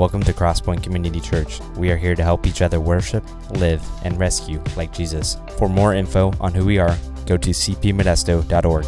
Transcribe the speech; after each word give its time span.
Welcome 0.00 0.22
to 0.22 0.32
Crosspoint 0.32 0.82
Community 0.82 1.20
Church. 1.20 1.60
We 1.76 1.90
are 1.90 1.96
here 1.98 2.14
to 2.14 2.22
help 2.22 2.46
each 2.46 2.62
other 2.62 2.80
worship, 2.80 3.22
live, 3.50 3.86
and 4.02 4.18
rescue 4.18 4.58
like 4.74 4.94
Jesus. 4.94 5.36
For 5.58 5.68
more 5.68 5.92
info 5.92 6.32
on 6.40 6.54
who 6.54 6.64
we 6.64 6.78
are, 6.78 6.96
go 7.26 7.36
to 7.36 7.50
cpmodesto.org. 7.50 8.86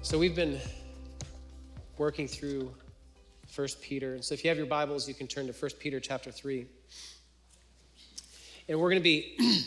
So 0.00 0.18
we've 0.18 0.34
been 0.34 0.58
working 1.98 2.26
through 2.26 2.72
1 3.56 3.68
Peter. 3.80 4.14
And 4.14 4.24
so 4.24 4.34
if 4.34 4.42
you 4.42 4.48
have 4.48 4.58
your 4.58 4.66
Bibles, 4.66 5.06
you 5.06 5.14
can 5.14 5.26
turn 5.26 5.46
to 5.46 5.52
1 5.52 5.70
Peter 5.78 6.00
chapter 6.00 6.32
3. 6.32 6.66
And 8.68 8.80
we're 8.80 8.90
going 8.90 9.00
to 9.00 9.04
be 9.04 9.36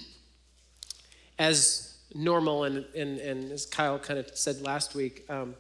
as 1.40 1.98
normal, 2.14 2.66
and, 2.66 2.86
and, 2.96 3.20
and 3.20 3.52
as 3.52 3.66
Kyle 3.66 3.98
kind 3.98 4.20
of 4.20 4.30
said 4.38 4.62
last 4.62 4.94
week, 4.94 5.24
um, 5.30 5.56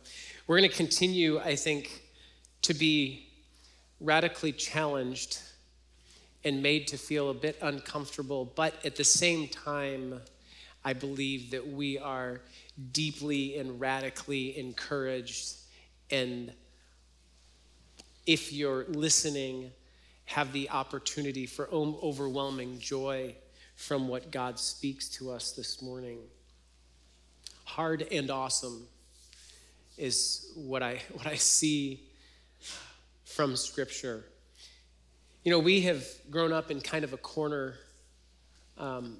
we're 0.45 0.58
going 0.58 0.70
to 0.70 0.76
continue, 0.76 1.40
I 1.40 1.55
think, 1.55 2.02
to 2.63 2.73
be 2.73 3.30
radically 4.02 4.52
challenged 4.52 5.39
and 6.44 6.62
made 6.62 6.88
to 6.88 6.98
feel 6.98 7.30
a 7.30 7.34
bit 7.34 7.58
uncomfortable, 7.62 8.52
but 8.55 8.73
at 8.86 8.95
the 8.95 9.03
same 9.03 9.48
time, 9.48 10.20
I 10.84 10.94
believe 10.94 11.52
that 11.52 11.67
we 11.67 11.98
are 11.98 12.41
deeply 12.91 13.58
and 13.58 13.80
radically 13.80 14.58
encouraged 14.58 15.55
and 16.11 16.52
if 18.28 18.52
you're 18.52 18.86
listening 18.89 19.72
have 20.25 20.52
the 20.52 20.70
opportunity 20.70 21.45
for 21.45 21.70
overwhelming 21.72 22.78
joy 22.80 23.33
from 23.78 24.09
what 24.09 24.30
God 24.30 24.59
speaks 24.59 25.08
to 25.08 25.31
us 25.31 25.53
this 25.53 25.81
morning. 25.81 26.20
Hard 27.64 28.05
and 28.11 28.30
awesome 28.30 28.86
is 29.98 30.52
what 30.55 30.83
I 30.83 31.02
what 31.14 31.25
I 31.25 31.36
see 31.36 32.02
from 33.23 33.55
scripture. 33.55 34.25
You 35.44 35.52
know, 35.52 35.59
we 35.59 35.81
have 35.81 36.05
grown 36.30 36.52
up 36.52 36.70
in 36.70 36.81
kind 36.81 37.05
of 37.05 37.14
a 37.14 37.17
corner 37.17 37.75
um, 38.78 39.17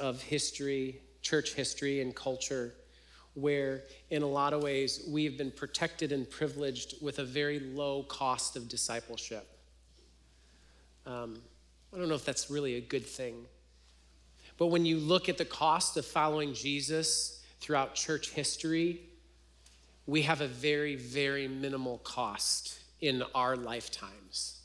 of 0.00 0.20
history, 0.20 1.00
church 1.22 1.54
history, 1.54 2.00
and 2.00 2.16
culture 2.16 2.74
where, 3.34 3.84
in 4.10 4.22
a 4.22 4.26
lot 4.26 4.52
of 4.52 4.62
ways, 4.62 5.04
we've 5.08 5.38
been 5.38 5.50
protected 5.50 6.12
and 6.12 6.28
privileged 6.28 7.02
with 7.02 7.18
a 7.18 7.24
very 7.24 7.60
low 7.60 8.02
cost 8.04 8.56
of 8.56 8.68
discipleship. 8.68 9.46
Um, 11.06 11.40
I 11.94 11.98
don't 11.98 12.08
know 12.08 12.14
if 12.14 12.24
that's 12.24 12.50
really 12.50 12.76
a 12.76 12.80
good 12.80 13.06
thing. 13.06 13.46
But 14.58 14.66
when 14.66 14.84
you 14.84 14.98
look 14.98 15.28
at 15.28 15.38
the 15.38 15.44
cost 15.44 15.96
of 15.96 16.04
following 16.04 16.54
Jesus 16.54 17.42
throughout 17.60 17.94
church 17.94 18.30
history, 18.30 19.00
we 20.06 20.22
have 20.22 20.40
a 20.40 20.46
very, 20.48 20.96
very 20.96 21.48
minimal 21.48 21.98
cost 21.98 22.78
in 23.00 23.22
our 23.34 23.56
lifetimes. 23.56 24.60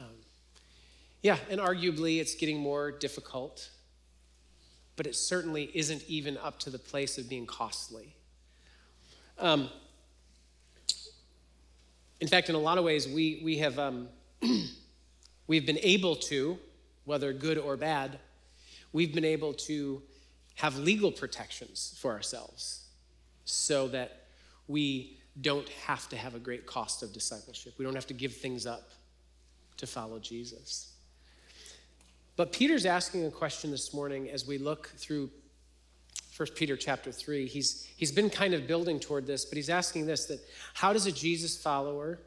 Um, 0.00 0.06
yeah, 1.22 1.38
and 1.50 1.60
arguably 1.60 2.20
it's 2.20 2.34
getting 2.34 2.58
more 2.58 2.90
difficult 2.90 3.70
but 4.96 5.06
it 5.06 5.14
certainly 5.14 5.70
isn't 5.74 6.02
even 6.08 6.38
up 6.38 6.58
to 6.60 6.70
the 6.70 6.78
place 6.78 7.18
of 7.18 7.28
being 7.28 7.46
costly. 7.46 8.14
Um, 9.38 9.68
in 12.20 12.28
fact, 12.28 12.48
in 12.48 12.54
a 12.54 12.58
lot 12.58 12.78
of 12.78 12.84
ways, 12.84 13.06
we, 13.06 13.40
we 13.44 13.58
have 13.58 13.78
um, 13.78 14.08
we've 15.46 15.66
been 15.66 15.78
able 15.82 16.16
to, 16.16 16.58
whether 17.04 17.32
good 17.32 17.58
or 17.58 17.76
bad, 17.76 18.18
we've 18.92 19.14
been 19.14 19.24
able 19.24 19.52
to 19.52 20.02
have 20.54 20.78
legal 20.78 21.12
protections 21.12 21.94
for 22.00 22.12
ourselves 22.12 22.86
so 23.44 23.88
that 23.88 24.24
we 24.66 25.18
don't 25.42 25.68
have 25.68 26.08
to 26.08 26.16
have 26.16 26.34
a 26.34 26.38
great 26.38 26.66
cost 26.66 27.02
of 27.02 27.12
discipleship. 27.12 27.74
We 27.76 27.84
don't 27.84 27.94
have 27.94 28.06
to 28.06 28.14
give 28.14 28.34
things 28.34 28.66
up 28.66 28.90
to 29.76 29.86
follow 29.86 30.18
Jesus. 30.18 30.95
But 32.36 32.52
Peter's 32.52 32.84
asking 32.84 33.24
a 33.24 33.30
question 33.30 33.70
this 33.70 33.94
morning 33.94 34.30
as 34.30 34.46
we 34.46 34.58
look 34.58 34.88
through 34.98 35.30
1 36.36 36.48
Peter 36.54 36.76
chapter 36.76 37.10
3. 37.10 37.46
He's, 37.46 37.88
he's 37.96 38.12
been 38.12 38.28
kind 38.28 38.52
of 38.52 38.66
building 38.66 39.00
toward 39.00 39.26
this, 39.26 39.46
but 39.46 39.56
he's 39.56 39.70
asking 39.70 40.04
this 40.04 40.26
that 40.26 40.40
how 40.74 40.92
does 40.92 41.06
a 41.06 41.12
Jesus 41.12 41.56
follower 41.56 42.18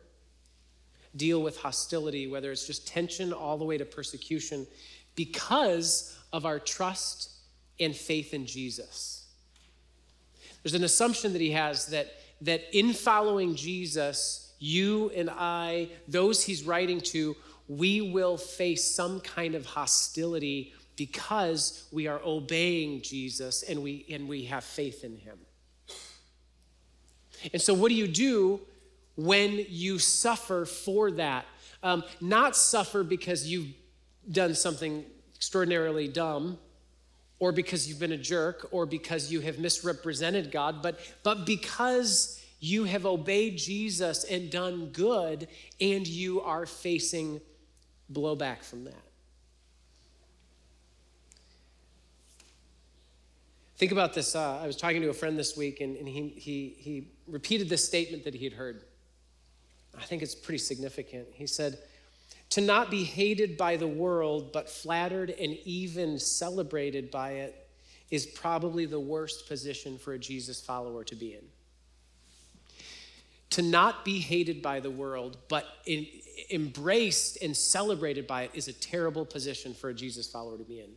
deal 1.15 1.43
with 1.43 1.57
hostility, 1.57 2.27
whether 2.27 2.51
it's 2.51 2.65
just 2.65 2.87
tension 2.87 3.31
all 3.31 3.59
the 3.59 3.65
way 3.65 3.77
to 3.77 3.85
persecution, 3.85 4.65
because 5.15 6.17
of 6.33 6.43
our 6.43 6.59
trust 6.59 7.29
and 7.79 7.95
faith 7.95 8.33
in 8.33 8.47
Jesus? 8.47 9.27
There's 10.63 10.73
an 10.73 10.83
assumption 10.83 11.33
that 11.33 11.41
he 11.41 11.51
has 11.51 11.85
that, 11.87 12.07
that 12.41 12.61
in 12.75 12.93
following 12.93 13.53
Jesus, 13.53 14.53
you 14.57 15.11
and 15.15 15.29
I, 15.29 15.89
those 16.07 16.43
he's 16.43 16.63
writing 16.63 16.99
to, 17.01 17.35
we 17.69 18.01
will 18.01 18.35
face 18.35 18.83
some 18.93 19.21
kind 19.21 19.53
of 19.53 19.65
hostility 19.65 20.73
because 20.95 21.87
we 21.93 22.07
are 22.07 22.19
obeying 22.25 23.01
Jesus 23.01 23.63
and 23.63 23.81
we, 23.81 24.05
and 24.09 24.27
we 24.27 24.43
have 24.45 24.63
faith 24.63 25.03
in 25.03 25.15
him. 25.15 25.37
And 27.53 27.61
so, 27.61 27.73
what 27.73 27.87
do 27.89 27.95
you 27.95 28.07
do 28.07 28.59
when 29.15 29.65
you 29.69 29.97
suffer 29.99 30.65
for 30.65 31.11
that? 31.11 31.45
Um, 31.81 32.03
not 32.19 32.57
suffer 32.57 33.03
because 33.03 33.47
you've 33.47 33.67
done 34.29 34.55
something 34.55 35.05
extraordinarily 35.35 36.09
dumb 36.09 36.57
or 37.37 37.53
because 37.53 37.87
you've 37.87 37.99
been 37.99 38.11
a 38.11 38.17
jerk 38.17 38.67
or 38.71 38.85
because 38.85 39.31
you 39.31 39.39
have 39.41 39.59
misrepresented 39.59 40.51
God, 40.51 40.81
but, 40.81 40.99
but 41.23 41.45
because 41.45 42.43
you 42.59 42.83
have 42.83 43.05
obeyed 43.05 43.57
Jesus 43.57 44.25
and 44.25 44.49
done 44.51 44.87
good 44.87 45.47
and 45.79 46.05
you 46.05 46.41
are 46.41 46.65
facing 46.65 47.39
blowback 48.11 48.63
from 48.63 48.85
that. 48.85 49.03
Think 53.77 53.91
about 53.91 54.13
this. 54.13 54.35
Uh, 54.35 54.59
I 54.61 54.67
was 54.67 54.75
talking 54.75 55.01
to 55.01 55.09
a 55.09 55.13
friend 55.13 55.39
this 55.39 55.55
week, 55.55 55.79
and, 55.79 55.95
and 55.95 56.07
he, 56.07 56.29
he, 56.29 56.75
he 56.77 57.07
repeated 57.27 57.69
this 57.69 57.85
statement 57.85 58.25
that 58.25 58.35
he 58.35 58.43
had 58.43 58.53
heard. 58.53 58.83
I 59.97 60.03
think 60.03 60.21
it's 60.21 60.35
pretty 60.35 60.57
significant. 60.57 61.27
He 61.31 61.47
said, 61.47 61.79
To 62.51 62.61
not 62.61 62.91
be 62.91 63.05
hated 63.05 63.57
by 63.57 63.77
the 63.77 63.87
world, 63.87 64.51
but 64.51 64.69
flattered 64.69 65.29
and 65.29 65.57
even 65.63 66.19
celebrated 66.19 67.09
by 67.09 67.31
it, 67.31 67.67
is 68.11 68.25
probably 68.25 68.85
the 68.85 68.99
worst 68.99 69.47
position 69.47 69.97
for 69.97 70.13
a 70.13 70.19
Jesus 70.19 70.59
follower 70.59 71.03
to 71.05 71.15
be 71.15 71.35
in 71.35 71.43
to 73.51 73.61
not 73.61 74.05
be 74.05 74.19
hated 74.19 74.61
by 74.61 74.79
the 74.79 74.91
world, 74.91 75.37
but 75.47 75.65
in, 75.85 76.05
embraced 76.49 77.41
and 77.41 77.55
celebrated 77.55 78.27
by 78.27 78.43
it 78.43 78.51
is 78.53 78.67
a 78.67 78.73
terrible 78.73 79.25
position 79.25 79.73
for 79.73 79.89
a 79.89 79.93
Jesus 79.93 80.27
follower 80.27 80.57
to 80.57 80.63
be 80.63 80.79
in. 80.79 80.89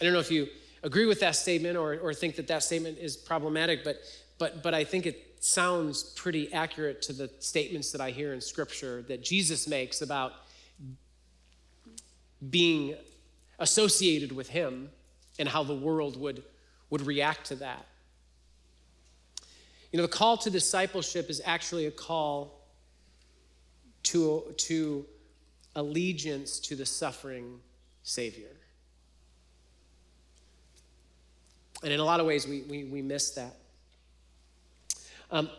I 0.00 0.04
don't 0.04 0.12
know 0.12 0.20
if 0.20 0.30
you 0.30 0.48
agree 0.82 1.06
with 1.06 1.20
that 1.20 1.36
statement 1.36 1.76
or, 1.76 1.98
or 1.98 2.12
think 2.12 2.36
that 2.36 2.48
that 2.48 2.62
statement 2.62 2.98
is 2.98 3.16
problematic, 3.16 3.84
but, 3.84 3.98
but, 4.38 4.62
but 4.62 4.74
I 4.74 4.84
think 4.84 5.06
it 5.06 5.36
sounds 5.40 6.02
pretty 6.02 6.52
accurate 6.52 7.02
to 7.02 7.12
the 7.12 7.30
statements 7.38 7.92
that 7.92 8.00
I 8.00 8.10
hear 8.10 8.32
in 8.32 8.40
Scripture 8.40 9.02
that 9.02 9.22
Jesus 9.22 9.68
makes 9.68 10.02
about 10.02 10.32
being 12.50 12.96
associated 13.58 14.32
with 14.32 14.48
Him 14.48 14.90
and 15.38 15.48
how 15.48 15.62
the 15.62 15.74
world 15.74 16.20
would, 16.20 16.42
would 16.90 17.06
react 17.06 17.46
to 17.46 17.56
that. 17.56 17.86
You 19.92 19.98
know, 19.98 20.06
the 20.06 20.12
call 20.12 20.36
to 20.38 20.50
discipleship 20.50 21.28
is 21.28 21.42
actually 21.44 21.86
a 21.86 21.90
call 21.90 22.61
to, 24.04 24.54
to 24.56 25.06
allegiance 25.74 26.58
to 26.60 26.76
the 26.76 26.86
suffering 26.86 27.60
Savior. 28.02 28.48
And 31.82 31.92
in 31.92 32.00
a 32.00 32.04
lot 32.04 32.20
of 32.20 32.26
ways, 32.26 32.46
we, 32.46 32.62
we, 32.62 32.84
we 32.84 33.02
miss 33.02 33.30
that. 33.30 33.56
Um, 35.30 35.50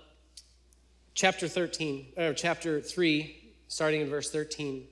chapter 1.15 1.47
13, 1.47 2.13
or 2.17 2.33
chapter 2.33 2.79
3, 2.79 3.53
starting 3.67 4.01
in 4.01 4.09
verse 4.09 4.29
13 4.31 4.85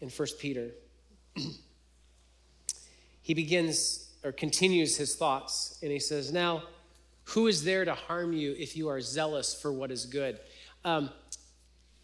in 0.00 0.08
1 0.08 0.28
Peter, 0.38 0.70
he 3.22 3.34
begins 3.34 4.08
or 4.24 4.32
continues 4.32 4.96
his 4.96 5.16
thoughts, 5.16 5.78
and 5.82 5.90
he 5.90 5.98
says, 5.98 6.32
Now, 6.32 6.62
who 7.24 7.46
is 7.46 7.64
there 7.64 7.84
to 7.84 7.94
harm 7.94 8.32
you 8.32 8.54
if 8.58 8.76
you 8.76 8.88
are 8.88 9.00
zealous 9.00 9.54
for 9.54 9.72
what 9.72 9.90
is 9.90 10.06
good? 10.06 10.38
Um, 10.84 11.10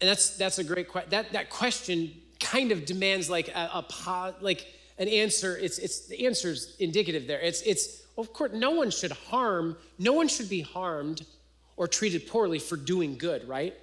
and 0.01 0.09
that's 0.09 0.37
that's 0.37 0.59
a 0.59 0.63
great 0.63 0.87
question. 0.87 1.09
That 1.11 1.31
that 1.33 1.49
question 1.49 2.11
kind 2.39 2.71
of 2.71 2.85
demands 2.85 3.29
like 3.29 3.49
a, 3.49 3.83
a 3.91 4.33
like 4.41 4.67
an 4.97 5.07
answer. 5.07 5.57
It's 5.57 5.77
it's 5.77 6.07
the 6.07 6.25
answer's 6.25 6.75
indicative 6.79 7.27
there. 7.27 7.39
It's 7.39 7.61
it's 7.61 8.03
of 8.17 8.33
course 8.33 8.51
no 8.53 8.71
one 8.71 8.91
should 8.91 9.11
harm. 9.11 9.77
No 9.97 10.13
one 10.13 10.27
should 10.27 10.49
be 10.49 10.61
harmed 10.61 11.25
or 11.79 11.87
treated 11.87 12.27
poorly 12.27 12.59
for 12.59 12.75
doing 12.75 13.17
good, 13.17 13.47
right? 13.47 13.73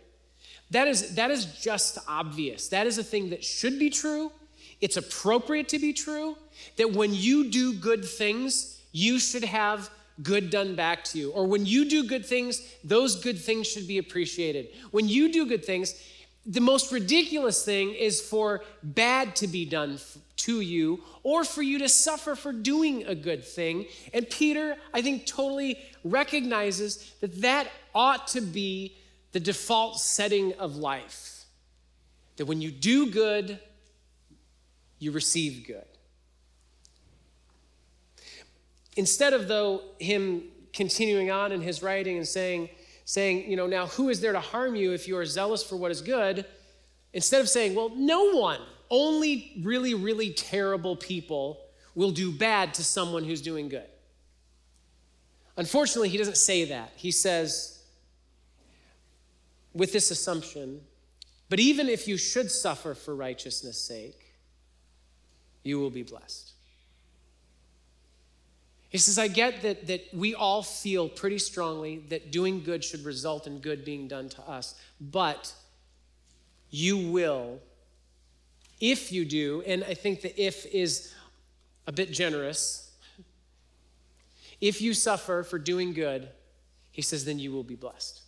That 0.70 0.88
is, 0.88 1.14
that 1.14 1.30
is 1.30 1.46
just 1.46 1.98
obvious. 2.08 2.68
That 2.68 2.86
is 2.86 2.98
a 2.98 3.04
thing 3.04 3.30
that 3.30 3.44
should 3.44 3.78
be 3.78 3.88
true. 3.88 4.32
It's 4.80 4.96
appropriate 4.96 5.68
to 5.70 5.78
be 5.78 5.92
true. 5.92 6.36
That 6.76 6.92
when 6.92 7.14
you 7.14 7.50
do 7.50 7.72
good 7.72 8.04
things, 8.04 8.82
you 8.92 9.18
should 9.18 9.44
have 9.44 9.88
good 10.22 10.50
done 10.50 10.74
back 10.74 11.04
to 11.04 11.18
you. 11.18 11.30
Or 11.30 11.46
when 11.46 11.66
you 11.66 11.88
do 11.88 12.04
good 12.04 12.24
things, 12.24 12.62
those 12.82 13.22
good 13.22 13.38
things 13.38 13.66
should 13.66 13.86
be 13.86 13.98
appreciated. 13.98 14.68
When 14.90 15.08
you 15.08 15.32
do 15.32 15.46
good 15.46 15.64
things, 15.64 15.94
the 16.44 16.60
most 16.60 16.92
ridiculous 16.92 17.64
thing 17.64 17.92
is 17.92 18.20
for 18.20 18.62
bad 18.82 19.34
to 19.36 19.48
be 19.48 19.64
done 19.64 19.98
to 20.36 20.60
you 20.60 21.02
or 21.22 21.44
for 21.44 21.62
you 21.62 21.78
to 21.78 21.88
suffer 21.88 22.36
for 22.36 22.52
doing 22.52 23.04
a 23.04 23.14
good 23.14 23.44
thing. 23.44 23.86
And 24.14 24.28
Peter, 24.30 24.76
I 24.94 25.02
think, 25.02 25.26
totally 25.26 25.80
recognizes 26.04 27.14
that 27.20 27.40
that 27.42 27.68
ought 27.94 28.28
to 28.28 28.40
be 28.40 28.96
the 29.32 29.40
default 29.40 29.98
setting 29.98 30.52
of 30.54 30.76
life. 30.76 31.44
That 32.36 32.46
when 32.46 32.60
you 32.60 32.70
do 32.70 33.10
good, 33.10 33.58
you 34.98 35.10
receive 35.10 35.66
good. 35.66 35.84
Instead 38.96 39.32
of, 39.34 39.46
though, 39.46 39.82
him 39.98 40.42
continuing 40.72 41.30
on 41.30 41.52
in 41.52 41.60
his 41.60 41.82
writing 41.82 42.16
and 42.16 42.26
saying, 42.26 42.68
saying, 43.04 43.48
you 43.48 43.56
know, 43.56 43.66
now 43.66 43.86
who 43.86 44.08
is 44.08 44.20
there 44.20 44.32
to 44.32 44.40
harm 44.40 44.74
you 44.74 44.92
if 44.92 45.06
you 45.06 45.16
are 45.16 45.24
zealous 45.24 45.62
for 45.62 45.76
what 45.76 45.90
is 45.90 46.00
good? 46.00 46.44
Instead 47.12 47.40
of 47.40 47.48
saying, 47.48 47.74
well, 47.74 47.90
no 47.94 48.32
one, 48.32 48.60
only 48.90 49.52
really, 49.62 49.94
really 49.94 50.32
terrible 50.32 50.96
people 50.96 51.60
will 51.94 52.10
do 52.10 52.30
bad 52.30 52.74
to 52.74 52.84
someone 52.84 53.24
who's 53.24 53.40
doing 53.40 53.68
good. 53.68 53.88
Unfortunately, 55.56 56.08
he 56.08 56.18
doesn't 56.18 56.36
say 56.36 56.66
that. 56.66 56.92
He 56.96 57.10
says, 57.10 57.82
with 59.72 59.92
this 59.92 60.10
assumption, 60.10 60.80
but 61.48 61.60
even 61.60 61.88
if 61.88 62.08
you 62.08 62.16
should 62.16 62.50
suffer 62.50 62.94
for 62.94 63.14
righteousness' 63.14 63.78
sake, 63.78 64.34
you 65.62 65.78
will 65.78 65.90
be 65.90 66.02
blessed. 66.02 66.45
He 68.96 69.00
says, 69.00 69.18
I 69.18 69.28
get 69.28 69.60
that, 69.60 69.88
that 69.88 70.08
we 70.14 70.34
all 70.34 70.62
feel 70.62 71.06
pretty 71.06 71.36
strongly 71.36 71.98
that 72.08 72.32
doing 72.32 72.62
good 72.62 72.82
should 72.82 73.04
result 73.04 73.46
in 73.46 73.58
good 73.58 73.84
being 73.84 74.08
done 74.08 74.30
to 74.30 74.42
us, 74.48 74.74
but 74.98 75.52
you 76.70 76.96
will, 76.96 77.60
if 78.80 79.12
you 79.12 79.26
do, 79.26 79.62
and 79.66 79.84
I 79.84 79.92
think 79.92 80.22
the 80.22 80.42
if 80.42 80.64
is 80.64 81.12
a 81.86 81.92
bit 81.92 82.10
generous, 82.10 82.90
if 84.62 84.80
you 84.80 84.94
suffer 84.94 85.42
for 85.42 85.58
doing 85.58 85.92
good, 85.92 86.30
he 86.90 87.02
says, 87.02 87.26
then 87.26 87.38
you 87.38 87.52
will 87.52 87.64
be 87.64 87.74
blessed. 87.74 88.22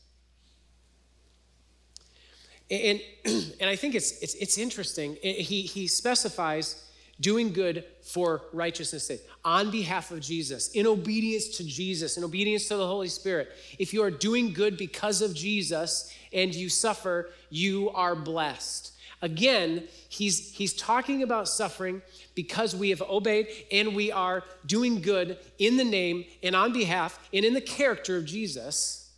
And, 2.70 3.00
and 3.24 3.70
I 3.70 3.76
think 3.76 3.94
it's, 3.94 4.20
it's, 4.20 4.34
it's 4.34 4.58
interesting. 4.58 5.16
He, 5.22 5.62
he 5.62 5.86
specifies 5.86 6.84
doing 7.20 7.52
good 7.52 7.84
for 8.02 8.42
righteousness' 8.52 9.06
sake, 9.06 9.22
on 9.44 9.70
behalf 9.70 10.10
of 10.10 10.20
Jesus, 10.20 10.68
in 10.68 10.86
obedience 10.86 11.56
to 11.56 11.64
Jesus, 11.64 12.16
in 12.16 12.24
obedience 12.24 12.68
to 12.68 12.76
the 12.76 12.86
Holy 12.86 13.08
Spirit. 13.08 13.48
If 13.78 13.92
you 13.92 14.02
are 14.02 14.10
doing 14.10 14.52
good 14.52 14.76
because 14.76 15.20
of 15.20 15.34
Jesus 15.34 16.14
and 16.32 16.54
you 16.54 16.68
suffer, 16.68 17.30
you 17.50 17.90
are 17.90 18.14
blessed. 18.14 18.92
Again, 19.20 19.88
he's, 20.08 20.52
he's 20.52 20.72
talking 20.72 21.24
about 21.24 21.48
suffering 21.48 22.02
because 22.36 22.76
we 22.76 22.90
have 22.90 23.02
obeyed 23.02 23.48
and 23.72 23.96
we 23.96 24.12
are 24.12 24.44
doing 24.64 25.00
good 25.00 25.38
in 25.58 25.76
the 25.76 25.84
name 25.84 26.24
and 26.42 26.54
on 26.54 26.72
behalf 26.72 27.18
and 27.32 27.44
in 27.44 27.52
the 27.52 27.60
character 27.60 28.16
of 28.16 28.24
Jesus, 28.26 29.10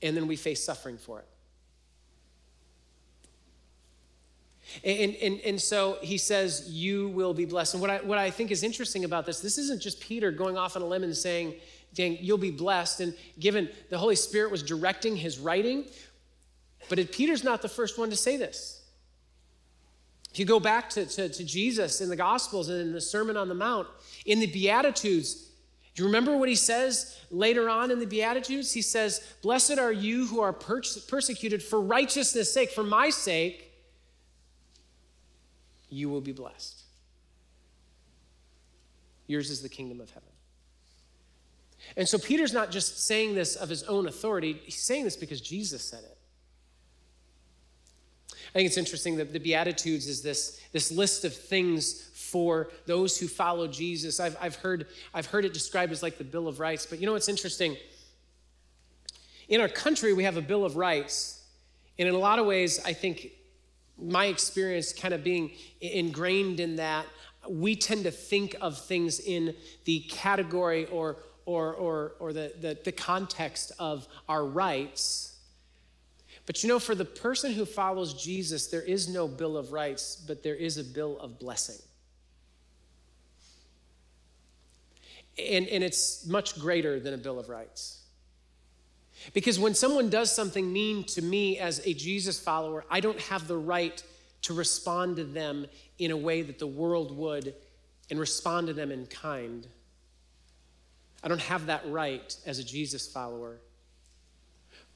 and 0.00 0.16
then 0.16 0.26
we 0.26 0.36
face 0.36 0.64
suffering 0.64 0.96
for 0.96 1.18
it. 1.18 1.26
And, 4.84 5.14
and, 5.16 5.40
and 5.40 5.60
so 5.60 5.98
he 6.00 6.18
says, 6.18 6.68
You 6.68 7.08
will 7.08 7.34
be 7.34 7.44
blessed. 7.44 7.74
And 7.74 7.80
what 7.80 7.90
I, 7.90 7.98
what 7.98 8.18
I 8.18 8.30
think 8.30 8.50
is 8.50 8.62
interesting 8.62 9.04
about 9.04 9.26
this, 9.26 9.40
this 9.40 9.58
isn't 9.58 9.80
just 9.80 10.00
Peter 10.00 10.30
going 10.30 10.56
off 10.56 10.76
on 10.76 10.82
a 10.82 10.86
limb 10.86 11.02
and 11.02 11.16
saying, 11.16 11.54
Dang, 11.94 12.18
you'll 12.20 12.38
be 12.38 12.50
blessed. 12.50 13.00
And 13.00 13.14
given 13.38 13.68
the 13.88 13.98
Holy 13.98 14.16
Spirit 14.16 14.50
was 14.50 14.62
directing 14.62 15.16
his 15.16 15.38
writing, 15.38 15.86
but 16.88 17.12
Peter's 17.12 17.44
not 17.44 17.62
the 17.62 17.68
first 17.68 17.98
one 17.98 18.10
to 18.10 18.16
say 18.16 18.36
this. 18.36 18.82
If 20.32 20.38
you 20.38 20.44
go 20.44 20.60
back 20.60 20.88
to, 20.90 21.06
to, 21.06 21.28
to 21.28 21.44
Jesus 21.44 22.00
in 22.00 22.08
the 22.08 22.16
Gospels 22.16 22.68
and 22.68 22.80
in 22.80 22.92
the 22.92 23.00
Sermon 23.00 23.36
on 23.36 23.48
the 23.48 23.54
Mount, 23.54 23.88
in 24.26 24.38
the 24.38 24.46
Beatitudes, 24.46 25.50
do 25.94 26.02
you 26.02 26.06
remember 26.06 26.36
what 26.36 26.48
he 26.48 26.54
says 26.54 27.18
later 27.30 27.68
on 27.68 27.90
in 27.90 27.98
the 27.98 28.06
Beatitudes? 28.06 28.72
He 28.72 28.82
says, 28.82 29.26
Blessed 29.42 29.78
are 29.78 29.92
you 29.92 30.26
who 30.26 30.40
are 30.40 30.52
per- 30.52 30.82
persecuted 31.08 31.62
for 31.62 31.80
righteousness' 31.80 32.52
sake, 32.54 32.70
for 32.70 32.84
my 32.84 33.10
sake 33.10 33.69
you 35.90 36.08
will 36.08 36.20
be 36.20 36.32
blessed. 36.32 36.82
Yours 39.26 39.50
is 39.50 39.62
the 39.62 39.68
kingdom 39.68 40.00
of 40.00 40.10
heaven. 40.10 40.28
And 41.96 42.08
so 42.08 42.18
Peter's 42.18 42.52
not 42.52 42.70
just 42.70 43.06
saying 43.06 43.34
this 43.34 43.56
of 43.56 43.68
his 43.68 43.82
own 43.84 44.06
authority, 44.06 44.60
he's 44.64 44.80
saying 44.80 45.04
this 45.04 45.16
because 45.16 45.40
Jesus 45.40 45.82
said 45.82 46.04
it. 46.04 46.16
I 48.32 48.52
think 48.54 48.66
it's 48.66 48.76
interesting 48.76 49.16
that 49.16 49.32
the 49.32 49.38
Beatitudes 49.38 50.08
is 50.08 50.22
this, 50.22 50.60
this 50.72 50.90
list 50.90 51.24
of 51.24 51.34
things 51.34 52.10
for 52.12 52.70
those 52.86 53.16
who 53.18 53.28
follow 53.28 53.68
Jesus. 53.68 54.18
I've, 54.18 54.36
I've, 54.40 54.56
heard, 54.56 54.86
I've 55.14 55.26
heard 55.26 55.44
it 55.44 55.52
described 55.52 55.92
as 55.92 56.02
like 56.02 56.18
the 56.18 56.24
Bill 56.24 56.48
of 56.48 56.58
Rights, 56.58 56.86
but 56.86 56.98
you 56.98 57.06
know 57.06 57.12
what's 57.12 57.28
interesting? 57.28 57.76
In 59.48 59.60
our 59.60 59.68
country, 59.68 60.12
we 60.12 60.24
have 60.24 60.36
a 60.36 60.42
Bill 60.42 60.64
of 60.64 60.76
Rights, 60.76 61.44
and 61.98 62.08
in 62.08 62.14
a 62.14 62.18
lot 62.18 62.38
of 62.38 62.46
ways, 62.46 62.80
I 62.84 62.92
think 62.92 63.30
my 64.02 64.26
experience 64.26 64.92
kind 64.92 65.14
of 65.14 65.22
being 65.24 65.50
ingrained 65.80 66.60
in 66.60 66.76
that, 66.76 67.06
we 67.48 67.74
tend 67.74 68.04
to 68.04 68.10
think 68.10 68.54
of 68.60 68.78
things 68.78 69.20
in 69.20 69.54
the 69.84 70.00
category 70.00 70.86
or, 70.86 71.16
or, 71.46 71.74
or, 71.74 72.12
or 72.18 72.32
the, 72.32 72.52
the, 72.60 72.78
the 72.84 72.92
context 72.92 73.72
of 73.78 74.06
our 74.28 74.44
rights. 74.44 75.38
But 76.46 76.62
you 76.62 76.68
know, 76.68 76.78
for 76.78 76.94
the 76.94 77.04
person 77.04 77.52
who 77.52 77.64
follows 77.64 78.14
Jesus, 78.14 78.66
there 78.66 78.82
is 78.82 79.08
no 79.08 79.28
Bill 79.28 79.56
of 79.56 79.72
Rights, 79.72 80.16
but 80.26 80.42
there 80.42 80.54
is 80.54 80.78
a 80.78 80.84
Bill 80.84 81.18
of 81.18 81.38
Blessing. 81.38 81.80
And, 85.38 85.66
and 85.68 85.82
it's 85.82 86.26
much 86.26 86.58
greater 86.58 87.00
than 87.00 87.14
a 87.14 87.18
Bill 87.18 87.38
of 87.38 87.48
Rights. 87.48 87.99
Because 89.32 89.58
when 89.58 89.74
someone 89.74 90.10
does 90.10 90.34
something 90.34 90.72
mean 90.72 91.04
to 91.04 91.22
me 91.22 91.58
as 91.58 91.86
a 91.86 91.94
Jesus 91.94 92.40
follower, 92.40 92.84
I 92.90 93.00
don't 93.00 93.20
have 93.20 93.46
the 93.46 93.56
right 93.56 94.02
to 94.42 94.54
respond 94.54 95.16
to 95.16 95.24
them 95.24 95.66
in 95.98 96.10
a 96.10 96.16
way 96.16 96.42
that 96.42 96.58
the 96.58 96.66
world 96.66 97.16
would 97.16 97.54
and 98.10 98.18
respond 98.18 98.66
to 98.68 98.72
them 98.72 98.90
in 98.90 99.06
kind. 99.06 99.66
I 101.22 101.28
don't 101.28 101.40
have 101.40 101.66
that 101.66 101.82
right 101.86 102.34
as 102.46 102.58
a 102.58 102.64
Jesus 102.64 103.06
follower. 103.06 103.58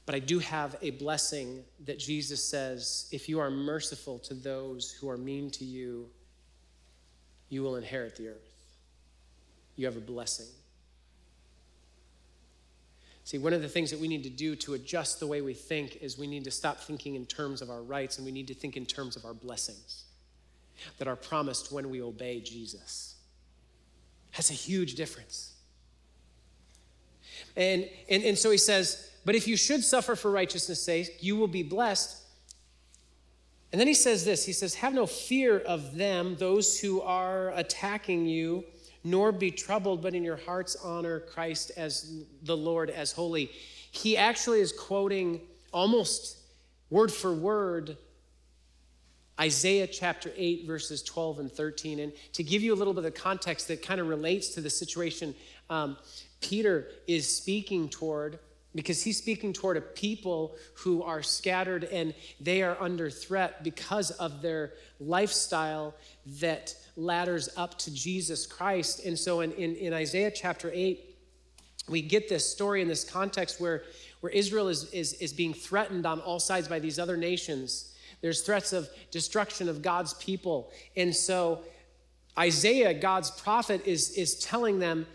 But 0.05 0.15
I 0.15 0.19
do 0.19 0.39
have 0.39 0.75
a 0.81 0.91
blessing 0.91 1.63
that 1.85 1.97
Jesus 1.97 2.43
says 2.43 3.07
if 3.11 3.27
you 3.27 3.39
are 3.39 3.49
merciful 3.49 4.19
to 4.19 4.33
those 4.33 4.91
who 4.91 5.09
are 5.09 5.17
mean 5.17 5.49
to 5.51 5.65
you, 5.65 6.07
you 7.49 7.63
will 7.63 7.75
inherit 7.75 8.15
the 8.15 8.29
earth. 8.29 8.51
You 9.75 9.85
have 9.85 9.97
a 9.97 10.01
blessing. 10.01 10.47
See, 13.25 13.39
one 13.39 13.53
of 13.53 13.63
the 13.63 13.67
things 13.67 13.89
that 13.89 13.99
we 13.99 14.07
need 14.07 14.23
to 14.23 14.29
do 14.29 14.55
to 14.57 14.75
adjust 14.75 15.19
the 15.19 15.25
way 15.25 15.41
we 15.41 15.55
think 15.55 15.97
is 15.99 16.15
we 16.15 16.27
need 16.27 16.43
to 16.43 16.51
stop 16.51 16.79
thinking 16.79 17.15
in 17.15 17.25
terms 17.25 17.63
of 17.63 17.71
our 17.71 17.81
rights 17.81 18.17
and 18.17 18.25
we 18.25 18.31
need 18.31 18.47
to 18.47 18.53
think 18.53 18.77
in 18.77 18.85
terms 18.85 19.15
of 19.15 19.25
our 19.25 19.33
blessings 19.33 20.03
that 20.99 21.07
are 21.07 21.15
promised 21.15 21.71
when 21.71 21.89
we 21.89 22.03
obey 22.03 22.39
Jesus. 22.39 23.15
That's 24.33 24.51
a 24.51 24.53
huge 24.53 24.93
difference. 24.93 25.53
And, 27.57 27.89
and, 28.09 28.23
and 28.23 28.37
so 28.37 28.51
he 28.51 28.59
says, 28.59 29.09
But 29.25 29.33
if 29.33 29.47
you 29.47 29.57
should 29.57 29.83
suffer 29.83 30.15
for 30.15 30.29
righteousness' 30.29 30.83
sake, 30.83 31.17
you 31.19 31.35
will 31.35 31.47
be 31.47 31.63
blessed. 31.63 32.21
And 33.71 33.79
then 33.79 33.87
he 33.87 33.95
says 33.95 34.23
this 34.23 34.45
He 34.45 34.53
says, 34.53 34.75
Have 34.75 34.93
no 34.93 35.07
fear 35.07 35.57
of 35.57 35.95
them, 35.95 36.35
those 36.35 36.79
who 36.79 37.01
are 37.01 37.49
attacking 37.55 38.27
you 38.27 38.65
nor 39.05 39.31
be 39.31 39.51
troubled, 39.51 40.01
but 40.01 40.15
in 40.15 40.23
your 40.23 40.35
hearts 40.35 40.75
honor 40.83 41.19
Christ 41.19 41.71
as 41.77 42.23
the 42.41 42.57
Lord 42.57 42.89
as 42.89 43.11
holy. 43.11 43.51
He 43.91 44.17
actually 44.17 44.59
is 44.59 44.73
quoting 44.73 45.41
almost 45.71 46.39
word 46.89 47.13
for 47.13 47.31
word 47.31 47.97
Isaiah 49.39 49.85
chapter 49.85 50.31
8, 50.35 50.65
verses 50.65 51.03
12 51.03 51.39
and 51.39 51.51
13. 51.51 51.99
And 51.99 52.13
to 52.33 52.43
give 52.43 52.63
you 52.63 52.73
a 52.73 52.77
little 52.77 52.93
bit 52.93 53.05
of 53.05 53.13
context 53.13 53.67
that 53.67 53.83
kind 53.83 54.01
of 54.01 54.07
relates 54.07 54.49
to 54.49 54.61
the 54.61 54.69
situation 54.69 55.35
um, 55.69 55.97
Peter 56.41 56.87
is 57.07 57.27
speaking 57.27 57.89
toward, 57.89 58.39
because 58.73 59.03
he's 59.03 59.17
speaking 59.17 59.51
toward 59.53 59.77
a 59.77 59.81
people 59.81 60.55
who 60.75 61.01
are 61.03 61.23
scattered 61.23 61.85
and 61.85 62.13
they 62.39 62.61
are 62.61 62.77
under 62.79 63.09
threat 63.09 63.63
because 63.63 64.11
of 64.11 64.41
their 64.41 64.73
lifestyle 64.99 65.93
that 66.39 66.75
ladders 66.95 67.49
up 67.57 67.77
to 67.79 67.93
Jesus 67.93 68.45
Christ. 68.45 69.05
And 69.05 69.17
so 69.17 69.41
in, 69.41 69.51
in, 69.53 69.75
in 69.75 69.93
Isaiah 69.93 70.31
chapter 70.31 70.71
8, 70.73 71.15
we 71.87 72.01
get 72.01 72.29
this 72.29 72.49
story 72.49 72.81
in 72.81 72.87
this 72.87 73.03
context 73.03 73.59
where, 73.59 73.83
where 74.21 74.31
Israel 74.31 74.67
is, 74.69 74.91
is, 74.91 75.13
is 75.13 75.33
being 75.33 75.53
threatened 75.53 76.05
on 76.05 76.19
all 76.21 76.39
sides 76.39 76.67
by 76.67 76.79
these 76.79 76.97
other 76.97 77.17
nations. 77.17 77.93
There's 78.21 78.41
threats 78.41 78.73
of 78.73 78.89
destruction 79.11 79.69
of 79.69 79.81
God's 79.81 80.13
people. 80.15 80.71
And 80.95 81.15
so 81.15 81.61
Isaiah, 82.37 82.93
God's 82.93 83.29
prophet, 83.29 83.85
is, 83.85 84.11
is 84.11 84.39
telling 84.39 84.79
them, 84.79 85.05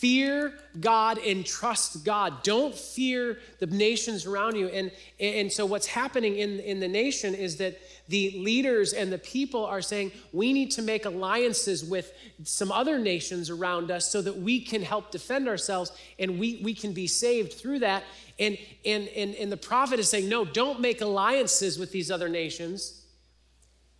fear 0.00 0.52
God 0.78 1.18
and 1.18 1.44
trust 1.44 2.04
God. 2.04 2.42
Don't 2.44 2.74
fear 2.74 3.38
the 3.58 3.66
nations 3.66 4.26
around 4.26 4.54
you. 4.54 4.68
And, 4.68 4.92
and 5.18 5.52
so 5.52 5.66
what's 5.66 5.86
happening 5.86 6.36
in, 6.36 6.60
in 6.60 6.78
the 6.78 6.86
nation 6.86 7.34
is 7.34 7.56
that 7.56 7.78
the 8.08 8.30
leaders 8.38 8.92
and 8.92 9.12
the 9.12 9.18
people 9.18 9.66
are 9.66 9.82
saying 9.82 10.12
we 10.32 10.52
need 10.52 10.70
to 10.72 10.82
make 10.82 11.04
alliances 11.04 11.84
with 11.84 12.12
some 12.44 12.70
other 12.70 12.98
nations 12.98 13.50
around 13.50 13.90
us 13.90 14.08
so 14.08 14.22
that 14.22 14.36
we 14.36 14.60
can 14.60 14.82
help 14.82 15.10
defend 15.10 15.48
ourselves 15.48 15.90
and 16.18 16.38
we, 16.38 16.60
we 16.62 16.74
can 16.74 16.92
be 16.92 17.08
saved 17.08 17.54
through 17.54 17.80
that. 17.80 18.04
And, 18.38 18.56
and, 18.84 19.08
and, 19.08 19.34
and 19.34 19.50
the 19.50 19.56
prophet 19.56 19.98
is 19.98 20.08
saying, 20.08 20.28
no, 20.28 20.44
don't 20.44 20.80
make 20.80 21.00
alliances 21.00 21.76
with 21.76 21.90
these 21.90 22.10
other 22.10 22.28
nations. 22.28 23.04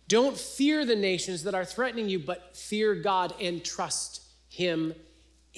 Don't 0.07 0.37
fear 0.37 0.85
the 0.85 0.95
nations 0.95 1.43
that 1.43 1.53
are 1.53 1.65
threatening 1.65 2.07
you, 2.07 2.19
but 2.19 2.55
fear 2.55 2.95
God 2.95 3.33
and 3.39 3.63
trust 3.63 4.23
Him 4.47 4.95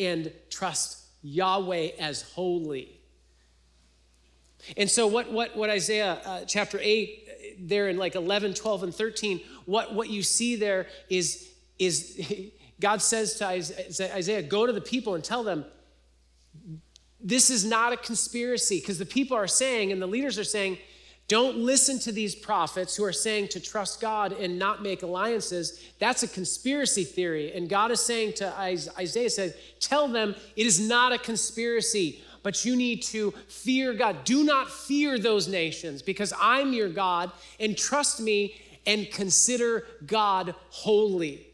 and 0.01 0.31
trust 0.49 1.05
Yahweh 1.21 1.89
as 1.99 2.21
holy. 2.21 2.99
And 4.77 4.89
so, 4.89 5.07
what, 5.07 5.31
what, 5.31 5.55
what 5.55 5.69
Isaiah 5.69 6.19
uh, 6.25 6.45
chapter 6.45 6.79
8 6.81 7.57
there 7.67 7.89
in 7.89 7.97
like 7.97 8.15
11, 8.15 8.53
12, 8.53 8.83
and 8.83 8.95
13, 8.95 9.41
what, 9.65 9.93
what 9.93 10.09
you 10.09 10.23
see 10.23 10.55
there 10.55 10.87
is, 11.09 11.49
is 11.79 12.51
God 12.79 13.01
says 13.01 13.35
to 13.35 13.45
Isaiah, 14.15 14.41
go 14.41 14.65
to 14.65 14.73
the 14.73 14.81
people 14.81 15.15
and 15.15 15.23
tell 15.23 15.43
them, 15.43 15.65
this 17.23 17.51
is 17.51 17.63
not 17.63 17.93
a 17.93 17.97
conspiracy. 17.97 18.79
Because 18.79 18.97
the 18.97 19.05
people 19.05 19.37
are 19.37 19.47
saying, 19.47 19.91
and 19.91 20.01
the 20.01 20.07
leaders 20.07 20.39
are 20.39 20.43
saying, 20.43 20.79
don't 21.31 21.59
listen 21.59 21.97
to 21.97 22.11
these 22.11 22.35
prophets 22.35 22.93
who 22.93 23.05
are 23.05 23.13
saying 23.13 23.47
to 23.47 23.61
trust 23.61 24.01
God 24.01 24.33
and 24.33 24.59
not 24.59 24.83
make 24.83 25.01
alliances. 25.01 25.81
That's 25.97 26.23
a 26.23 26.27
conspiracy 26.27 27.05
theory. 27.05 27.53
And 27.53 27.69
God 27.69 27.89
is 27.89 28.01
saying 28.01 28.33
to 28.33 28.53
Isaiah, 28.59 29.29
says, 29.29 29.55
tell 29.79 30.09
them 30.09 30.35
it 30.57 30.65
is 30.65 30.85
not 30.85 31.13
a 31.13 31.17
conspiracy 31.17 32.21
but 32.43 32.65
you 32.65 32.75
need 32.75 33.03
to 33.03 33.31
fear 33.47 33.93
God. 33.93 34.25
Do 34.25 34.43
not 34.43 34.69
fear 34.69 35.19
those 35.19 35.47
nations 35.47 36.01
because 36.01 36.33
I'm 36.41 36.73
your 36.73 36.89
God, 36.89 37.31
and 37.59 37.77
trust 37.77 38.19
me 38.19 38.59
and 38.87 39.09
consider 39.11 39.85
God 40.07 40.55
holy. 40.71 41.45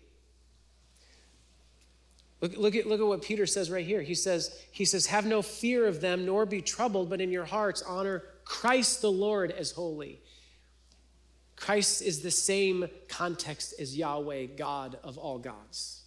Look, 2.40 2.56
look, 2.56 2.74
at, 2.74 2.88
look 2.88 3.02
at 3.02 3.06
what 3.06 3.22
Peter 3.22 3.46
says 3.46 3.70
right 3.70 3.86
here. 3.86 4.02
He 4.02 4.16
says, 4.16 4.58
he 4.72 4.86
says, 4.86 5.08
Have 5.08 5.26
no 5.26 5.42
fear 5.42 5.86
of 5.88 6.00
them, 6.00 6.26
nor 6.26 6.46
be 6.46 6.62
troubled, 6.62 7.10
but 7.10 7.20
in 7.20 7.32
your 7.32 7.44
hearts 7.44 7.82
honor 7.82 8.24
Christ 8.48 9.02
the 9.02 9.12
Lord 9.12 9.52
as 9.52 9.72
holy. 9.72 10.22
Christ 11.58 12.02
is 12.02 12.22
the 12.22 12.32
same 12.32 12.88
context 13.10 13.74
as 13.78 13.98
Yahweh, 13.98 14.46
God 14.58 14.98
of 15.04 15.18
all 15.18 15.38
gods. 15.38 16.04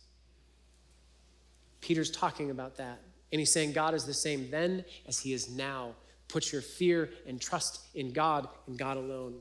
Peter's 1.83 2.11
talking 2.11 2.51
about 2.51 2.77
that. 2.79 3.03
And 3.31 3.39
he's 3.39 3.53
saying 3.53 3.73
God 3.73 3.95
is 3.95 4.05
the 4.05 4.15
same 4.15 4.51
then 4.51 4.85
as 5.07 5.19
he 5.21 5.35
is 5.35 5.51
now. 5.51 5.95
Put 6.29 6.51
your 6.51 6.63
fear 6.63 7.11
and 7.27 7.39
trust 7.41 7.81
in 7.95 8.13
God 8.13 8.49
and 8.67 8.79
God 8.79 8.97
alone. 8.97 9.35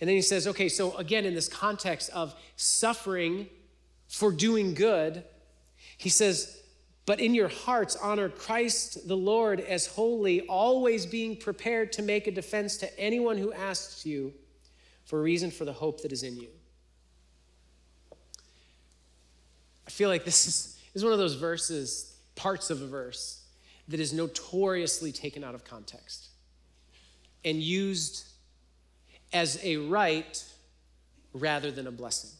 And 0.00 0.08
then 0.08 0.14
he 0.14 0.22
says, 0.22 0.46
okay, 0.46 0.68
so 0.68 0.94
again, 0.96 1.24
in 1.24 1.34
this 1.34 1.48
context 1.48 2.10
of 2.10 2.34
suffering 2.56 3.48
for 4.08 4.30
doing 4.30 4.74
good, 4.74 5.24
he 5.96 6.08
says, 6.08 6.57
but 7.08 7.20
in 7.20 7.34
your 7.34 7.48
hearts, 7.48 7.96
honor 7.96 8.28
Christ 8.28 9.08
the 9.08 9.16
Lord 9.16 9.60
as 9.60 9.86
holy, 9.86 10.42
always 10.42 11.06
being 11.06 11.38
prepared 11.38 11.90
to 11.94 12.02
make 12.02 12.26
a 12.26 12.30
defense 12.30 12.76
to 12.76 13.00
anyone 13.00 13.38
who 13.38 13.50
asks 13.50 14.04
you 14.04 14.34
for 15.06 15.18
a 15.18 15.22
reason 15.22 15.50
for 15.50 15.64
the 15.64 15.72
hope 15.72 16.02
that 16.02 16.12
is 16.12 16.22
in 16.22 16.36
you. 16.36 16.48
I 19.86 19.90
feel 19.90 20.10
like 20.10 20.26
this 20.26 20.46
is 20.46 20.78
is 20.92 21.02
one 21.02 21.14
of 21.14 21.18
those 21.18 21.36
verses, 21.36 22.14
parts 22.36 22.68
of 22.68 22.82
a 22.82 22.86
verse, 22.86 23.42
that 23.88 24.00
is 24.00 24.12
notoriously 24.12 25.10
taken 25.10 25.42
out 25.42 25.54
of 25.54 25.64
context 25.64 26.26
and 27.42 27.56
used 27.62 28.26
as 29.32 29.58
a 29.62 29.78
right 29.78 30.44
rather 31.32 31.70
than 31.70 31.86
a 31.86 31.90
blessing. 31.90 32.37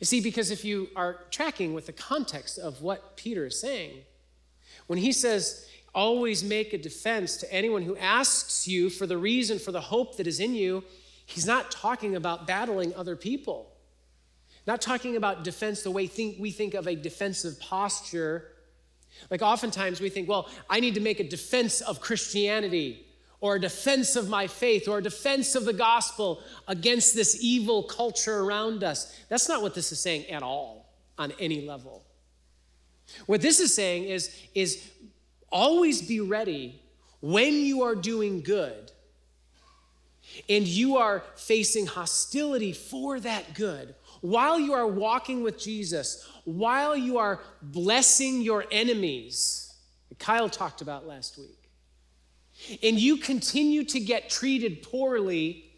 You 0.00 0.06
see, 0.06 0.20
because 0.20 0.50
if 0.50 0.64
you 0.64 0.88
are 0.96 1.20
tracking 1.30 1.74
with 1.74 1.86
the 1.86 1.92
context 1.92 2.58
of 2.58 2.82
what 2.82 3.16
Peter 3.16 3.46
is 3.46 3.60
saying, 3.60 3.98
when 4.86 4.98
he 4.98 5.12
says, 5.12 5.68
always 5.94 6.42
make 6.42 6.72
a 6.72 6.78
defense 6.78 7.36
to 7.38 7.52
anyone 7.52 7.82
who 7.82 7.96
asks 7.96 8.66
you 8.66 8.88
for 8.88 9.06
the 9.06 9.18
reason 9.18 9.58
for 9.58 9.72
the 9.72 9.80
hope 9.80 10.16
that 10.16 10.26
is 10.26 10.40
in 10.40 10.54
you, 10.54 10.82
he's 11.26 11.46
not 11.46 11.70
talking 11.70 12.16
about 12.16 12.46
battling 12.46 12.94
other 12.94 13.16
people. 13.16 13.70
Not 14.66 14.80
talking 14.80 15.16
about 15.16 15.44
defense 15.44 15.82
the 15.82 15.90
way 15.90 16.06
think, 16.06 16.36
we 16.38 16.50
think 16.50 16.74
of 16.74 16.86
a 16.86 16.94
defensive 16.94 17.58
posture. 17.60 18.48
Like 19.30 19.42
oftentimes 19.42 20.00
we 20.00 20.08
think, 20.08 20.28
well, 20.28 20.48
I 20.70 20.80
need 20.80 20.94
to 20.94 21.00
make 21.00 21.20
a 21.20 21.28
defense 21.28 21.80
of 21.80 22.00
Christianity 22.00 23.04
or 23.42 23.56
a 23.56 23.60
defense 23.60 24.14
of 24.14 24.28
my 24.28 24.46
faith 24.46 24.86
or 24.86 24.98
a 24.98 25.02
defense 25.02 25.54
of 25.56 25.64
the 25.64 25.72
gospel 25.72 26.40
against 26.68 27.14
this 27.14 27.36
evil 27.42 27.82
culture 27.82 28.38
around 28.38 28.84
us. 28.84 29.20
That's 29.28 29.48
not 29.48 29.60
what 29.60 29.74
this 29.74 29.90
is 29.90 30.00
saying 30.00 30.26
at 30.26 30.42
all 30.42 30.88
on 31.18 31.32
any 31.40 31.66
level. 31.66 32.04
What 33.26 33.42
this 33.42 33.58
is 33.58 33.74
saying 33.74 34.04
is, 34.04 34.34
is 34.54 34.88
always 35.50 36.00
be 36.00 36.20
ready 36.20 36.80
when 37.20 37.54
you 37.54 37.82
are 37.82 37.96
doing 37.96 38.42
good 38.42 38.92
and 40.48 40.66
you 40.66 40.96
are 40.96 41.24
facing 41.34 41.86
hostility 41.86 42.72
for 42.72 43.18
that 43.20 43.54
good 43.54 43.96
while 44.20 44.58
you 44.58 44.72
are 44.72 44.86
walking 44.86 45.42
with 45.42 45.58
Jesus, 45.58 46.28
while 46.44 46.96
you 46.96 47.18
are 47.18 47.40
blessing 47.60 48.40
your 48.40 48.64
enemies, 48.70 49.74
Kyle 50.20 50.48
talked 50.48 50.80
about 50.80 51.08
last 51.08 51.36
week, 51.38 51.61
and 52.82 52.98
you 52.98 53.16
continue 53.16 53.84
to 53.84 54.00
get 54.00 54.30
treated 54.30 54.82
poorly, 54.82 55.70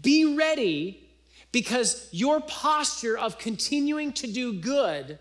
be 0.00 0.36
ready 0.36 1.08
because 1.52 2.08
your 2.12 2.40
posture 2.40 3.16
of 3.16 3.38
continuing 3.38 4.12
to 4.12 4.26
do 4.26 4.52
good 4.52 5.18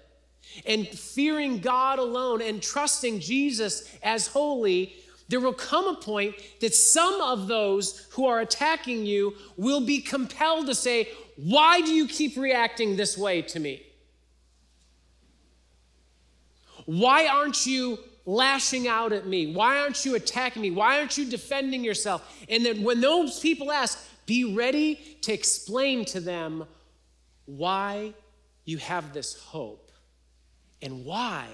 and 0.65 0.87
fearing 0.87 1.59
God 1.59 1.99
alone 1.99 2.41
and 2.41 2.61
trusting 2.61 3.19
Jesus 3.19 3.89
as 4.03 4.27
holy 4.27 4.95
there 5.27 5.39
will 5.39 5.53
come 5.53 5.87
a 5.87 5.95
point 5.95 6.35
that 6.61 6.73
some 6.73 7.19
of 7.21 7.47
those 7.47 8.07
who 8.11 8.27
are 8.27 8.41
attacking 8.41 9.05
you 9.05 9.35
will 9.57 9.81
be 9.81 9.99
compelled 9.99 10.67
to 10.67 10.75
say, 10.75 11.09
why 11.35 11.81
do 11.81 11.91
you 11.91 12.07
keep 12.07 12.37
reacting 12.37 12.95
this 12.95 13.17
way 13.17 13.41
to 13.41 13.59
me? 13.59 13.81
Why 16.85 17.27
aren't 17.27 17.65
you 17.65 17.97
lashing 18.25 18.87
out 18.87 19.13
at 19.13 19.27
me? 19.27 19.53
Why 19.53 19.79
aren't 19.79 20.05
you 20.05 20.15
attacking 20.15 20.61
me? 20.61 20.71
Why 20.71 20.99
aren't 20.99 21.17
you 21.17 21.25
defending 21.25 21.83
yourself? 21.83 22.21
And 22.49 22.65
then 22.65 22.83
when 22.83 23.01
those 23.01 23.39
people 23.39 23.71
ask, 23.71 24.03
be 24.25 24.55
ready 24.55 24.95
to 25.21 25.33
explain 25.33 26.05
to 26.05 26.19
them 26.19 26.65
why 27.45 28.13
you 28.65 28.77
have 28.79 29.13
this 29.13 29.39
hope 29.39 29.91
and 30.81 31.05
why 31.05 31.47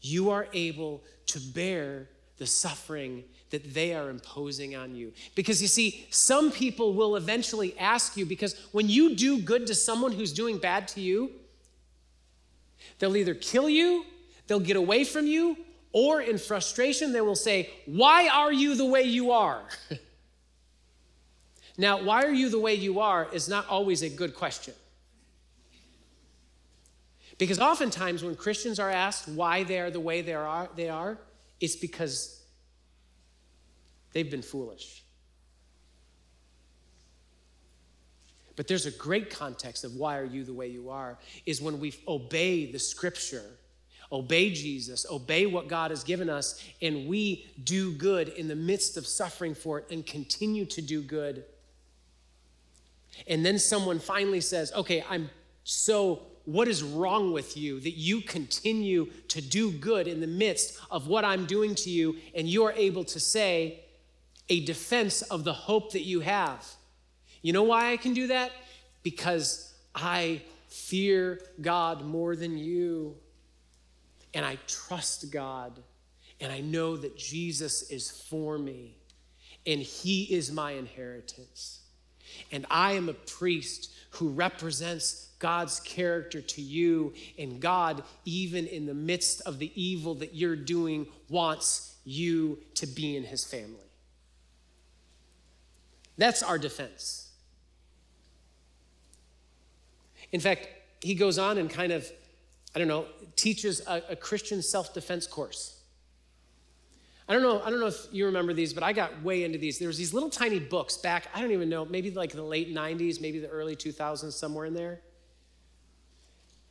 you 0.00 0.30
are 0.30 0.48
able 0.52 1.02
to 1.26 1.38
bear 1.40 2.08
the 2.38 2.46
suffering 2.46 3.24
that 3.50 3.72
they 3.72 3.94
are 3.94 4.10
imposing 4.10 4.76
on 4.76 4.94
you. 4.94 5.12
Because 5.34 5.62
you 5.62 5.68
see, 5.68 6.06
some 6.10 6.50
people 6.50 6.92
will 6.92 7.16
eventually 7.16 7.76
ask 7.78 8.16
you, 8.16 8.26
because 8.26 8.54
when 8.72 8.88
you 8.88 9.14
do 9.14 9.40
good 9.40 9.66
to 9.68 9.74
someone 9.74 10.12
who's 10.12 10.32
doing 10.32 10.58
bad 10.58 10.86
to 10.88 11.00
you, 11.00 11.30
they'll 12.98 13.16
either 13.16 13.34
kill 13.34 13.68
you, 13.68 14.04
they'll 14.46 14.60
get 14.60 14.76
away 14.76 15.04
from 15.04 15.26
you, 15.26 15.56
or 15.92 16.20
in 16.20 16.38
frustration, 16.38 17.12
they 17.12 17.20
will 17.20 17.36
say, 17.36 17.70
Why 17.86 18.28
are 18.28 18.52
you 18.52 18.74
the 18.74 18.84
way 18.84 19.02
you 19.02 19.32
are? 19.32 19.62
now, 21.78 22.02
why 22.02 22.24
are 22.24 22.32
you 22.32 22.50
the 22.50 22.58
way 22.58 22.74
you 22.74 23.00
are 23.00 23.28
is 23.32 23.48
not 23.48 23.66
always 23.68 24.02
a 24.02 24.08
good 24.08 24.34
question. 24.34 24.74
Because 27.38 27.60
oftentimes, 27.60 28.24
when 28.24 28.34
Christians 28.34 28.80
are 28.80 28.90
asked 28.90 29.28
why 29.28 29.62
they 29.62 29.78
are 29.78 29.90
the 29.90 30.00
way 30.00 30.22
they 30.22 30.34
are, 30.34 30.68
they 30.74 30.88
are 30.88 31.18
it's 31.60 31.76
because 31.76 32.40
they've 34.12 34.30
been 34.30 34.42
foolish. 34.42 35.02
But 38.56 38.66
there's 38.66 38.86
a 38.86 38.90
great 38.90 39.30
context 39.30 39.84
of 39.84 39.94
why 39.94 40.18
are 40.18 40.24
you 40.24 40.44
the 40.44 40.52
way 40.52 40.66
you 40.66 40.90
are 40.90 41.18
is 41.46 41.62
when 41.62 41.78
we 41.78 41.94
obey 42.08 42.70
the 42.70 42.78
scripture, 42.78 43.44
obey 44.10 44.50
Jesus, 44.50 45.04
obey 45.10 45.46
what 45.46 45.68
God 45.68 45.90
has 45.90 46.02
given 46.02 46.30
us, 46.30 46.62
and 46.80 47.06
we 47.06 47.46
do 47.62 47.92
good 47.92 48.28
in 48.28 48.48
the 48.48 48.56
midst 48.56 48.96
of 48.96 49.06
suffering 49.06 49.54
for 49.54 49.78
it 49.78 49.86
and 49.90 50.04
continue 50.04 50.64
to 50.66 50.80
do 50.82 51.02
good. 51.02 51.44
And 53.26 53.44
then 53.44 53.58
someone 53.58 53.98
finally 53.98 54.40
says, 54.40 54.72
Okay, 54.74 55.04
I'm 55.08 55.30
so 55.64 56.22
what 56.44 56.66
is 56.66 56.82
wrong 56.82 57.32
with 57.32 57.58
you 57.58 57.78
that 57.80 57.90
you 57.90 58.22
continue 58.22 59.10
to 59.28 59.42
do 59.42 59.70
good 59.70 60.08
in 60.08 60.20
the 60.20 60.26
midst 60.26 60.78
of 60.90 61.06
what 61.06 61.22
I'm 61.22 61.44
doing 61.44 61.74
to 61.74 61.90
you, 61.90 62.16
and 62.34 62.48
you're 62.48 62.72
able 62.72 63.04
to 63.04 63.20
say 63.20 63.80
a 64.48 64.64
defense 64.64 65.20
of 65.20 65.44
the 65.44 65.52
hope 65.52 65.92
that 65.92 66.04
you 66.04 66.20
have. 66.20 66.66
You 67.42 67.52
know 67.52 67.64
why 67.64 67.92
I 67.92 67.98
can 67.98 68.14
do 68.14 68.28
that? 68.28 68.52
Because 69.02 69.74
I 69.94 70.40
fear 70.68 71.40
God 71.60 72.02
more 72.02 72.34
than 72.34 72.56
you, 72.56 73.16
and 74.34 74.44
I 74.44 74.58
trust 74.66 75.30
God, 75.32 75.80
and 76.40 76.52
I 76.52 76.60
know 76.60 76.96
that 76.96 77.16
Jesus 77.16 77.90
is 77.90 78.10
for 78.10 78.58
me, 78.58 78.96
and 79.66 79.80
He 79.80 80.24
is 80.24 80.52
my 80.52 80.72
inheritance. 80.72 81.80
And 82.52 82.66
I 82.70 82.92
am 82.92 83.08
a 83.08 83.14
priest 83.14 83.90
who 84.10 84.28
represents 84.28 85.30
God's 85.38 85.80
character 85.80 86.40
to 86.40 86.62
you, 86.62 87.14
and 87.38 87.60
God, 87.60 88.02
even 88.24 88.66
in 88.66 88.86
the 88.86 88.94
midst 88.94 89.40
of 89.42 89.58
the 89.58 89.72
evil 89.74 90.14
that 90.16 90.34
you're 90.34 90.56
doing, 90.56 91.06
wants 91.28 91.96
you 92.04 92.58
to 92.74 92.86
be 92.86 93.16
in 93.16 93.24
His 93.24 93.44
family. 93.44 93.76
That's 96.16 96.42
our 96.42 96.58
defense. 96.58 97.30
In 100.32 100.40
fact, 100.40 100.68
he 101.00 101.14
goes 101.14 101.38
on 101.38 101.58
and 101.58 101.70
kind 101.70 101.92
of, 101.92 102.10
I 102.74 102.78
don't 102.78 102.88
know, 102.88 103.06
teaches 103.36 103.80
a, 103.86 104.02
a 104.10 104.16
Christian 104.16 104.62
self 104.62 104.94
defense 104.94 105.26
course. 105.26 105.78
I 107.28 107.34
don't 107.34 107.42
know. 107.42 107.60
I 107.60 107.68
don't 107.68 107.80
know 107.80 107.88
if 107.88 108.06
you 108.10 108.24
remember 108.24 108.54
these, 108.54 108.72
but 108.72 108.82
I 108.82 108.94
got 108.94 109.22
way 109.22 109.44
into 109.44 109.58
these. 109.58 109.78
There 109.78 109.88
was 109.88 109.98
these 109.98 110.14
little 110.14 110.30
tiny 110.30 110.58
books 110.58 110.96
back. 110.96 111.28
I 111.34 111.42
don't 111.42 111.50
even 111.50 111.68
know. 111.68 111.84
Maybe 111.84 112.10
like 112.10 112.32
the 112.32 112.42
late 112.42 112.74
'90s, 112.74 113.20
maybe 113.20 113.38
the 113.38 113.48
early 113.48 113.76
2000s, 113.76 114.32
somewhere 114.32 114.64
in 114.64 114.72
there. 114.72 115.00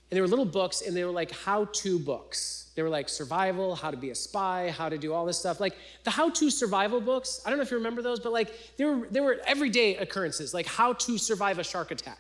And 0.10 0.18
they 0.18 0.22
were 0.22 0.28
little 0.28 0.46
books, 0.46 0.82
and 0.82 0.96
they 0.96 1.04
were 1.04 1.12
like 1.12 1.32
how-to 1.32 2.00
books. 2.00 2.72
They 2.76 2.82
were 2.82 2.90
like 2.90 3.08
survival, 3.08 3.76
how 3.76 3.92
to 3.92 3.98
be 3.98 4.10
a 4.10 4.16
spy, 4.16 4.74
how 4.76 4.90
to 4.90 4.98
do 4.98 5.14
all 5.14 5.26
this 5.26 5.38
stuff. 5.38 5.60
Like 5.60 5.76
the 6.06 6.12
how-to 6.12 6.50
survival 6.50 7.02
books. 7.02 7.42
I 7.46 7.50
don't 7.50 7.60
know 7.60 7.64
if 7.64 7.70
you 7.70 7.78
remember 7.78 8.02
those, 8.02 8.20
but 8.20 8.32
like 8.32 8.52
they 8.78 8.86
were 8.86 9.08
they 9.12 9.20
were 9.20 9.40
everyday 9.46 9.98
occurrences, 9.98 10.56
like 10.56 10.66
how 10.66 10.94
to 10.94 11.18
survive 11.20 11.60
a 11.60 11.64
shark 11.64 11.92
attack. 11.92 12.20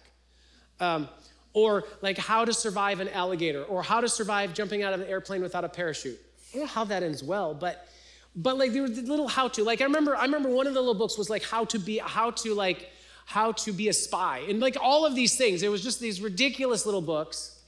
Um, 0.79 1.10
or 1.57 1.85
like 2.03 2.19
how 2.19 2.45
to 2.45 2.53
survive 2.53 2.99
an 2.99 3.09
alligator, 3.09 3.63
or 3.63 3.81
how 3.81 3.99
to 3.99 4.07
survive 4.07 4.53
jumping 4.53 4.83
out 4.83 4.93
of 4.93 5.01
an 5.01 5.07
airplane 5.07 5.41
without 5.41 5.65
a 5.65 5.69
parachute. 5.69 6.19
I 6.19 6.57
don't 6.57 6.61
know 6.61 6.67
how 6.67 6.83
that 6.83 7.01
ends 7.01 7.23
well, 7.23 7.55
but 7.55 7.87
but 8.35 8.59
like 8.59 8.73
there 8.73 8.83
were 8.83 8.89
little 8.89 9.27
how 9.27 9.47
to. 9.47 9.63
Like 9.63 9.81
I 9.81 9.85
remember, 9.85 10.15
I 10.15 10.21
remember 10.21 10.49
one 10.49 10.67
of 10.67 10.75
the 10.75 10.79
little 10.79 10.93
books 10.93 11.17
was 11.17 11.31
like 11.31 11.41
how 11.41 11.65
to 11.65 11.79
be, 11.79 11.97
how 11.97 12.29
to 12.29 12.53
like, 12.53 12.91
how 13.25 13.53
to 13.53 13.73
be 13.73 13.87
a 13.89 13.93
spy, 13.93 14.43
and 14.47 14.59
like 14.59 14.77
all 14.79 15.03
of 15.03 15.15
these 15.15 15.35
things. 15.35 15.63
It 15.63 15.71
was 15.71 15.81
just 15.81 15.99
these 15.99 16.21
ridiculous 16.21 16.85
little 16.85 17.01
books. 17.01 17.59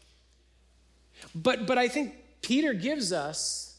But 1.34 1.66
but 1.66 1.80
I 1.80 1.88
think 1.88 2.14
Peter 2.44 2.74
gives 2.74 3.12
us 3.12 3.76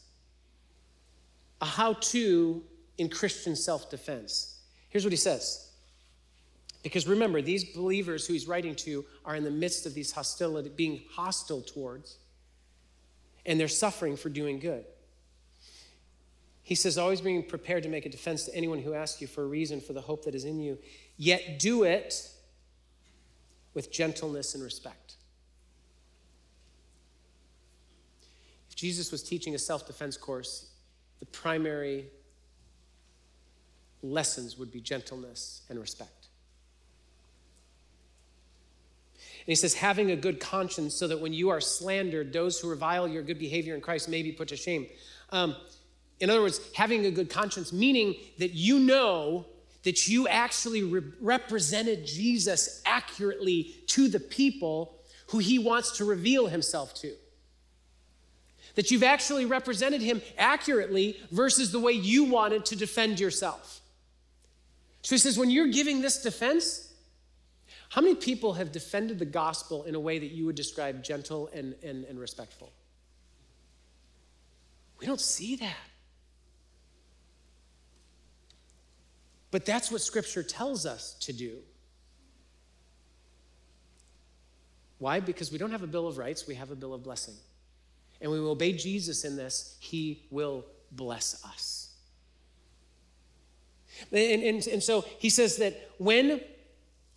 a 1.61 1.65
how 1.65 1.93
to 1.93 2.61
in 2.97 3.07
Christian 3.07 3.55
self 3.55 3.89
defense. 3.89 4.57
Here's 4.89 5.05
what 5.05 5.13
he 5.13 5.23
says. 5.29 5.70
Because 6.83 7.07
remember, 7.07 7.41
these 7.41 7.63
believers 7.63 8.25
who 8.25 8.33
he's 8.33 8.47
writing 8.47 8.75
to 8.75 9.05
are 9.23 9.35
in 9.35 9.43
the 9.43 9.51
midst 9.51 9.85
of 9.85 9.93
these 9.93 10.11
hostility, 10.11 10.69
being 10.69 11.03
hostile 11.11 11.61
towards, 11.61 12.17
and 13.45 13.59
they're 13.59 13.67
suffering 13.67 14.15
for 14.15 14.29
doing 14.29 14.59
good. 14.59 14.85
He 16.63 16.75
says, 16.75 16.97
always 16.97 17.21
being 17.21 17.43
prepared 17.43 17.83
to 17.83 17.89
make 17.89 18.05
a 18.05 18.09
defense 18.09 18.45
to 18.45 18.55
anyone 18.55 18.79
who 18.79 18.93
asks 18.93 19.21
you 19.21 19.27
for 19.27 19.43
a 19.43 19.47
reason 19.47 19.81
for 19.81 19.93
the 19.93 20.01
hope 20.01 20.25
that 20.25 20.35
is 20.35 20.45
in 20.45 20.59
you, 20.59 20.77
yet 21.17 21.59
do 21.59 21.83
it 21.83 22.29
with 23.73 23.91
gentleness 23.91 24.55
and 24.55 24.63
respect. 24.63 25.15
If 28.69 28.75
Jesus 28.75 29.11
was 29.11 29.21
teaching 29.21 29.53
a 29.53 29.59
self 29.59 29.85
defense 29.85 30.17
course, 30.17 30.69
the 31.19 31.25
primary 31.27 32.05
lessons 34.01 34.57
would 34.57 34.71
be 34.71 34.81
gentleness 34.81 35.61
and 35.69 35.79
respect. 35.79 36.27
And 39.40 39.40
he 39.51 39.55
says, 39.55 39.73
having 39.73 40.11
a 40.11 40.15
good 40.15 40.39
conscience 40.39 40.95
so 40.95 41.07
that 41.07 41.19
when 41.19 41.33
you 41.33 41.49
are 41.49 41.59
slandered, 41.59 42.31
those 42.31 42.59
who 42.59 42.69
revile 42.69 43.07
your 43.07 43.23
good 43.23 43.39
behavior 43.39 43.75
in 43.75 43.81
Christ 43.81 44.07
may 44.07 44.23
be 44.23 44.31
put 44.31 44.47
to 44.47 44.55
shame. 44.55 44.87
Um, 45.31 45.55
in 46.19 46.29
other 46.29 46.41
words, 46.41 46.61
having 46.75 47.05
a 47.05 47.11
good 47.11 47.29
conscience, 47.29 47.73
meaning 47.73 48.15
that 48.37 48.51
you 48.51 48.79
know 48.79 49.45
that 49.83 50.07
you 50.07 50.27
actually 50.27 50.83
re- 50.83 51.01
represented 51.19 52.05
Jesus 52.05 52.81
accurately 52.85 53.75
to 53.87 54.07
the 54.07 54.19
people 54.19 54.95
who 55.27 55.39
he 55.39 55.57
wants 55.57 55.97
to 55.97 56.05
reveal 56.05 56.47
himself 56.47 56.93
to. 56.95 57.13
That 58.75 58.91
you've 58.91 59.03
actually 59.03 59.45
represented 59.45 60.01
him 60.01 60.21
accurately 60.37 61.19
versus 61.31 61.71
the 61.71 61.79
way 61.79 61.93
you 61.93 62.25
wanted 62.25 62.65
to 62.65 62.75
defend 62.75 63.19
yourself. 63.19 63.81
So 65.01 65.15
he 65.15 65.19
says, 65.19 65.37
when 65.37 65.49
you're 65.49 65.67
giving 65.67 66.01
this 66.01 66.21
defense, 66.21 66.90
how 67.91 67.99
many 67.99 68.15
people 68.15 68.53
have 68.53 68.71
defended 68.71 69.19
the 69.19 69.25
gospel 69.25 69.83
in 69.83 69.95
a 69.95 69.99
way 69.99 70.17
that 70.17 70.31
you 70.31 70.45
would 70.45 70.55
describe 70.55 71.03
gentle 71.03 71.49
and, 71.53 71.75
and, 71.83 72.05
and 72.05 72.17
respectful? 72.17 72.71
We 74.97 75.05
don't 75.05 75.19
see 75.19 75.57
that. 75.57 75.75
But 79.51 79.65
that's 79.65 79.91
what 79.91 79.99
Scripture 79.99 80.41
tells 80.41 80.85
us 80.85 81.15
to 81.19 81.33
do. 81.33 81.57
Why? 84.99 85.19
Because 85.19 85.51
we 85.51 85.57
don't 85.57 85.71
have 85.71 85.83
a 85.83 85.87
Bill 85.87 86.07
of 86.07 86.17
Rights, 86.17 86.47
we 86.47 86.55
have 86.55 86.71
a 86.71 86.77
Bill 86.77 86.93
of 86.93 87.03
Blessing. 87.03 87.35
And 88.21 88.31
we 88.31 88.39
obey 88.39 88.71
Jesus 88.71 89.25
in 89.25 89.35
this, 89.35 89.75
He 89.81 90.23
will 90.31 90.65
bless 90.93 91.43
us. 91.43 91.89
And, 94.13 94.41
and, 94.41 94.65
and 94.65 94.81
so 94.81 95.03
he 95.19 95.29
says 95.29 95.57
that 95.57 95.89
when 95.97 96.39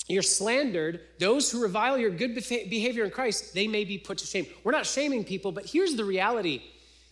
you're 0.07 0.23
slandered, 0.23 1.01
those 1.19 1.51
who 1.51 1.63
revile 1.63 1.97
your 1.97 2.11
good 2.11 2.35
behavior 2.35 3.05
in 3.05 3.11
Christ, 3.11 3.55
they 3.55 3.67
may 3.67 3.85
be 3.85 3.97
put 3.97 4.19
to 4.19 4.27
shame. 4.27 4.47
We're 4.63 4.73
not 4.73 4.87
shaming 4.87 5.25
people, 5.25 5.51
but 5.51 5.67
here's 5.67 5.95
the 5.97 6.05
reality 6.05 6.63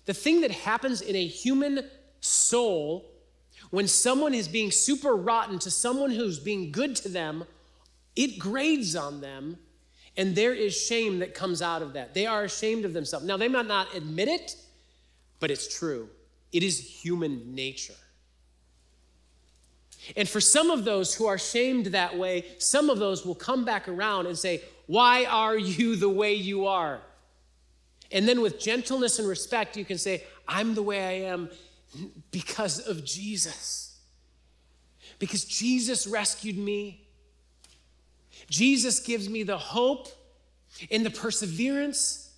the 0.05 0.14
thing 0.14 0.40
that 0.40 0.50
happens 0.50 1.00
in 1.00 1.14
a 1.14 1.26
human 1.26 1.88
soul 2.20 3.09
when 3.70 3.88
someone 3.88 4.35
is 4.35 4.48
being 4.48 4.70
super 4.70 5.14
rotten 5.14 5.59
to 5.61 5.70
someone 5.70 6.11
who's 6.11 6.38
being 6.38 6.72
good 6.72 6.94
to 6.96 7.09
them, 7.09 7.44
it 8.14 8.38
grates 8.38 8.94
on 8.94 9.22
them, 9.22 9.57
and 10.16 10.35
there 10.35 10.52
is 10.52 10.76
shame 10.76 11.20
that 11.20 11.35
comes 11.35 11.62
out 11.62 11.81
of 11.81 11.94
that. 11.94 12.12
They 12.12 12.26
are 12.26 12.44
ashamed 12.44 12.85
of 12.85 12.92
themselves. 12.92 13.24
Now, 13.24 13.38
they 13.38 13.48
might 13.48 13.66
not 13.66 13.94
admit 13.94 14.28
it, 14.28 14.57
but 15.40 15.50
it's 15.50 15.78
true. 15.78 16.11
It 16.52 16.62
is 16.62 16.78
human 16.78 17.55
nature. 17.55 17.94
And 20.16 20.29
for 20.29 20.40
some 20.40 20.70
of 20.70 20.85
those 20.85 21.14
who 21.14 21.27
are 21.27 21.38
shamed 21.38 21.87
that 21.87 22.16
way, 22.16 22.44
some 22.59 22.90
of 22.90 22.98
those 22.98 23.25
will 23.25 23.35
come 23.35 23.64
back 23.64 23.88
around 23.88 24.27
and 24.27 24.37
say, 24.37 24.62
Why 24.87 25.25
are 25.25 25.57
you 25.57 25.96
the 25.96 26.09
way 26.09 26.35
you 26.35 26.66
are? 26.66 27.01
And 28.11 28.29
then 28.29 28.42
with 28.42 28.61
gentleness 28.61 29.18
and 29.18 29.27
respect, 29.27 29.77
you 29.77 29.85
can 29.85 29.98
say, 29.98 30.25
I'm 30.46 30.75
the 30.75 30.83
way 30.83 31.01
I 31.03 31.31
am 31.31 31.48
because 32.31 32.87
of 32.87 33.05
Jesus. 33.05 33.98
Because 35.18 35.44
Jesus 35.44 36.07
rescued 36.07 36.59
me. 36.59 37.07
Jesus 38.51 39.01
gives 39.01 39.29
me 39.29 39.42
the 39.42 39.59
hope 39.59 40.09
and 40.90 41.07
the 41.07 41.11
perseverance 41.11 42.32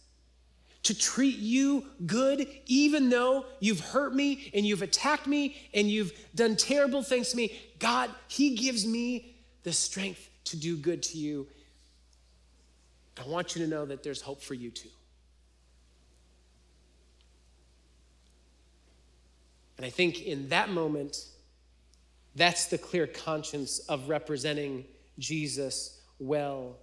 to 0.85 0.97
treat 0.97 1.38
you 1.38 1.85
good, 2.07 2.47
even 2.66 3.09
though 3.09 3.47
you've 3.59 3.81
hurt 3.81 4.14
me 4.14 4.51
and 4.55 4.64
you've 4.64 4.83
attacked 4.83 5.27
me 5.27 5.57
and 5.73 5.90
you've 5.90 6.12
done 6.35 6.57
terrible 6.57 7.03
things 7.03 7.31
to 7.31 7.37
me. 7.37 7.59
God, 7.79 8.11
He 8.29 8.55
gives 8.55 8.87
me 8.87 9.35
the 9.62 9.73
strength 9.73 10.31
to 10.44 10.57
do 10.57 10.77
good 10.77 11.03
to 11.05 11.18
you. 11.18 11.47
I 13.18 13.27
want 13.27 13.57
you 13.57 13.62
to 13.62 13.68
know 13.68 13.87
that 13.87 14.03
there's 14.03 14.20
hope 14.20 14.42
for 14.42 14.55
you 14.55 14.70
too. 14.70 14.88
And 19.77 19.87
I 19.87 19.90
think 19.90 20.23
in 20.23 20.49
that 20.51 20.68
moment, 20.68 21.25
that's 22.37 22.66
the 22.66 22.79
clear 22.79 23.07
conscience 23.07 23.79
of 23.81 24.09
representing 24.09 24.85
Jesus 25.18 26.01
well 26.18 26.77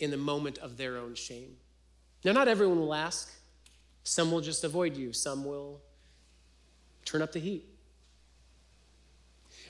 in 0.00 0.10
the 0.10 0.16
moment 0.16 0.58
of 0.58 0.76
their 0.76 0.96
own 0.96 1.14
shame. 1.14 1.56
Now, 2.24 2.32
not 2.32 2.48
everyone 2.48 2.78
will 2.78 2.94
ask. 2.94 3.32
Some 4.02 4.30
will 4.30 4.40
just 4.40 4.64
avoid 4.64 4.96
you, 4.96 5.12
some 5.12 5.44
will 5.44 5.80
turn 7.04 7.22
up 7.22 7.32
the 7.32 7.38
heat. 7.38 7.66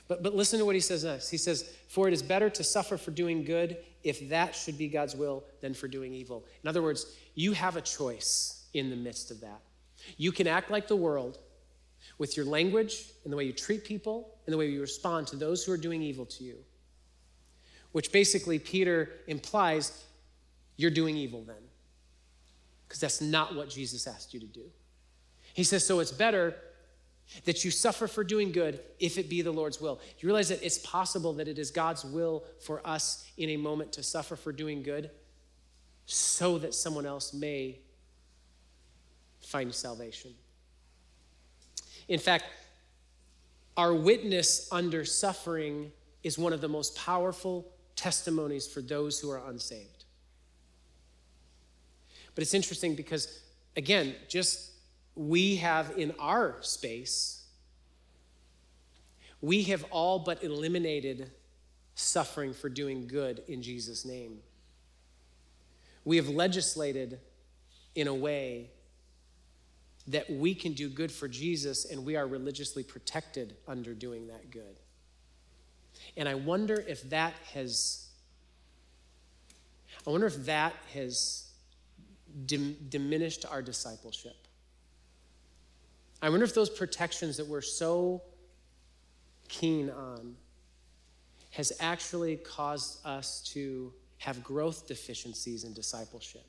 But, 0.09 0.23
but 0.23 0.35
listen 0.35 0.59
to 0.59 0.65
what 0.65 0.75
he 0.75 0.81
says 0.81 1.05
next. 1.05 1.31
He 1.31 1.37
says, 1.37 1.71
For 1.89 2.09
it 2.09 2.15
is 2.15 2.23
better 2.23 2.51
to 2.51 2.65
suffer 2.65 2.97
for 2.97 3.13
doing 3.13 3.45
good, 3.45 3.77
if 4.03 4.29
that 4.29 4.57
should 4.57 4.77
be 4.77 4.89
God's 4.89 5.15
will, 5.15 5.45
than 5.61 5.73
for 5.73 5.87
doing 5.87 6.13
evil. 6.13 6.45
In 6.65 6.69
other 6.69 6.83
words, 6.83 7.15
you 7.35 7.53
have 7.53 7.77
a 7.77 7.81
choice 7.81 8.65
in 8.75 8.91
the 8.91 8.97
midst 8.97 9.31
of 9.31 9.41
that. 9.43 9.61
You 10.17 10.33
can 10.33 10.47
act 10.47 10.71
like 10.71 10.89
the 10.89 10.97
world 10.97 11.39
with 12.19 12.37
your 12.37 12.47
language 12.47 13.13
and 13.23 13.33
the 13.33 13.37
way 13.37 13.45
you 13.45 13.53
treat 13.53 13.85
people 13.85 14.35
and 14.47 14.53
the 14.53 14.57
way 14.57 14.69
you 14.69 14.81
respond 14.81 15.27
to 15.29 15.37
those 15.37 15.65
who 15.65 15.71
are 15.71 15.77
doing 15.77 16.03
evil 16.03 16.27
to 16.27 16.45
you. 16.45 16.57
Which 17.93 18.11
basically, 18.11 18.59
Peter 18.59 19.11
implies 19.27 20.05
you're 20.77 20.91
doing 20.91 21.17
evil 21.17 21.43
then. 21.43 21.70
Because 22.91 22.99
that's 22.99 23.21
not 23.21 23.55
what 23.55 23.71
Jesus 23.71 24.09
asked 24.09 24.35
you 24.35 24.41
to 24.41 24.47
do. 24.47 24.65
He 25.55 25.63
says, 25.63 25.87
So 25.87 26.01
it's 26.01 26.11
better 26.11 26.57
that 27.45 27.65
you 27.65 27.71
suffer 27.71 28.09
for 28.09 28.25
doing 28.25 28.51
good 28.51 28.81
if 28.99 29.17
it 29.17 29.29
be 29.29 29.43
the 29.43 29.53
Lord's 29.53 29.81
will. 29.81 30.01
You 30.19 30.27
realize 30.27 30.49
that 30.49 30.61
it's 30.61 30.79
possible 30.79 31.33
that 31.35 31.47
it 31.47 31.57
is 31.57 31.71
God's 31.71 32.05
will 32.05 32.43
for 32.59 32.85
us 32.85 33.31
in 33.37 33.51
a 33.51 33.57
moment 33.57 33.93
to 33.93 34.03
suffer 34.03 34.35
for 34.35 34.51
doing 34.51 34.83
good 34.83 35.13
so 36.05 36.59
that 36.59 36.75
someone 36.75 37.07
else 37.07 37.33
may 37.33 37.79
find 39.39 39.73
salvation. 39.73 40.35
In 42.09 42.19
fact, 42.19 42.47
our 43.77 43.95
witness 43.95 44.69
under 44.73 45.05
suffering 45.05 45.93
is 46.25 46.37
one 46.37 46.53
of 46.53 46.61
the 46.61 46.69
most 46.69 46.97
powerful 46.97 47.71
testimonies 47.95 48.67
for 48.67 48.83
those 48.83 49.21
who 49.21 49.31
are 49.31 49.49
unsaved. 49.49 50.00
But 52.41 52.45
it's 52.45 52.55
interesting 52.55 52.95
because, 52.95 53.39
again, 53.77 54.15
just 54.27 54.71
we 55.15 55.57
have 55.57 55.93
in 55.99 56.15
our 56.19 56.57
space, 56.63 57.45
we 59.43 59.65
have 59.65 59.85
all 59.91 60.21
but 60.21 60.43
eliminated 60.43 61.33
suffering 61.95 62.55
for 62.55 62.71
doing 62.71 63.07
good 63.07 63.43
in 63.47 63.61
Jesus' 63.61 64.07
name. 64.07 64.39
We 66.07 66.17
have 66.17 66.31
legislated 66.31 67.21
in 67.95 68.09
a 68.09 68.15
way 68.15 68.71
that 70.07 70.31
we 70.31 70.55
can 70.55 70.73
do 70.73 70.89
good 70.89 71.13
for 71.13 71.29
Jesus 71.29 71.85
and 71.85 72.07
we 72.07 72.17
are 72.17 72.27
religiously 72.27 72.85
protected 72.85 73.55
under 73.69 73.93
doing 73.93 74.29
that 74.29 74.51
good. 74.51 74.79
And 76.17 76.27
I 76.27 76.37
wonder 76.37 76.83
if 76.89 77.03
that 77.11 77.35
has, 77.53 78.09
I 80.07 80.11
wonder 80.11 80.27
if 80.27 80.47
that 80.47 80.73
has 80.95 81.50
dim- 82.47 82.77
diminished 82.89 83.45
our 83.51 83.63
discipleship. 83.63 84.37
I 86.23 86.29
wonder 86.29 86.45
if 86.45 86.55
those 86.55 86.71
protections 86.71 87.37
that 87.39 87.47
we're 87.47 87.63
so 87.63 88.23
keen 89.49 89.91
on 89.91 90.37
has 91.51 91.73
actually 91.81 92.37
caused 92.37 93.05
us 93.07 93.43
to 93.53 93.93
have 94.19 94.45
growth 94.45 94.87
deficiencies 94.87 95.65
in 95.65 95.73
discipleship. 95.73 96.47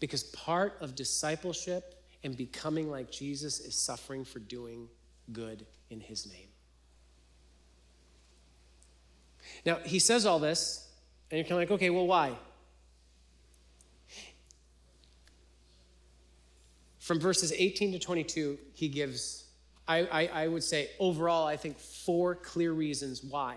Because 0.00 0.24
part 0.24 0.78
of 0.80 0.94
discipleship 0.94 2.02
and 2.24 2.36
becoming 2.36 2.90
like 2.90 3.10
Jesus 3.10 3.60
is 3.60 3.74
suffering 3.74 4.24
for 4.24 4.38
doing 4.38 4.88
good 5.32 5.66
in 5.90 6.00
his 6.00 6.26
name. 6.26 6.48
Now, 9.64 9.76
he 9.84 9.98
says 9.98 10.26
all 10.26 10.38
this, 10.38 10.88
and 11.30 11.38
you're 11.38 11.44
kind 11.44 11.52
of 11.52 11.58
like, 11.58 11.70
okay, 11.70 11.90
well, 11.90 12.06
why? 12.06 12.32
From 17.08 17.18
verses 17.18 17.54
18 17.56 17.92
to 17.92 17.98
22, 17.98 18.58
he 18.74 18.86
gives, 18.86 19.44
I, 19.88 20.00
I, 20.00 20.26
I 20.42 20.46
would 20.46 20.62
say, 20.62 20.90
overall, 20.98 21.46
I 21.46 21.56
think 21.56 21.78
four 21.78 22.34
clear 22.34 22.74
reasons 22.74 23.24
why 23.24 23.56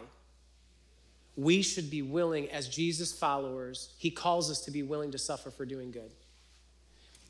we 1.35 1.61
should 1.61 1.89
be 1.89 2.01
willing, 2.01 2.49
as 2.49 2.69
Jesus 2.69 3.11
followers, 3.11 3.93
he 3.97 4.09
calls 4.09 4.49
us 4.49 4.61
to 4.61 4.71
be 4.71 4.83
willing 4.83 5.11
to 5.11 5.17
suffer 5.17 5.51
for 5.51 5.65
doing 5.65 5.91
good. 5.91 6.11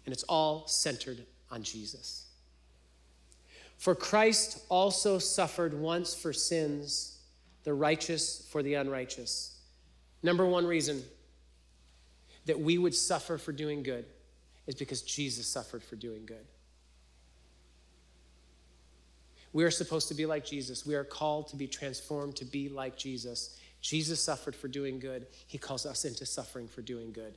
And 0.05 0.13
it's 0.13 0.21
all 0.25 0.67
centered 0.67 1.25
on 1.49 1.63
Jesus. 1.63 2.27
For 3.79 3.95
Christ 3.95 4.63
also 4.69 5.17
suffered 5.17 5.73
once 5.73 6.13
for 6.13 6.33
sins, 6.33 7.17
the 7.63 7.73
righteous 7.73 8.47
for 8.51 8.61
the 8.61 8.75
unrighteous. 8.75 9.57
Number 10.21 10.45
one 10.45 10.67
reason 10.67 11.01
that 12.45 12.59
we 12.59 12.77
would 12.77 12.93
suffer 12.93 13.39
for 13.39 13.51
doing 13.51 13.81
good 13.81 14.05
is 14.67 14.75
because 14.75 15.01
Jesus 15.01 15.47
suffered 15.47 15.83
for 15.83 15.95
doing 15.95 16.25
good. 16.25 16.45
We 19.53 19.63
are 19.63 19.71
supposed 19.71 20.07
to 20.07 20.13
be 20.13 20.25
like 20.25 20.45
Jesus. 20.45 20.85
We 20.85 20.95
are 20.95 21.03
called 21.03 21.49
to 21.49 21.55
be 21.55 21.67
transformed 21.67 22.35
to 22.37 22.45
be 22.45 22.69
like 22.69 22.97
Jesus. 22.97 23.59
Jesus 23.81 24.21
suffered 24.21 24.55
for 24.55 24.67
doing 24.67 24.99
good. 24.99 25.27
He 25.47 25.57
calls 25.57 25.85
us 25.85 26.05
into 26.05 26.25
suffering 26.25 26.67
for 26.67 26.81
doing 26.81 27.11
good. 27.11 27.33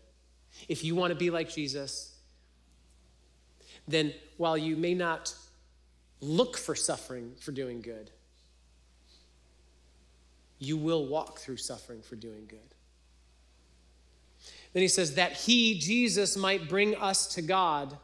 If 0.69 0.85
you 0.85 0.95
want 0.95 1.13
to 1.13 1.19
be 1.19 1.31
like 1.31 1.51
Jesus, 1.51 2.17
then 3.89 4.15
while 4.37 4.57
you 4.57 4.77
may 4.77 4.95
not 4.95 5.35
look 6.21 6.57
for 6.57 6.75
suffering 6.75 7.33
for 7.41 7.53
doing 7.53 7.81
good, 7.81 8.11
you 10.59 10.77
will 10.77 11.07
walk 11.07 11.39
through 11.39 11.57
suffering 11.57 12.01
for 12.01 12.17
doing 12.17 12.47
good. 12.49 12.74
Then 14.75 14.83
he 14.83 14.89
says, 14.89 15.15
that 15.15 15.33
he, 15.33 15.79
Jesus, 15.79 16.37
might 16.37 16.69
bring 16.69 16.95
us 16.97 17.27
to 17.29 17.43
God, 17.43 17.97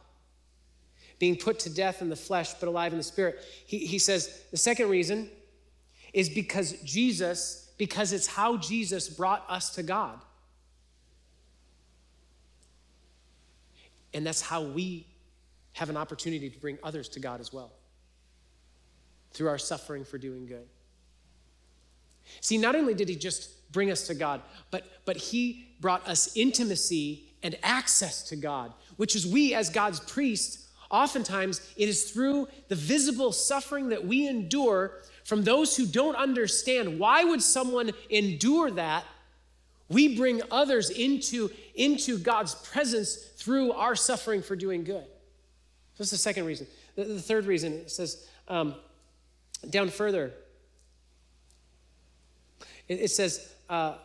being 1.19 1.35
put 1.35 1.59
to 1.59 1.69
death 1.69 2.01
in 2.01 2.09
the 2.09 2.15
flesh, 2.15 2.53
but 2.55 2.67
alive 2.67 2.93
in 2.93 2.97
the 2.97 3.03
spirit. 3.03 3.39
He, 3.67 3.85
he 3.85 3.99
says, 3.99 4.41
the 4.49 4.57
second 4.57 4.89
reason 4.89 5.29
is 6.13 6.29
because 6.29 6.71
Jesus, 6.83 7.71
because 7.77 8.13
it's 8.13 8.25
how 8.25 8.57
Jesus 8.57 9.09
brought 9.09 9.45
us 9.49 9.75
to 9.75 9.83
God. 9.83 10.19
And 14.13 14.25
that's 14.25 14.41
how 14.41 14.63
we 14.63 15.05
have 15.73 15.89
an 15.89 15.97
opportunity 15.97 16.49
to 16.49 16.59
bring 16.59 16.77
others 16.83 17.07
to 17.09 17.19
God 17.19 17.39
as 17.39 17.53
well 17.53 17.71
through 19.31 19.47
our 19.47 19.57
suffering 19.57 20.03
for 20.03 20.17
doing 20.17 20.45
good. 20.45 20.67
See, 22.39 22.57
not 22.57 22.75
only 22.75 22.93
did 22.93 23.09
he 23.09 23.15
just 23.15 23.51
bring 23.71 23.91
us 23.91 24.07
to 24.07 24.13
God, 24.13 24.41
but, 24.69 24.85
but 25.05 25.17
he 25.17 25.67
brought 25.79 26.07
us 26.07 26.35
intimacy 26.35 27.23
and 27.43 27.57
access 27.63 28.23
to 28.29 28.35
God, 28.35 28.73
which 28.97 29.15
is 29.15 29.25
we 29.25 29.53
as 29.53 29.69
God's 29.69 29.99
priests, 29.99 30.69
oftentimes 30.89 31.61
it 31.77 31.89
is 31.89 32.11
through 32.11 32.47
the 32.67 32.75
visible 32.75 33.31
suffering 33.31 33.89
that 33.89 34.05
we 34.05 34.27
endure 34.27 34.99
from 35.23 35.43
those 35.43 35.75
who 35.77 35.85
don't 35.85 36.15
understand 36.15 36.99
why 36.99 37.23
would 37.23 37.41
someone 37.41 37.91
endure 38.09 38.69
that. 38.71 39.05
We 39.89 40.15
bring 40.15 40.41
others 40.51 40.89
into, 40.89 41.49
into 41.75 42.17
god's 42.17 42.55
presence 42.55 43.15
through 43.15 43.73
our 43.73 43.95
suffering 43.95 44.41
for 44.41 44.55
doing 44.55 44.83
good. 44.83 45.03
So 45.03 45.97
that's 45.99 46.11
the 46.11 46.17
second 46.17 46.45
reason. 46.45 46.67
The, 46.95 47.03
the 47.05 47.21
third 47.21 47.45
reason 47.45 47.73
it 47.73 47.91
says 47.91 48.27
um, 48.47 48.75
down 49.69 49.89
further 49.89 50.33
it, 52.87 53.01
it 53.01 53.11
says 53.11 53.50
uh, 53.71 53.95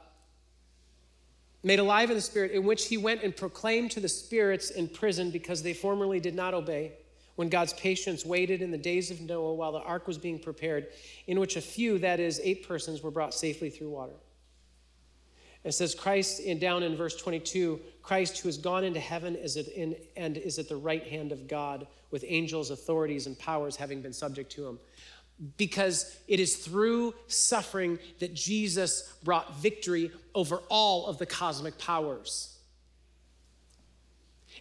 made 1.64 1.81
alive 1.81 2.09
in 2.09 2.16
the 2.16 2.22
Spirit, 2.22 2.52
in 2.52 2.64
which 2.64 2.87
he 2.87 2.96
went 2.96 3.22
and 3.22 3.37
proclaimed 3.37 3.90
to 3.90 4.00
the 4.00 4.09
spirits 4.09 4.70
in 4.70 4.88
prison 4.88 5.31
because 5.31 5.62
they 5.62 5.74
formerly 5.74 6.20
did 6.20 6.37
not 6.37 6.55
obey, 6.55 6.92
when 7.35 7.48
God's 7.48 7.72
patience 7.74 8.24
waited 8.24 8.62
in 8.62 8.70
the 8.70 8.79
days 8.79 9.11
of 9.11 9.20
Noah 9.20 9.55
while 9.55 9.72
the 9.72 9.81
ark 9.81 10.07
was 10.07 10.16
being 10.16 10.38
prepared, 10.38 10.87
in 11.26 11.40
which 11.40 11.57
a 11.57 11.61
few, 11.61 11.98
that 11.98 12.20
is, 12.20 12.40
eight 12.44 12.66
persons, 12.66 13.02
were 13.02 13.11
brought 13.11 13.35
safely 13.35 13.68
through 13.68 13.90
water. 13.90 14.14
It 15.64 15.72
says, 15.72 15.96
Christ, 15.96 16.38
in, 16.38 16.61
down 16.61 16.85
in 16.85 16.96
verse 16.96 17.16
22, 17.16 17.81
Christ 18.00 18.38
who 18.38 18.48
has 18.48 18.57
gone 18.57 18.85
into 18.85 19.00
heaven 19.00 19.35
is 19.35 19.57
in, 19.57 19.96
and 20.16 20.37
is 20.37 20.61
at 20.61 20.68
the 20.68 20.76
right 20.76 21.05
hand 21.05 21.33
of 21.33 21.48
God, 21.48 21.88
with 22.12 22.24
angels, 22.29 22.70
authorities, 22.70 23.26
and 23.26 23.37
powers 23.37 23.74
having 23.74 24.00
been 24.00 24.12
subject 24.12 24.52
to 24.52 24.68
him 24.68 24.79
because 25.57 26.16
it 26.29 26.40
is 26.40 26.57
through 26.57 27.14
suffering 27.27 27.99
that 28.20 28.35
Jesus 28.35 29.14
brought 29.22 29.57
victory 29.59 30.11
over 30.35 30.62
all 30.68 31.07
of 31.07 31.18
the 31.18 31.27
cosmic 31.27 31.79
powers. 31.79 32.59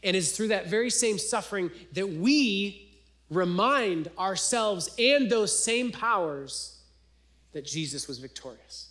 And 0.03 0.15
it's 0.15 0.31
through 0.31 0.49
that 0.49 0.67
very 0.67 0.89
same 0.89 1.17
suffering 1.17 1.71
that 1.93 2.07
we 2.07 2.91
remind 3.29 4.09
ourselves 4.19 4.93
and 4.99 5.29
those 5.29 5.57
same 5.57 5.91
powers 5.91 6.81
that 7.53 7.65
Jesus 7.65 8.07
was 8.07 8.19
victorious. 8.19 8.89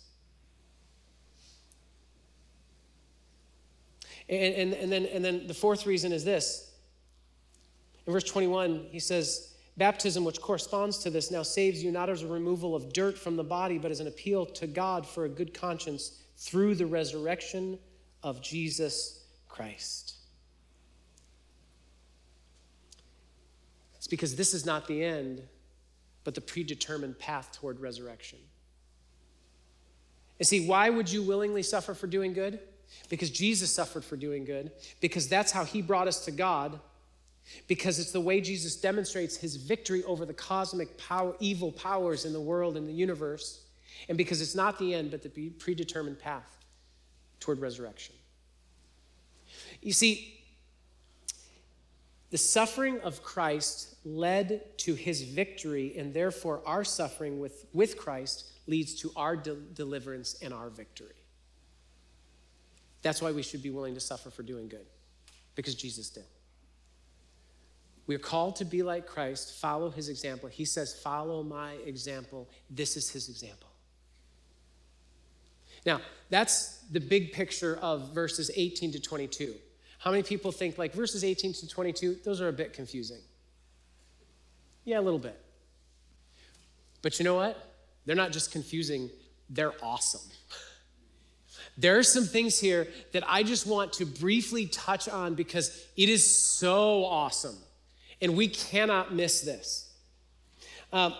And, 4.27 4.55
and, 4.55 4.73
and, 4.73 4.91
then, 4.91 5.05
and 5.05 5.23
then 5.23 5.45
the 5.45 5.53
fourth 5.53 5.85
reason 5.85 6.11
is 6.11 6.25
this. 6.25 6.71
In 8.07 8.13
verse 8.13 8.23
21, 8.23 8.87
he 8.89 8.99
says, 8.99 9.54
Baptism, 9.77 10.23
which 10.23 10.39
corresponds 10.39 10.99
to 10.99 11.09
this, 11.09 11.31
now 11.31 11.43
saves 11.43 11.83
you 11.83 11.91
not 11.91 12.09
as 12.09 12.23
a 12.23 12.27
removal 12.27 12.75
of 12.75 12.93
dirt 12.93 13.17
from 13.17 13.35
the 13.35 13.43
body, 13.43 13.77
but 13.77 13.91
as 13.91 13.99
an 13.99 14.07
appeal 14.07 14.45
to 14.45 14.67
God 14.67 15.05
for 15.05 15.25
a 15.25 15.29
good 15.29 15.53
conscience 15.53 16.21
through 16.37 16.75
the 16.75 16.85
resurrection 16.85 17.77
of 18.23 18.41
Jesus 18.41 19.25
Christ. 19.49 20.15
It's 23.97 24.07
because 24.07 24.35
this 24.35 24.53
is 24.53 24.65
not 24.65 24.87
the 24.87 25.03
end, 25.03 25.41
but 26.23 26.35
the 26.35 26.41
predetermined 26.41 27.19
path 27.19 27.51
toward 27.51 27.79
resurrection. 27.79 28.39
And 30.39 30.47
see, 30.47 30.67
why 30.67 30.89
would 30.89 31.11
you 31.11 31.23
willingly 31.23 31.63
suffer 31.63 31.93
for 31.93 32.07
doing 32.07 32.33
good? 32.33 32.59
Because 33.09 33.29
Jesus 33.29 33.71
suffered 33.71 34.05
for 34.05 34.15
doing 34.15 34.45
good, 34.45 34.71
because 35.01 35.27
that's 35.27 35.51
how 35.51 35.65
he 35.65 35.81
brought 35.81 36.07
us 36.07 36.23
to 36.25 36.31
God 36.31 36.79
because 37.67 37.99
it's 37.99 38.11
the 38.11 38.21
way 38.21 38.41
Jesus 38.41 38.75
demonstrates 38.75 39.35
his 39.35 39.55
victory 39.55 40.03
over 40.03 40.25
the 40.25 40.33
cosmic 40.33 40.97
power, 40.97 41.35
evil 41.39 41.71
powers 41.71 42.25
in 42.25 42.33
the 42.33 42.41
world 42.41 42.77
and 42.77 42.87
the 42.87 42.93
universe, 42.93 43.61
and 44.09 44.17
because 44.17 44.41
it's 44.41 44.55
not 44.55 44.77
the 44.79 44.93
end, 44.93 45.11
but 45.11 45.23
the 45.23 45.49
predetermined 45.51 46.19
path 46.19 46.57
toward 47.39 47.59
resurrection. 47.59 48.15
You 49.81 49.93
see, 49.93 50.41
the 52.31 52.37
suffering 52.37 52.99
of 53.01 53.23
Christ 53.23 53.95
led 54.03 54.77
to 54.79 54.95
his 54.95 55.21
victory, 55.21 55.95
and 55.97 56.13
therefore 56.13 56.61
our 56.65 56.83
suffering 56.83 57.39
with, 57.39 57.65
with 57.73 57.97
Christ 57.97 58.51
leads 58.67 58.95
to 58.95 59.11
our 59.15 59.37
de- 59.37 59.55
deliverance 59.55 60.35
and 60.41 60.53
our 60.53 60.69
victory. 60.69 61.15
That's 63.03 63.21
why 63.21 63.31
we 63.31 63.43
should 63.43 63.61
be 63.61 63.69
willing 63.69 63.93
to 63.93 63.99
suffer 63.99 64.31
for 64.31 64.43
doing 64.43 64.67
good, 64.67 64.87
because 65.55 65.75
Jesus 65.75 66.09
did. 66.09 66.25
We're 68.07 68.19
called 68.19 68.57
to 68.57 68.65
be 68.65 68.83
like 68.83 69.07
Christ, 69.07 69.55
follow 69.59 69.89
his 69.89 70.09
example. 70.09 70.47
He 70.49 70.65
says, 70.65 70.93
Follow 70.93 71.41
my 71.41 71.73
example. 71.85 72.47
This 72.69 72.97
is 72.97 73.09
his 73.09 73.29
example. 73.29 73.69
Now, 75.85 76.01
that's 76.29 76.79
the 76.91 76.99
big 76.99 77.33
picture 77.33 77.77
of 77.81 78.13
verses 78.13 78.51
18 78.55 78.91
to 78.93 78.99
22. 78.99 79.55
How 79.99 80.11
many 80.11 80.23
people 80.23 80.51
think 80.51 80.77
like 80.77 80.93
verses 80.93 81.23
18 81.23 81.53
to 81.53 81.67
22, 81.67 82.17
those 82.23 82.41
are 82.41 82.47
a 82.47 82.53
bit 82.53 82.73
confusing? 82.73 83.21
Yeah, 84.83 84.99
a 84.99 85.01
little 85.01 85.19
bit. 85.19 85.39
But 87.01 87.17
you 87.19 87.25
know 87.25 87.35
what? 87.35 87.73
They're 88.05 88.15
not 88.15 88.31
just 88.31 88.51
confusing, 88.51 89.09
they're 89.49 89.73
awesome. 89.81 90.21
There 91.77 91.97
are 91.97 92.03
some 92.03 92.23
things 92.23 92.57
here 92.57 92.87
that 93.11 93.23
I 93.27 93.43
just 93.43 93.67
want 93.67 93.91
to 93.93 94.05
briefly 94.05 94.65
touch 94.65 95.09
on 95.09 95.35
because 95.35 95.85
it 95.97 96.07
is 96.07 96.25
so 96.25 97.03
awesome. 97.03 97.57
And 98.21 98.35
we 98.35 98.47
cannot 98.47 99.13
miss 99.13 99.41
this. 99.41 99.93
Um, 100.93 101.13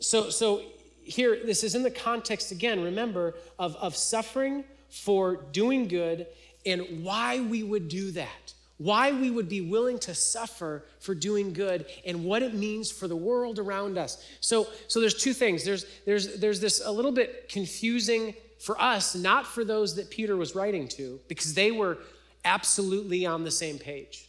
so, 0.00 0.30
so 0.30 0.62
here, 1.02 1.40
this 1.44 1.64
is 1.64 1.74
in 1.74 1.82
the 1.82 1.90
context, 1.90 2.52
again, 2.52 2.82
remember, 2.82 3.34
of, 3.58 3.76
of 3.76 3.96
suffering 3.96 4.64
for 4.88 5.36
doing 5.52 5.88
good 5.88 6.26
and 6.66 7.04
why 7.04 7.40
we 7.40 7.62
would 7.62 7.88
do 7.88 8.10
that. 8.12 8.54
Why 8.78 9.12
we 9.12 9.30
would 9.30 9.48
be 9.48 9.60
willing 9.60 9.98
to 10.00 10.14
suffer 10.14 10.84
for 10.98 11.14
doing 11.14 11.52
good 11.52 11.86
and 12.04 12.24
what 12.24 12.42
it 12.42 12.54
means 12.54 12.90
for 12.90 13.06
the 13.06 13.16
world 13.16 13.58
around 13.58 13.98
us. 13.98 14.24
So, 14.40 14.66
so 14.88 15.00
there's 15.00 15.14
two 15.14 15.32
things. 15.32 15.64
There's, 15.64 15.86
there's, 16.04 16.40
there's 16.40 16.60
this 16.60 16.82
a 16.84 16.90
little 16.90 17.12
bit 17.12 17.48
confusing 17.48 18.34
for 18.58 18.80
us, 18.80 19.14
not 19.14 19.46
for 19.46 19.64
those 19.64 19.94
that 19.96 20.10
Peter 20.10 20.36
was 20.36 20.54
writing 20.54 20.88
to, 20.88 21.20
because 21.28 21.54
they 21.54 21.70
were 21.70 21.98
absolutely 22.44 23.24
on 23.26 23.44
the 23.44 23.50
same 23.50 23.78
page. 23.78 24.28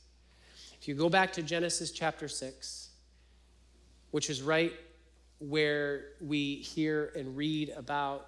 If 0.81 0.87
you 0.87 0.95
go 0.95 1.09
back 1.09 1.33
to 1.33 1.43
Genesis 1.43 1.91
chapter 1.91 2.27
6, 2.27 2.89
which 4.09 4.31
is 4.31 4.41
right 4.41 4.73
where 5.37 6.05
we 6.19 6.55
hear 6.55 7.11
and 7.15 7.37
read 7.37 7.71
about 7.77 8.25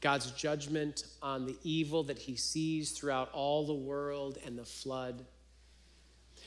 God's 0.00 0.32
judgment 0.32 1.04
on 1.22 1.46
the 1.46 1.56
evil 1.62 2.02
that 2.02 2.18
he 2.18 2.34
sees 2.34 2.90
throughout 2.90 3.30
all 3.32 3.68
the 3.68 3.72
world 3.72 4.36
and 4.44 4.58
the 4.58 4.64
flood. 4.64 5.24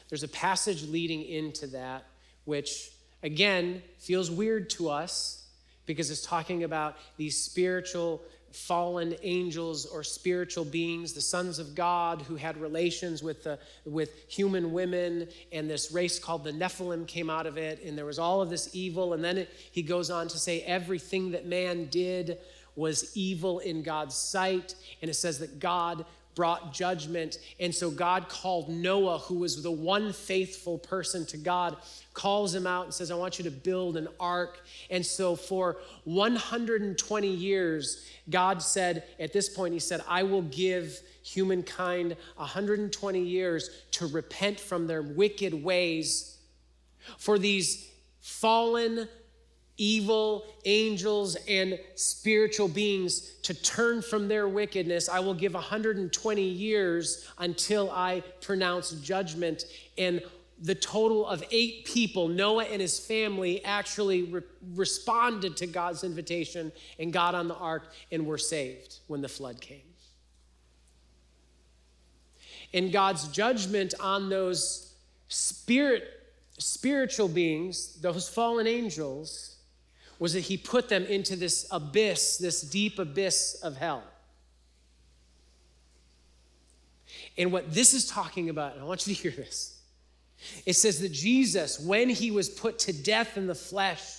There's 0.10 0.24
a 0.24 0.28
passage 0.28 0.84
leading 0.90 1.24
into 1.24 1.68
that, 1.68 2.04
which 2.44 2.92
again 3.24 3.82
feels 3.98 4.30
weird 4.30 4.70
to 4.72 4.90
us 4.90 5.48
because 5.86 6.12
it's 6.12 6.26
talking 6.26 6.66
about 6.66 6.98
these 7.16 7.42
spiritual 7.42 8.22
fallen 8.52 9.16
angels 9.22 9.86
or 9.86 10.04
spiritual 10.04 10.66
beings, 10.66 11.14
the 11.14 11.22
sons 11.22 11.60
of 11.60 11.76
God 11.76 12.22
who 12.24 12.36
had 12.36 12.58
relations 12.58 13.22
with, 13.22 13.44
the, 13.44 13.60
with 13.86 14.12
human 14.28 14.72
women, 14.72 15.28
and 15.52 15.70
this 15.70 15.92
race 15.92 16.20
called 16.20 16.44
the 16.44 16.52
Nephilim 16.52 17.08
came 17.08 17.30
out 17.30 17.46
of 17.46 17.58
it, 17.58 17.84
and 17.84 17.98
there 17.98 18.06
was 18.06 18.20
all 18.20 18.42
of 18.42 18.50
this 18.50 18.70
evil. 18.74 19.14
And 19.14 19.24
then 19.24 19.38
it, 19.40 19.50
he 19.72 19.82
goes 19.82 20.10
on 20.10 20.28
to 20.28 20.38
say, 20.38 20.62
everything 20.62 21.32
that 21.32 21.46
man 21.46 21.86
did 21.86 22.38
was 22.76 23.16
evil 23.16 23.60
in 23.60 23.84
God's 23.84 24.16
sight. 24.16 24.76
And 25.02 25.10
it 25.10 25.16
says 25.16 25.40
that 25.40 25.60
God 25.60 26.06
brought 26.36 26.74
judgment. 26.74 27.38
And 27.60 27.74
so 27.74 27.92
God 27.92 28.30
called 28.30 28.70
Noah, 28.70 29.20
who 29.20 29.36
was 29.36 29.62
the 29.62 29.72
one 29.72 30.14
faithful 30.14 30.78
person 30.78 31.26
to 31.28 31.38
God, 31.38 31.76
calls 32.14 32.54
him 32.54 32.66
out 32.66 32.86
and 32.86 32.94
says, 32.94 33.12
I 33.12 33.16
want 33.16 33.40
you 33.40 33.44
to 33.46 33.52
build 33.52 33.98
an 33.98 34.08
ark. 34.20 34.66
And 34.90 35.06
so 35.06 35.36
for 35.36 35.78
120 36.06 37.28
years, 37.28 38.08
God 38.30 38.62
said, 38.62 39.04
at 39.20 39.34
this 39.34 39.50
point, 39.50 39.74
He 39.74 39.80
said, 39.80 40.02
I 40.08 40.24
will 40.24 40.44
give 40.44 41.02
humankind 41.24 42.16
120 42.36 43.22
years 43.22 43.70
to 43.92 44.08
repent 44.08 44.60
from 44.60 44.88
their 44.88 45.02
wicked 45.02 45.54
ways. 45.54 46.38
For 47.18 47.40
these 47.40 47.90
fallen, 48.22 49.08
evil 49.80 50.46
angels 50.66 51.36
and 51.48 51.80
spiritual 51.96 52.68
beings 52.68 53.32
to 53.42 53.54
turn 53.54 54.02
from 54.02 54.28
their 54.28 54.48
wickedness. 54.48 55.10
I 55.10 55.22
will 55.22 55.34
give 55.34 55.54
120 55.56 56.42
years 56.44 57.28
until 57.40 57.90
I 57.90 58.22
pronounce 58.42 58.92
judgment. 58.92 59.64
And 59.98 60.22
the 60.62 60.76
total 60.76 61.26
of 61.26 61.44
eight 61.52 61.86
people, 61.86 62.28
Noah 62.28 62.66
and 62.66 62.82
his 62.82 63.00
family, 63.00 63.64
actually 63.64 64.24
re- 64.24 64.42
responded 64.76 65.56
to 65.58 65.68
God's 65.68 66.04
invitation 66.04 66.74
and 67.00 67.14
got 67.14 67.34
on 67.34 67.48
the 67.48 67.56
ark 67.56 67.94
and 68.12 68.26
were 68.26 68.38
saved 68.38 69.00
when 69.08 69.22
the 69.22 69.30
flood 69.30 69.62
came. 69.62 69.80
And 72.74 72.92
God's 72.92 73.30
judgment 73.30 73.94
on 74.00 74.30
those 74.30 74.94
spirit, 75.30 76.04
spiritual 76.58 77.30
beings, 77.30 77.96
those 78.02 78.28
fallen 78.28 78.68
angels, 78.68 79.56
was 80.20 80.34
that 80.34 80.42
he 80.42 80.58
put 80.58 80.90
them 80.90 81.06
into 81.06 81.36
this 81.36 81.66
abyss, 81.72 82.38
this 82.38 82.62
deep 82.62 83.00
abyss 83.00 83.56
of 83.64 83.78
hell. 83.78 84.04
And 87.38 87.52
what 87.52 87.74
this 87.74 87.94
is 87.94 88.06
talking 88.06 88.50
about, 88.50 88.74
and 88.74 88.82
I 88.82 88.86
want 88.86 89.08
you 89.08 89.16
to 89.16 89.22
hear 89.22 89.32
this 89.32 89.80
it 90.66 90.74
says 90.74 91.00
that 91.02 91.12
Jesus, 91.12 91.80
when 91.80 92.10
he 92.10 92.32
was 92.32 92.50
put 92.50 92.80
to 92.80 92.94
death 92.94 93.38
in 93.38 93.48
the 93.48 93.56
flesh, 93.56 94.19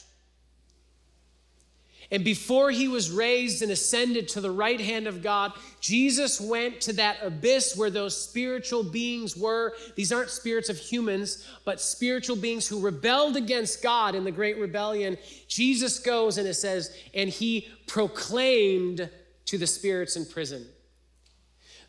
and 2.11 2.25
before 2.25 2.70
he 2.70 2.88
was 2.88 3.11
raised 3.11 3.62
and 3.62 3.70
ascended 3.70 4.29
to 4.29 4.40
the 4.40 4.51
right 4.51 4.81
hand 4.81 5.07
of 5.07 5.23
God, 5.23 5.53
Jesus 5.81 6.40
went 6.40 6.81
to 6.83 6.92
that 6.94 7.18
abyss 7.23 7.77
where 7.77 7.90
those 7.90 8.20
spiritual 8.20 8.83
beings 8.83 9.37
were. 9.37 9.75
These 9.94 10.11
aren't 10.11 10.31
spirits 10.31 10.68
of 10.68 10.77
humans, 10.77 11.46
but 11.64 11.81
spiritual 11.81 12.35
beings 12.35 12.66
who 12.66 12.81
rebelled 12.81 13.37
against 13.37 13.81
God 13.81 14.16
in 14.16 14.25
the 14.25 14.33
great 14.33 14.59
rebellion. 14.59 15.18
Jesus 15.46 16.01
goes 16.01 16.37
and 16.37 16.49
it 16.49 16.55
says, 16.55 16.96
and 17.14 17.31
he 17.31 17.68
proclaimed 17.87 19.09
to 19.46 19.59
the 19.59 19.66
spirits 19.66 20.16
in 20.16 20.27
prison. 20.27 20.66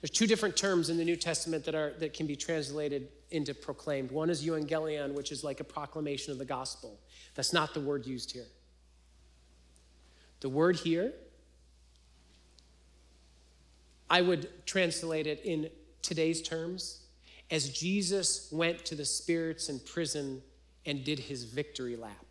There's 0.02 0.12
two 0.12 0.28
different 0.28 0.56
terms 0.56 0.90
in 0.90 0.98
the 0.98 1.06
New 1.06 1.16
Testament 1.16 1.66
that, 1.66 1.76
are, 1.76 1.94
that 2.00 2.14
can 2.14 2.28
be 2.28 2.36
translated 2.36 3.08
into 3.32 3.54
proclaimed. 3.56 4.12
One 4.12 4.30
is 4.30 4.46
euangelion, 4.46 5.14
which 5.14 5.32
is 5.32 5.44
like 5.44 5.60
a 5.60 5.64
proclamation 5.64 6.32
of 6.32 6.38
the 6.38 6.46
gospel. 6.46 7.00
That's 7.36 7.54
not 7.54 7.74
the 7.74 7.80
word 7.80 8.06
used 8.06 8.32
here. 8.32 8.48
The 10.42 10.50
word 10.50 10.76
here, 10.76 11.14
I 14.10 14.22
would 14.22 14.50
translate 14.66 15.26
it 15.26 15.42
in 15.46 15.70
today's 16.02 16.42
terms 16.42 17.02
as 17.50 17.70
Jesus 17.70 18.50
went 18.52 18.84
to 18.86 18.96
the 18.96 19.06
spirits 19.06 19.70
in 19.70 19.80
prison 19.80 20.42
and 20.86 21.04
did 21.04 21.20
his 21.20 21.44
victory 21.44 21.96
lap. 21.96 22.26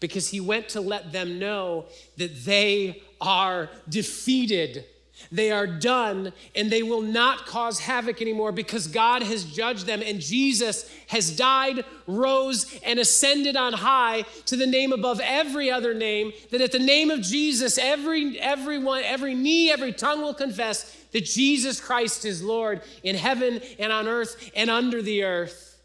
Because 0.00 0.28
he 0.28 0.40
went 0.40 0.68
to 0.70 0.80
let 0.80 1.12
them 1.12 1.38
know 1.38 1.86
that 2.16 2.44
they 2.44 3.02
are 3.20 3.70
defeated 3.88 4.84
they 5.30 5.50
are 5.50 5.66
done 5.66 6.32
and 6.54 6.70
they 6.70 6.82
will 6.82 7.00
not 7.00 7.46
cause 7.46 7.80
havoc 7.80 8.20
anymore 8.20 8.52
because 8.52 8.86
God 8.86 9.22
has 9.22 9.44
judged 9.44 9.86
them 9.86 10.02
and 10.04 10.20
Jesus 10.20 10.90
has 11.08 11.34
died, 11.36 11.84
rose, 12.06 12.78
and 12.84 12.98
ascended 12.98 13.56
on 13.56 13.72
high 13.72 14.22
to 14.46 14.56
the 14.56 14.66
name 14.66 14.92
above 14.92 15.20
every 15.22 15.70
other 15.70 15.94
name. 15.94 16.32
That 16.50 16.60
at 16.60 16.72
the 16.72 16.78
name 16.78 17.10
of 17.10 17.22
Jesus, 17.22 17.78
every 17.78 18.38
everyone, 18.40 19.02
every 19.04 19.34
knee, 19.34 19.70
every 19.70 19.92
tongue 19.92 20.22
will 20.22 20.34
confess 20.34 20.96
that 21.12 21.24
Jesus 21.24 21.80
Christ 21.80 22.24
is 22.24 22.42
Lord 22.42 22.82
in 23.02 23.16
heaven 23.16 23.60
and 23.78 23.92
on 23.92 24.08
earth 24.08 24.50
and 24.54 24.68
under 24.68 25.00
the 25.00 25.24
earth. 25.24 25.80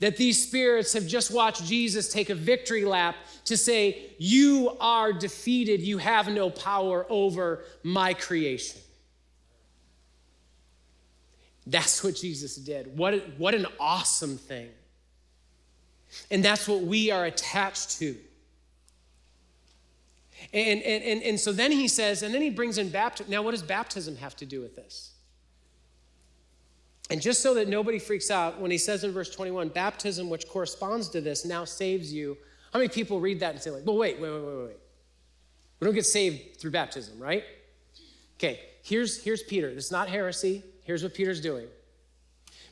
That 0.00 0.16
these 0.16 0.42
spirits 0.42 0.92
have 0.94 1.06
just 1.06 1.30
watched 1.30 1.64
Jesus 1.64 2.12
take 2.12 2.30
a 2.30 2.34
victory 2.34 2.84
lap 2.84 3.16
to 3.44 3.56
say, 3.56 4.14
You 4.18 4.76
are 4.80 5.12
defeated. 5.12 5.80
You 5.80 5.98
have 5.98 6.28
no 6.28 6.50
power 6.50 7.06
over 7.08 7.64
my 7.82 8.14
creation. 8.14 8.80
That's 11.66 12.04
what 12.04 12.16
Jesus 12.16 12.56
did. 12.56 12.96
What, 12.96 13.38
what 13.38 13.54
an 13.54 13.66
awesome 13.80 14.36
thing. 14.36 14.68
And 16.30 16.44
that's 16.44 16.68
what 16.68 16.82
we 16.82 17.10
are 17.10 17.24
attached 17.24 17.98
to. 17.98 18.16
And, 20.52 20.82
and, 20.82 21.02
and, 21.02 21.22
and 21.22 21.40
so 21.40 21.52
then 21.52 21.72
he 21.72 21.88
says, 21.88 22.22
and 22.22 22.34
then 22.34 22.42
he 22.42 22.50
brings 22.50 22.76
in 22.76 22.90
baptism. 22.90 23.30
Now, 23.30 23.42
what 23.42 23.52
does 23.52 23.62
baptism 23.62 24.16
have 24.16 24.36
to 24.36 24.46
do 24.46 24.60
with 24.60 24.76
this? 24.76 25.12
And 27.10 27.20
just 27.20 27.42
so 27.42 27.54
that 27.54 27.68
nobody 27.68 27.98
freaks 27.98 28.30
out, 28.30 28.60
when 28.60 28.70
he 28.70 28.78
says 28.78 29.04
in 29.04 29.12
verse 29.12 29.30
21, 29.30 29.68
baptism, 29.68 30.30
which 30.30 30.48
corresponds 30.48 31.08
to 31.10 31.20
this, 31.20 31.44
now 31.44 31.64
saves 31.64 32.12
you, 32.12 32.36
how 32.74 32.80
many 32.80 32.88
people 32.88 33.20
read 33.20 33.38
that 33.38 33.52
and 33.52 33.62
say, 33.62 33.70
like, 33.70 33.86
well, 33.86 33.96
wait, 33.96 34.18
wait, 34.18 34.32
wait, 34.32 34.42
wait, 34.42 34.66
wait. 34.66 34.76
We 35.78 35.84
don't 35.84 35.94
get 35.94 36.06
saved 36.06 36.56
through 36.56 36.72
baptism, 36.72 37.20
right? 37.20 37.44
Okay, 38.36 38.58
here's, 38.82 39.22
here's 39.22 39.44
Peter. 39.44 39.68
Is 39.68 39.92
not 39.92 40.08
heresy. 40.08 40.64
Here's 40.82 41.04
what 41.04 41.14
Peter's 41.14 41.40
doing. 41.40 41.68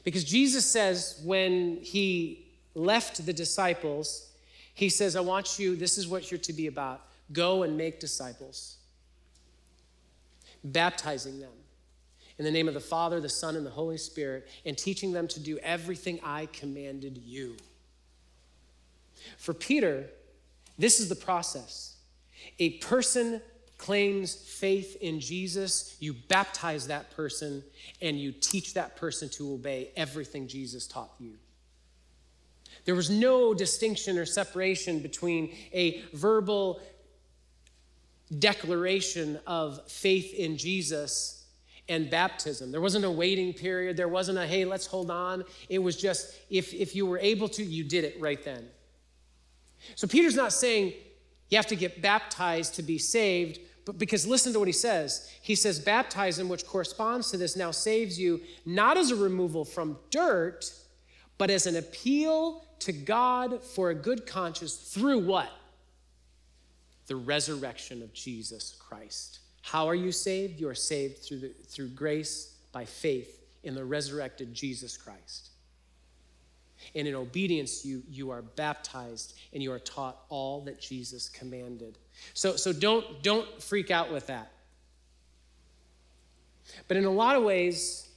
Because 0.02 0.24
Jesus 0.24 0.66
says 0.66 1.20
when 1.24 1.76
he 1.82 2.48
left 2.74 3.24
the 3.24 3.32
disciples, 3.32 4.32
he 4.74 4.88
says, 4.88 5.14
I 5.14 5.20
want 5.20 5.60
you, 5.60 5.76
this 5.76 5.96
is 5.98 6.08
what 6.08 6.32
you're 6.32 6.40
to 6.40 6.52
be 6.52 6.66
about. 6.66 7.02
Go 7.32 7.62
and 7.62 7.76
make 7.76 8.00
disciples, 8.00 8.78
baptizing 10.64 11.38
them 11.38 11.52
in 12.38 12.44
the 12.44 12.50
name 12.50 12.66
of 12.66 12.74
the 12.74 12.80
Father, 12.80 13.20
the 13.20 13.28
Son, 13.28 13.54
and 13.54 13.64
the 13.64 13.70
Holy 13.70 13.98
Spirit, 13.98 14.48
and 14.66 14.76
teaching 14.76 15.12
them 15.12 15.28
to 15.28 15.38
do 15.38 15.58
everything 15.58 16.18
I 16.24 16.46
commanded 16.46 17.18
you. 17.18 17.56
For 19.38 19.54
Peter, 19.54 20.06
this 20.78 21.00
is 21.00 21.08
the 21.08 21.16
process. 21.16 21.96
A 22.58 22.78
person 22.78 23.40
claims 23.78 24.34
faith 24.34 24.96
in 25.00 25.18
Jesus, 25.18 25.96
you 25.98 26.12
baptize 26.12 26.86
that 26.86 27.10
person, 27.16 27.64
and 28.00 28.18
you 28.18 28.30
teach 28.30 28.74
that 28.74 28.96
person 28.96 29.28
to 29.28 29.54
obey 29.54 29.90
everything 29.96 30.46
Jesus 30.46 30.86
taught 30.86 31.10
you. 31.18 31.32
There 32.84 32.94
was 32.94 33.10
no 33.10 33.54
distinction 33.54 34.18
or 34.18 34.24
separation 34.24 35.00
between 35.00 35.54
a 35.72 36.00
verbal 36.12 36.80
declaration 38.38 39.38
of 39.46 39.90
faith 39.90 40.32
in 40.34 40.56
Jesus 40.56 41.44
and 41.88 42.08
baptism. 42.08 42.70
There 42.70 42.80
wasn't 42.80 43.04
a 43.04 43.10
waiting 43.10 43.52
period. 43.52 43.96
There 43.96 44.08
wasn't 44.08 44.38
a, 44.38 44.46
hey, 44.46 44.64
let's 44.64 44.86
hold 44.86 45.10
on. 45.10 45.44
It 45.68 45.80
was 45.80 45.96
just, 45.96 46.34
if, 46.48 46.72
if 46.72 46.94
you 46.94 47.04
were 47.04 47.18
able 47.18 47.48
to, 47.50 47.62
you 47.62 47.84
did 47.84 48.04
it 48.04 48.20
right 48.20 48.42
then. 48.44 48.68
So 49.94 50.06
Peter's 50.06 50.34
not 50.34 50.52
saying 50.52 50.94
you 51.48 51.58
have 51.58 51.66
to 51.66 51.76
get 51.76 52.00
baptized 52.00 52.74
to 52.76 52.82
be 52.82 52.98
saved, 52.98 53.60
but 53.84 53.98
because 53.98 54.26
listen 54.26 54.52
to 54.52 54.58
what 54.58 54.68
he 54.68 54.72
says. 54.72 55.30
He 55.42 55.54
says, 55.54 55.78
baptism, 55.78 56.48
which 56.48 56.66
corresponds 56.66 57.30
to 57.30 57.36
this, 57.36 57.56
now 57.56 57.70
saves 57.70 58.18
you 58.18 58.40
not 58.64 58.96
as 58.96 59.10
a 59.10 59.16
removal 59.16 59.64
from 59.64 59.98
dirt, 60.10 60.72
but 61.38 61.50
as 61.50 61.66
an 61.66 61.76
appeal 61.76 62.64
to 62.80 62.92
God 62.92 63.62
for 63.62 63.90
a 63.90 63.94
good 63.94 64.26
conscience 64.26 64.74
through 64.74 65.20
what? 65.20 65.50
The 67.06 67.16
resurrection 67.16 68.02
of 68.02 68.12
Jesus 68.12 68.76
Christ. 68.78 69.40
How 69.62 69.86
are 69.88 69.94
you 69.94 70.10
saved? 70.10 70.60
You 70.60 70.68
are 70.68 70.74
saved 70.74 71.18
through, 71.18 71.40
the, 71.40 71.54
through 71.66 71.88
grace 71.88 72.56
by 72.72 72.84
faith 72.84 73.44
in 73.62 73.74
the 73.74 73.84
resurrected 73.84 74.52
Jesus 74.52 74.96
Christ. 74.96 75.50
And 76.94 77.06
in 77.08 77.14
obedience, 77.14 77.84
you, 77.84 78.02
you 78.08 78.30
are 78.30 78.42
baptized 78.42 79.34
and 79.52 79.62
you 79.62 79.72
are 79.72 79.78
taught 79.78 80.24
all 80.28 80.62
that 80.62 80.80
Jesus 80.80 81.28
commanded. 81.28 81.98
So, 82.34 82.56
so 82.56 82.72
don't, 82.72 83.22
don't 83.22 83.62
freak 83.62 83.90
out 83.90 84.12
with 84.12 84.26
that. 84.26 84.52
But 86.88 86.96
in 86.96 87.04
a 87.04 87.10
lot 87.10 87.36
of 87.36 87.42
ways, 87.42 88.08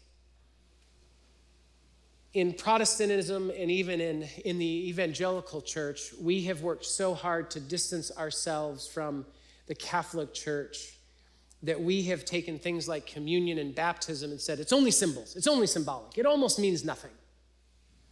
in 2.33 2.53
Protestantism 2.53 3.49
and 3.57 3.71
even 3.71 4.01
in, 4.01 4.27
in 4.43 4.59
the 4.59 4.89
evangelical 4.89 5.61
church, 5.61 6.13
we 6.21 6.43
have 6.43 6.61
worked 6.61 6.85
so 6.85 7.13
hard 7.13 7.49
to 7.51 7.59
distance 7.59 8.11
ourselves 8.17 8.85
from 8.87 9.25
the 9.67 9.75
Catholic 9.75 10.33
Church 10.33 10.95
that 11.63 11.81
we 11.81 12.03
have 12.03 12.25
taken 12.25 12.59
things 12.59 12.87
like 12.87 13.07
communion 13.07 13.57
and 13.57 13.73
baptism 13.73 14.31
and 14.31 14.39
said 14.39 14.59
it's 14.59 14.73
only 14.73 14.91
symbols, 14.91 15.35
it's 15.35 15.47
only 15.47 15.65
symbolic, 15.65 16.17
it 16.17 16.25
almost 16.25 16.59
means 16.59 16.83
nothing. 16.83 17.11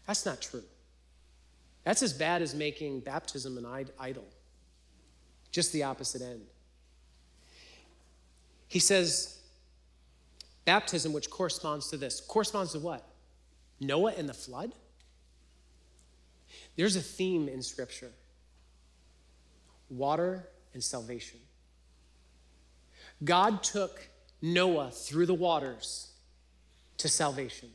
That's 0.08 0.26
not 0.26 0.42
true. 0.42 0.64
That's 1.84 2.02
as 2.02 2.14
bad 2.14 2.42
as 2.42 2.56
making 2.56 3.02
baptism 3.02 3.58
an 3.58 3.66
idol, 4.00 4.26
just 5.52 5.74
the 5.74 5.84
opposite 5.84 6.22
end. 6.22 6.42
He 8.68 8.80
says, 8.80 9.40
baptism, 10.66 11.14
which 11.14 11.30
corresponds 11.30 11.90
to 11.90 11.98
this, 11.98 12.22
corresponds 12.22 12.72
to 12.72 12.80
what? 12.80 13.06
Noah 13.80 14.14
and 14.18 14.28
the 14.28 14.34
flood? 14.34 14.74
There's 16.76 16.96
a 16.96 17.02
theme 17.02 17.48
in 17.48 17.62
Scripture 17.62 18.12
water 19.90 20.50
and 20.74 20.84
salvation. 20.84 21.40
God 23.24 23.62
took 23.62 24.10
Noah 24.42 24.90
through 24.90 25.28
the 25.28 25.34
waters 25.34 26.12
to 26.98 27.08
salvation. 27.08 27.70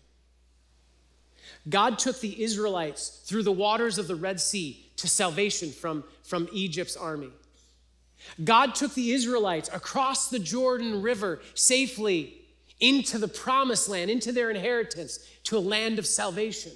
God 1.68 1.98
took 1.98 2.20
the 2.20 2.42
Israelites 2.42 3.22
through 3.24 3.42
the 3.42 3.52
waters 3.52 3.98
of 3.98 4.08
the 4.08 4.14
Red 4.14 4.40
Sea 4.40 4.86
to 4.96 5.08
salvation 5.08 5.70
from, 5.70 6.04
from 6.22 6.48
Egypt's 6.52 6.96
army. 6.96 7.30
God 8.42 8.74
took 8.74 8.94
the 8.94 9.12
Israelites 9.12 9.70
across 9.72 10.28
the 10.28 10.38
Jordan 10.38 11.02
River 11.02 11.40
safely 11.54 12.34
into 12.80 13.18
the 13.18 13.28
promised 13.28 13.88
land, 13.88 14.10
into 14.10 14.32
their 14.32 14.50
inheritance, 14.50 15.18
to 15.44 15.56
a 15.56 15.60
land 15.60 15.98
of 15.98 16.06
salvation. 16.06 16.72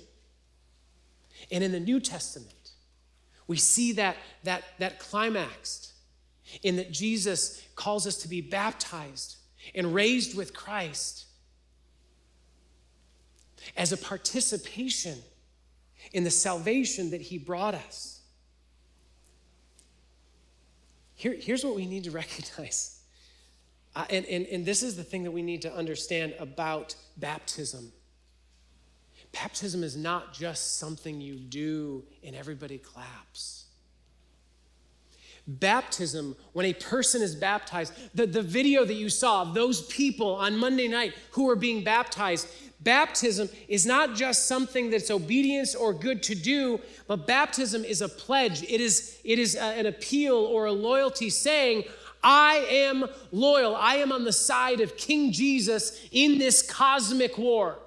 And 1.50 1.62
in 1.62 1.72
the 1.72 1.80
New 1.80 2.00
Testament, 2.00 2.70
we 3.46 3.56
see 3.56 3.92
that, 3.92 4.16
that, 4.44 4.64
that 4.78 4.98
climaxed 4.98 5.92
in 6.62 6.76
that 6.76 6.92
Jesus 6.92 7.62
calls 7.76 8.06
us 8.06 8.16
to 8.18 8.28
be 8.28 8.40
baptized 8.40 9.36
and 9.74 9.94
raised 9.94 10.36
with 10.36 10.54
Christ 10.54 11.26
as 13.76 13.92
a 13.92 13.96
participation 13.96 15.18
in 16.12 16.24
the 16.24 16.30
salvation 16.30 17.10
that 17.10 17.20
he 17.20 17.38
brought 17.38 17.74
us. 17.74 18.20
Here, 21.14 21.36
here's 21.38 21.64
what 21.64 21.76
we 21.76 21.86
need 21.86 22.04
to 22.04 22.10
recognize. 22.22 23.00
Uh, 23.94 24.04
and, 24.10 24.24
and, 24.26 24.46
and 24.46 24.64
this 24.64 24.82
is 24.82 24.96
the 24.96 25.04
thing 25.04 25.22
that 25.24 25.30
we 25.30 25.42
need 25.42 25.62
to 25.62 25.72
understand 25.72 26.34
about 26.38 26.94
baptism. 27.16 27.92
Baptism 29.32 29.82
is 29.82 29.96
not 29.96 30.32
just 30.32 30.78
something 30.78 31.20
you 31.20 31.36
do 31.36 32.04
and 32.22 32.36
everybody 32.36 32.78
claps. 32.78 33.66
Baptism, 35.46 36.36
when 36.52 36.66
a 36.66 36.72
person 36.72 37.20
is 37.20 37.34
baptized, 37.34 37.92
the, 38.14 38.26
the 38.26 38.42
video 38.42 38.84
that 38.84 38.94
you 38.94 39.08
saw 39.08 39.44
those 39.44 39.82
people 39.86 40.36
on 40.36 40.56
Monday 40.56 40.86
night 40.86 41.14
who 41.32 41.46
were 41.46 41.56
being 41.56 41.82
baptized, 41.82 42.46
baptism 42.84 43.48
is 43.68 43.86
not 43.86 44.14
just 44.14 44.46
something 44.46 44.90
that's 44.90 45.10
obedience 45.10 45.74
or 45.74 45.92
good 45.92 46.22
to 46.24 46.34
do, 46.34 46.80
but 47.06 47.26
baptism 47.26 47.84
is 47.84 48.02
a 48.02 48.08
pledge. 48.08 48.62
It 48.62 48.80
is, 48.80 49.18
it 49.24 49.38
is 49.38 49.54
a, 49.54 49.62
an 49.62 49.86
appeal 49.86 50.36
or 50.36 50.66
a 50.66 50.72
loyalty 50.72 51.30
saying, 51.30 51.84
I 52.22 52.66
am 52.70 53.04
loyal. 53.32 53.74
I 53.74 53.96
am 53.96 54.12
on 54.12 54.24
the 54.24 54.32
side 54.32 54.80
of 54.80 54.96
King 54.96 55.32
Jesus 55.32 56.06
in 56.12 56.38
this 56.38 56.62
cosmic 56.62 57.36
war. 57.36 57.78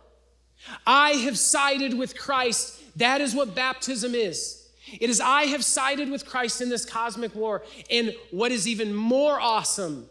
I 0.85 1.11
have 1.11 1.37
sided 1.37 1.97
with 1.97 2.17
Christ. 2.17 2.81
That 2.97 3.21
is 3.21 3.33
what 3.33 3.55
baptism 3.55 4.13
is. 4.13 4.67
It 4.99 5.09
is, 5.09 5.19
I 5.19 5.43
have 5.43 5.63
sided 5.63 6.11
with 6.11 6.25
Christ 6.25 6.61
in 6.61 6.69
this 6.69 6.85
cosmic 6.85 7.33
war. 7.33 7.63
And 7.89 8.13
what 8.31 8.51
is 8.51 8.67
even 8.67 8.93
more 8.93 9.39
awesome 9.39 10.09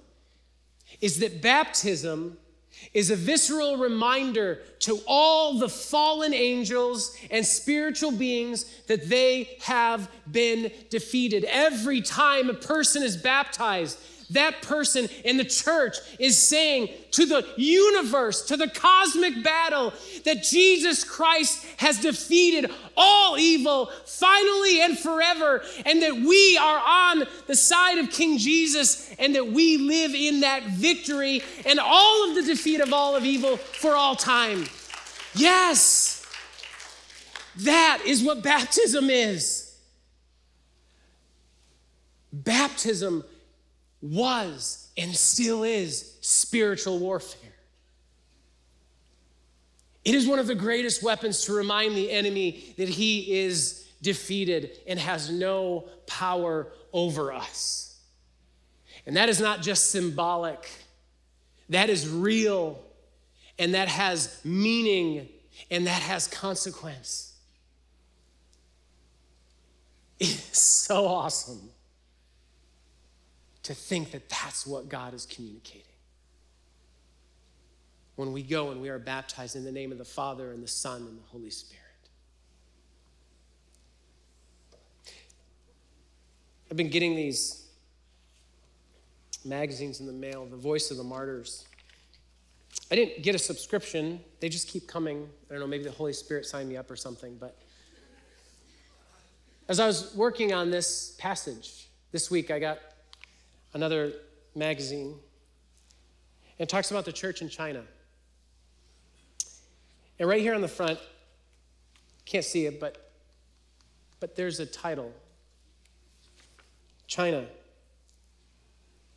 is 1.00 1.18
that 1.20 1.42
baptism 1.42 2.38
is 2.92 3.10
a 3.10 3.16
visceral 3.16 3.76
reminder 3.76 4.60
to 4.80 5.00
all 5.06 5.58
the 5.58 5.68
fallen 5.68 6.34
angels 6.34 7.16
and 7.30 7.44
spiritual 7.44 8.12
beings 8.12 8.64
that 8.86 9.08
they 9.08 9.56
have 9.62 10.10
been 10.30 10.70
defeated. 10.90 11.44
Every 11.44 12.00
time 12.00 12.50
a 12.50 12.54
person 12.54 13.02
is 13.02 13.16
baptized, 13.16 13.98
that 14.30 14.62
person 14.62 15.08
in 15.24 15.36
the 15.36 15.44
church 15.44 15.96
is 16.18 16.38
saying 16.38 16.88
to 17.12 17.26
the 17.26 17.46
universe, 17.56 18.46
to 18.46 18.56
the 18.56 18.68
cosmic 18.68 19.42
battle, 19.42 19.92
that 20.24 20.42
Jesus 20.42 21.04
Christ 21.04 21.64
has 21.76 22.00
defeated 22.00 22.70
all 22.96 23.38
evil 23.38 23.90
finally 24.06 24.80
and 24.80 24.98
forever, 24.98 25.62
and 25.84 26.02
that 26.02 26.14
we 26.14 26.56
are 26.56 26.82
on 26.84 27.24
the 27.46 27.54
side 27.54 27.98
of 27.98 28.10
King 28.10 28.38
Jesus, 28.38 29.14
and 29.18 29.34
that 29.34 29.46
we 29.46 29.76
live 29.76 30.14
in 30.14 30.40
that 30.40 30.64
victory 30.64 31.42
and 31.66 31.78
all 31.78 32.28
of 32.28 32.34
the 32.34 32.42
defeat 32.42 32.80
of 32.80 32.92
all 32.92 33.14
of 33.14 33.24
evil 33.24 33.56
for 33.56 33.94
all 33.94 34.16
time. 34.16 34.64
Yes, 35.34 36.24
that 37.58 38.00
is 38.06 38.22
what 38.22 38.42
baptism 38.42 39.10
is. 39.10 39.63
Baptism 42.42 43.22
was 44.02 44.88
and 44.96 45.14
still 45.14 45.62
is 45.62 46.16
spiritual 46.20 46.98
warfare. 46.98 47.52
It 50.04 50.16
is 50.16 50.26
one 50.26 50.40
of 50.40 50.48
the 50.48 50.54
greatest 50.54 51.02
weapons 51.02 51.44
to 51.44 51.52
remind 51.54 51.96
the 51.96 52.10
enemy 52.10 52.74
that 52.76 52.88
he 52.88 53.40
is 53.40 53.86
defeated 54.02 54.72
and 54.88 54.98
has 54.98 55.30
no 55.30 55.84
power 56.06 56.72
over 56.92 57.32
us. 57.32 58.00
And 59.06 59.16
that 59.16 59.28
is 59.28 59.40
not 59.40 59.62
just 59.62 59.92
symbolic, 59.92 60.68
that 61.68 61.88
is 61.88 62.08
real, 62.08 62.82
and 63.60 63.74
that 63.74 63.88
has 63.88 64.40
meaning, 64.44 65.28
and 65.70 65.86
that 65.86 66.02
has 66.02 66.26
consequence. 66.26 67.36
It 70.18 70.28
is 70.28 70.58
so 70.58 71.06
awesome 71.06 71.70
to 73.64 73.74
think 73.74 74.12
that 74.12 74.28
that's 74.28 74.66
what 74.66 74.88
God 74.88 75.14
is 75.14 75.26
communicating. 75.26 75.82
When 78.16 78.32
we 78.32 78.42
go 78.42 78.70
and 78.70 78.80
we 78.80 78.88
are 78.90 78.98
baptized 78.98 79.56
in 79.56 79.64
the 79.64 79.72
name 79.72 79.90
of 79.90 79.98
the 79.98 80.04
Father 80.04 80.52
and 80.52 80.62
the 80.62 80.68
Son 80.68 81.02
and 81.02 81.18
the 81.18 81.26
Holy 81.26 81.50
Spirit. 81.50 81.80
I've 86.70 86.76
been 86.76 86.90
getting 86.90 87.16
these 87.16 87.66
magazines 89.44 90.00
in 90.00 90.06
the 90.06 90.12
mail, 90.12 90.46
The 90.46 90.56
Voice 90.56 90.90
of 90.90 90.96
the 90.96 91.04
Martyrs. 91.04 91.66
I 92.90 92.96
didn't 92.96 93.22
get 93.22 93.34
a 93.34 93.38
subscription, 93.38 94.20
they 94.40 94.48
just 94.48 94.68
keep 94.68 94.86
coming. 94.86 95.28
I 95.48 95.54
don't 95.54 95.60
know, 95.60 95.66
maybe 95.66 95.84
the 95.84 95.90
Holy 95.90 96.12
Spirit 96.12 96.46
signed 96.46 96.68
me 96.68 96.76
up 96.76 96.90
or 96.90 96.96
something, 96.96 97.36
but 97.36 97.58
as 99.68 99.80
I 99.80 99.86
was 99.86 100.14
working 100.14 100.52
on 100.52 100.70
this 100.70 101.16
passage 101.18 101.88
this 102.12 102.30
week, 102.30 102.50
I 102.50 102.58
got 102.58 102.78
another 103.74 104.12
magazine. 104.54 105.16
It 106.58 106.68
talks 106.68 106.90
about 106.90 107.04
the 107.04 107.12
church 107.12 107.42
in 107.42 107.48
China. 107.48 107.82
And 110.18 110.28
right 110.28 110.40
here 110.40 110.54
on 110.54 110.60
the 110.60 110.68
front, 110.68 110.98
can't 112.24 112.44
see 112.44 112.66
it, 112.66 112.80
but, 112.80 113.10
but 114.20 114.36
there's 114.36 114.60
a 114.60 114.66
title 114.66 115.12
China, 117.06 117.44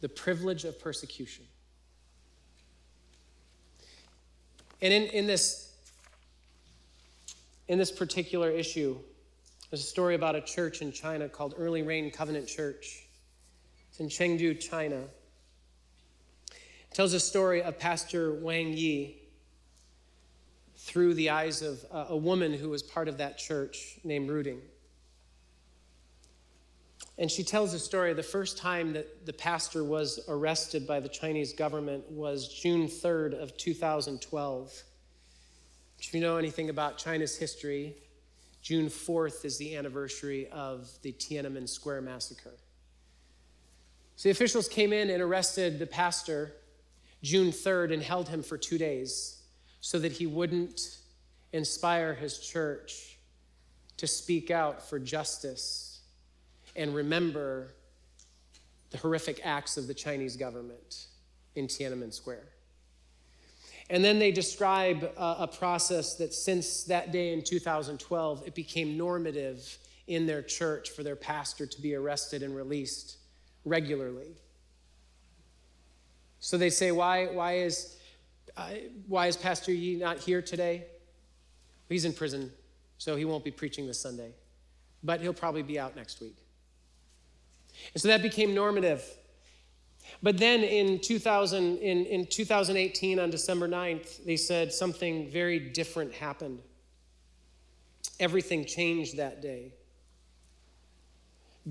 the 0.02 0.10
privilege 0.10 0.66
of 0.66 0.80
persecution. 0.80 1.46
And 4.82 4.94
in, 4.94 5.04
in, 5.04 5.26
this, 5.26 5.74
in 7.68 7.78
this 7.80 7.92
particular 7.92 8.52
issue, 8.52 8.98
there's 9.70 9.82
a 9.82 9.88
story 9.88 10.16
about 10.16 10.36
a 10.36 10.42
church 10.42 10.82
in 10.82 10.92
China 10.92 11.30
called 11.30 11.56
Early 11.58 11.82
Rain 11.82 12.12
Covenant 12.12 12.48
Church. 12.48 13.07
It's 13.98 14.20
in 14.20 14.38
Chengdu, 14.38 14.60
China. 14.60 15.06
It 16.52 16.94
tells 16.94 17.14
a 17.14 17.20
story 17.20 17.64
of 17.64 17.80
Pastor 17.80 18.32
Wang 18.32 18.74
Yi 18.74 19.18
through 20.76 21.16
the 21.16 21.32
eyes 21.32 21.64
of 21.64 21.84
uh, 21.92 22.06
a 22.10 22.16
woman 22.16 22.54
who 22.54 22.70
was 22.70 22.84
part 22.84 23.08
of 23.08 23.18
that 23.18 23.40
church 23.40 24.00
named 24.04 24.30
Ruding. 24.30 24.62
And 27.18 27.32
she 27.32 27.44
tells 27.44 27.74
a 27.74 27.80
story 27.80 28.14
the 28.14 28.22
first 28.22 28.60
time 28.60 28.94
that 28.94 29.26
the 29.26 29.34
pastor 29.34 29.84
was 29.84 30.20
arrested 30.28 30.86
by 30.86 31.00
the 31.00 31.10
Chinese 31.10 31.54
government 31.54 32.08
was 32.12 32.48
June 32.50 32.88
3rd 32.88 33.42
of 33.42 33.58
2012. 33.58 34.84
If 35.98 36.14
you 36.14 36.22
know 36.22 36.38
anything 36.38 36.70
about 36.70 37.00
China's 37.00 37.36
history, 37.36 37.96
June 38.62 38.90
4th 38.90 39.44
is 39.44 39.58
the 39.58 39.76
anniversary 39.76 40.48
of 40.50 40.88
the 41.02 41.14
Tiananmen 41.14 41.68
Square 41.68 42.02
massacre. 42.02 42.54
So 44.18 44.30
the 44.30 44.32
officials 44.32 44.68
came 44.68 44.94
in 44.94 45.12
and 45.12 45.22
arrested 45.22 45.78
the 45.78 45.86
pastor 45.86 46.52
June 47.22 47.52
3rd 47.52 47.94
and 47.94 48.02
held 48.02 48.28
him 48.28 48.42
for 48.42 48.58
two 48.58 48.80
days 48.80 49.44
so 49.80 50.00
that 50.00 50.12
he 50.12 50.26
wouldn't 50.26 50.98
inspire 51.54 52.16
his 52.16 52.40
church 52.40 53.20
to 53.98 54.08
speak 54.08 54.50
out 54.50 54.82
for 54.82 54.98
justice 54.98 56.02
and 56.76 56.96
remember 56.96 57.74
the 58.90 58.98
horrific 58.98 59.40
acts 59.44 59.78
of 59.78 59.86
the 59.86 59.94
Chinese 59.94 60.36
government 60.36 61.06
in 61.56 61.68
Tiananmen 61.68 62.12
Square. 62.12 62.48
And 63.92 64.04
then 64.04 64.18
they 64.18 64.32
describe 64.32 65.12
a, 65.16 65.48
process 65.48 66.16
that 66.16 66.34
since 66.34 66.86
that 66.86 67.12
day 67.12 67.34
in 67.34 67.44
2012, 67.44 68.44
it 68.48 68.56
became 68.56 68.98
normative 68.98 69.78
in 70.08 70.26
their 70.26 70.42
church 70.42 70.90
for 70.90 71.04
their 71.04 71.16
pastor 71.16 71.68
to 71.68 71.82
be 71.82 71.94
arrested 71.94 72.42
and 72.42 72.56
released 72.56 73.17
regularly. 73.68 74.36
So 76.40 76.58
they 76.58 76.70
say, 76.70 76.92
why, 76.92 77.28
why, 77.28 77.58
is, 77.58 77.98
uh, 78.56 78.70
why 79.08 79.28
is 79.28 79.36
Pastor 79.36 79.72
Yi 79.72 79.96
not 79.96 80.20
here 80.20 80.42
today? 80.42 80.86
He's 81.90 82.06
in 82.06 82.14
prison, 82.14 82.52
so 82.98 83.16
he 83.16 83.26
won't 83.26 83.44
be 83.44 83.52
preaching 83.52 83.88
this 83.88 84.00
Sunday, 84.00 84.32
but 85.04 85.22
he'll 85.22 85.34
probably 85.34 85.64
be 85.64 85.80
out 85.80 85.96
next 85.96 86.22
week. 86.22 86.38
And 87.94 88.02
so 88.02 88.08
that 88.10 88.22
became 88.22 88.54
normative. 88.54 89.04
But 90.24 90.38
then 90.38 90.64
in, 90.64 91.00
2000, 91.00 91.78
in, 91.80 92.06
in 92.06 92.26
2018, 92.28 93.20
on 93.20 93.30
December 93.30 93.68
9th, 93.68 94.24
they 94.26 94.38
said 94.38 94.74
something 94.74 95.30
very 95.30 95.60
different 95.60 96.14
happened. 96.14 96.60
Everything 98.20 98.66
changed 98.66 99.18
that 99.18 99.42
day 99.42 99.74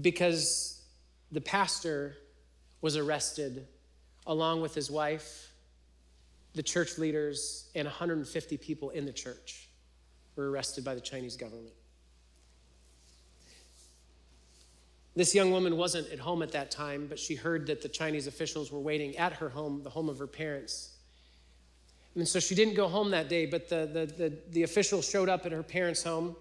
because 0.01 0.76
the 1.33 1.41
pastor 1.41 2.16
was 2.81 2.97
arrested 2.97 3.66
along 4.27 4.61
with 4.61 4.74
his 4.74 4.91
wife, 4.91 5.53
the 6.55 6.62
church 6.62 6.99
leaders, 6.99 7.70
and 7.74 7.87
150 7.87 8.57
people 8.57 8.91
in 8.91 9.05
the 9.07 9.12
church 9.12 9.68
were 10.35 10.51
arrested 10.51 10.85
by 10.85 10.95
the 10.95 11.01
Chinese 11.01 11.37
government. 11.37 11.74
This 15.14 15.35
young 15.35 15.51
woman 15.51 15.77
wasn't 15.79 16.11
at 16.11 16.18
home 16.18 16.43
at 16.43 16.53
that 16.53 16.70
time, 16.70 17.07
but 17.07 17.18
she 17.18 17.35
heard 17.35 17.66
that 17.68 17.81
the 17.81 17.89
Chinese 17.89 18.27
officials 18.27 18.70
were 18.70 18.81
waiting 18.81 19.16
at 19.16 19.33
her 19.35 19.49
home, 19.49 19.83
the 19.83 19.91
home 19.91 20.11
of 20.11 20.18
her 20.18 20.27
parents. 20.27 20.91
And 22.14 22.29
so 22.29 22.39
she 22.39 22.55
didn't 22.55 22.74
go 22.74 22.87
home 22.87 23.11
that 23.12 23.29
day, 23.29 23.47
but 23.47 23.68
the, 23.68 23.89
the, 23.91 24.07
the, 24.07 24.33
the 24.51 24.62
officials 24.62 25.09
showed 25.09 25.31
up 25.31 25.47
at 25.47 25.53
her 25.53 25.62
parents' 25.62 26.03
home 26.03 26.37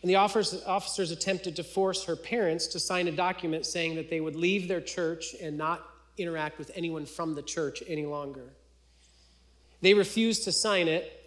and 0.00 0.10
the 0.10 0.16
officers 0.16 1.10
attempted 1.10 1.56
to 1.56 1.64
force 1.64 2.04
her 2.04 2.16
parents 2.16 2.66
to 2.68 2.80
sign 2.80 3.08
a 3.08 3.12
document 3.12 3.66
saying 3.66 3.96
that 3.96 4.10
they 4.10 4.20
would 4.20 4.36
leave 4.36 4.68
their 4.68 4.80
church 4.80 5.34
and 5.40 5.58
not 5.58 5.86
interact 6.18 6.58
with 6.58 6.70
anyone 6.74 7.06
from 7.06 7.34
the 7.34 7.42
church 7.42 7.82
any 7.86 8.06
longer. 8.06 8.52
They 9.80 9.94
refused 9.94 10.44
to 10.44 10.52
sign 10.52 10.88
it. 10.88 11.18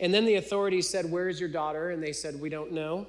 And 0.00 0.12
then 0.12 0.24
the 0.24 0.36
authorities 0.36 0.88
said, 0.88 1.10
Where 1.10 1.28
is 1.28 1.38
your 1.38 1.48
daughter? 1.48 1.90
And 1.90 2.02
they 2.02 2.12
said, 2.12 2.40
We 2.40 2.48
don't 2.48 2.72
know. 2.72 3.06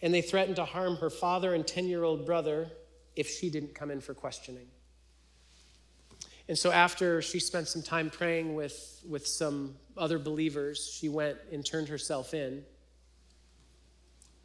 And 0.00 0.12
they 0.12 0.22
threatened 0.22 0.56
to 0.56 0.64
harm 0.64 0.96
her 0.96 1.10
father 1.10 1.54
and 1.54 1.66
10 1.66 1.86
year 1.86 2.02
old 2.02 2.26
brother 2.26 2.70
if 3.14 3.28
she 3.28 3.50
didn't 3.50 3.74
come 3.74 3.90
in 3.90 4.00
for 4.00 4.14
questioning. 4.14 4.66
And 6.48 6.58
so 6.58 6.70
after 6.70 7.22
she 7.22 7.38
spent 7.40 7.68
some 7.68 7.82
time 7.82 8.10
praying 8.10 8.54
with, 8.54 9.00
with 9.08 9.26
some 9.26 9.76
other 9.96 10.18
believers, 10.18 10.96
she 10.98 11.08
went 11.08 11.38
and 11.52 11.64
turned 11.64 11.88
herself 11.88 12.34
in. 12.34 12.64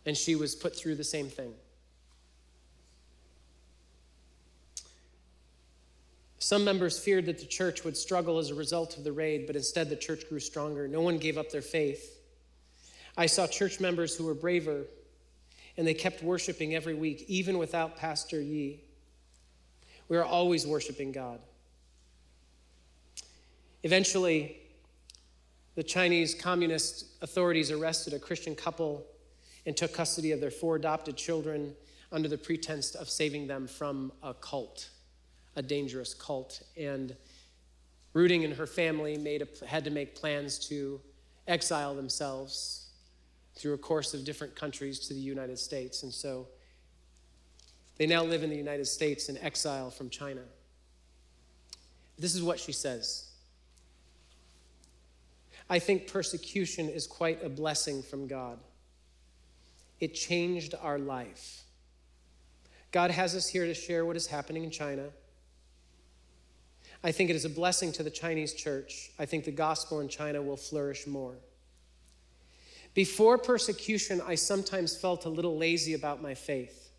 And 0.06 0.16
she 0.16 0.36
was 0.36 0.56
put 0.56 0.76
through 0.76 0.96
the 0.96 1.04
same 1.04 1.28
thing. 1.28 1.54
Some 6.40 6.64
members 6.64 6.98
feared 6.98 7.26
that 7.26 7.40
the 7.40 7.46
church 7.46 7.84
would 7.84 7.98
struggle 7.98 8.38
as 8.38 8.52
a 8.52 8.56
result 8.56 8.98
of 8.98 9.04
the 9.04 9.12
raid, 9.12 9.48
but 9.48 9.56
instead 9.56 9.90
the 9.90 9.98
church 9.98 10.30
grew 10.30 10.40
stronger. 10.40 10.88
No 10.88 11.02
one 11.02 11.18
gave 11.18 11.38
up 11.38 11.52
their 11.52 11.62
faith. 11.62 12.22
I 13.18 13.26
saw 13.26 13.48
church 13.48 13.80
members 13.80 14.16
who 14.16 14.24
were 14.24 14.36
braver, 14.36 14.86
and 15.76 15.86
they 15.86 15.96
kept 15.96 16.24
worshiping 16.24 16.74
every 16.74 16.94
week, 16.94 17.26
even 17.28 17.58
without 17.58 17.98
Pastor 17.98 18.40
Yi. 18.40 18.80
We 20.08 20.16
are 20.16 20.24
always 20.24 20.66
worshiping 20.66 21.12
God. 21.12 21.42
Eventually, 23.84 24.58
the 25.76 25.84
Chinese 25.84 26.34
communist 26.34 27.06
authorities 27.22 27.72
arrested 27.72 28.14
a 28.14 28.20
Christian 28.20 28.56
couple 28.56 29.06
and 29.66 29.76
took 29.78 29.94
custody 29.94 30.32
of 30.32 30.40
their 30.40 30.52
four 30.52 30.76
adopted 30.76 31.16
children 31.16 31.76
under 32.12 32.28
the 32.28 32.38
pretense 32.38 32.96
of 32.96 33.10
saving 33.10 33.48
them 33.48 33.68
from 33.68 34.12
a 34.24 34.34
cult, 34.34 34.90
a 35.56 35.62
dangerous 35.62 36.14
cult. 36.14 36.64
And 36.78 37.16
Ruding 38.18 38.44
and 38.44 38.56
her 38.56 38.66
family 38.66 39.16
made 39.16 39.44
a, 39.44 39.68
had 39.68 39.84
to 39.84 39.92
make 39.92 40.16
plans 40.16 40.58
to 40.70 41.00
exile 41.48 41.94
themselves 41.94 42.88
through 43.54 43.76
a 43.76 43.78
course 43.78 44.16
of 44.16 44.26
different 44.26 44.56
countries 44.56 44.98
to 45.02 45.14
the 45.14 45.20
United 45.20 45.60
States. 45.60 46.02
And 46.02 46.12
so 46.12 46.48
they 47.98 48.08
now 48.08 48.24
live 48.24 48.42
in 48.42 48.50
the 48.50 48.56
United 48.56 48.86
States 48.86 49.30
in 49.30 49.38
exile 49.38 49.92
from 49.92 50.10
China. 50.10 50.42
This 52.18 52.34
is 52.34 52.42
what 52.42 52.60
she 52.60 52.72
says. 52.72 53.27
I 55.70 55.80
think 55.80 56.08
persecution 56.08 56.90
is 56.90 57.08
quite 57.08 57.44
a 57.44 57.50
blessing 57.50 58.02
from 58.02 58.28
God. 58.28 58.60
It 60.00 60.14
changed 60.14 60.76
our 60.82 61.00
life. 61.00 61.64
God 62.92 63.12
has 63.12 63.36
us 63.36 63.48
here 63.48 63.66
to 63.66 63.74
share 63.74 64.06
what 64.06 64.16
is 64.16 64.28
happening 64.28 64.64
in 64.64 64.72
China. 64.72 65.10
I 67.04 67.12
think 67.12 67.30
it 67.30 67.36
is 67.36 67.46
a 67.46 67.50
blessing 67.50 67.92
to 67.94 68.04
the 68.04 68.10
Chinese 68.10 68.54
church. 68.54 69.12
I 69.20 69.26
think 69.26 69.46
the 69.46 69.52
gospel 69.52 70.00
in 70.00 70.08
China 70.08 70.42
will 70.42 70.58
flourish 70.58 71.06
more. 71.06 71.36
Before 72.94 73.38
persecution, 73.38 74.22
I 74.26 74.36
sometimes 74.36 74.98
felt 74.98 75.26
a 75.26 75.30
little 75.30 75.58
lazy 75.58 75.94
about 75.94 76.22
my 76.22 76.34
faith. 76.34 76.90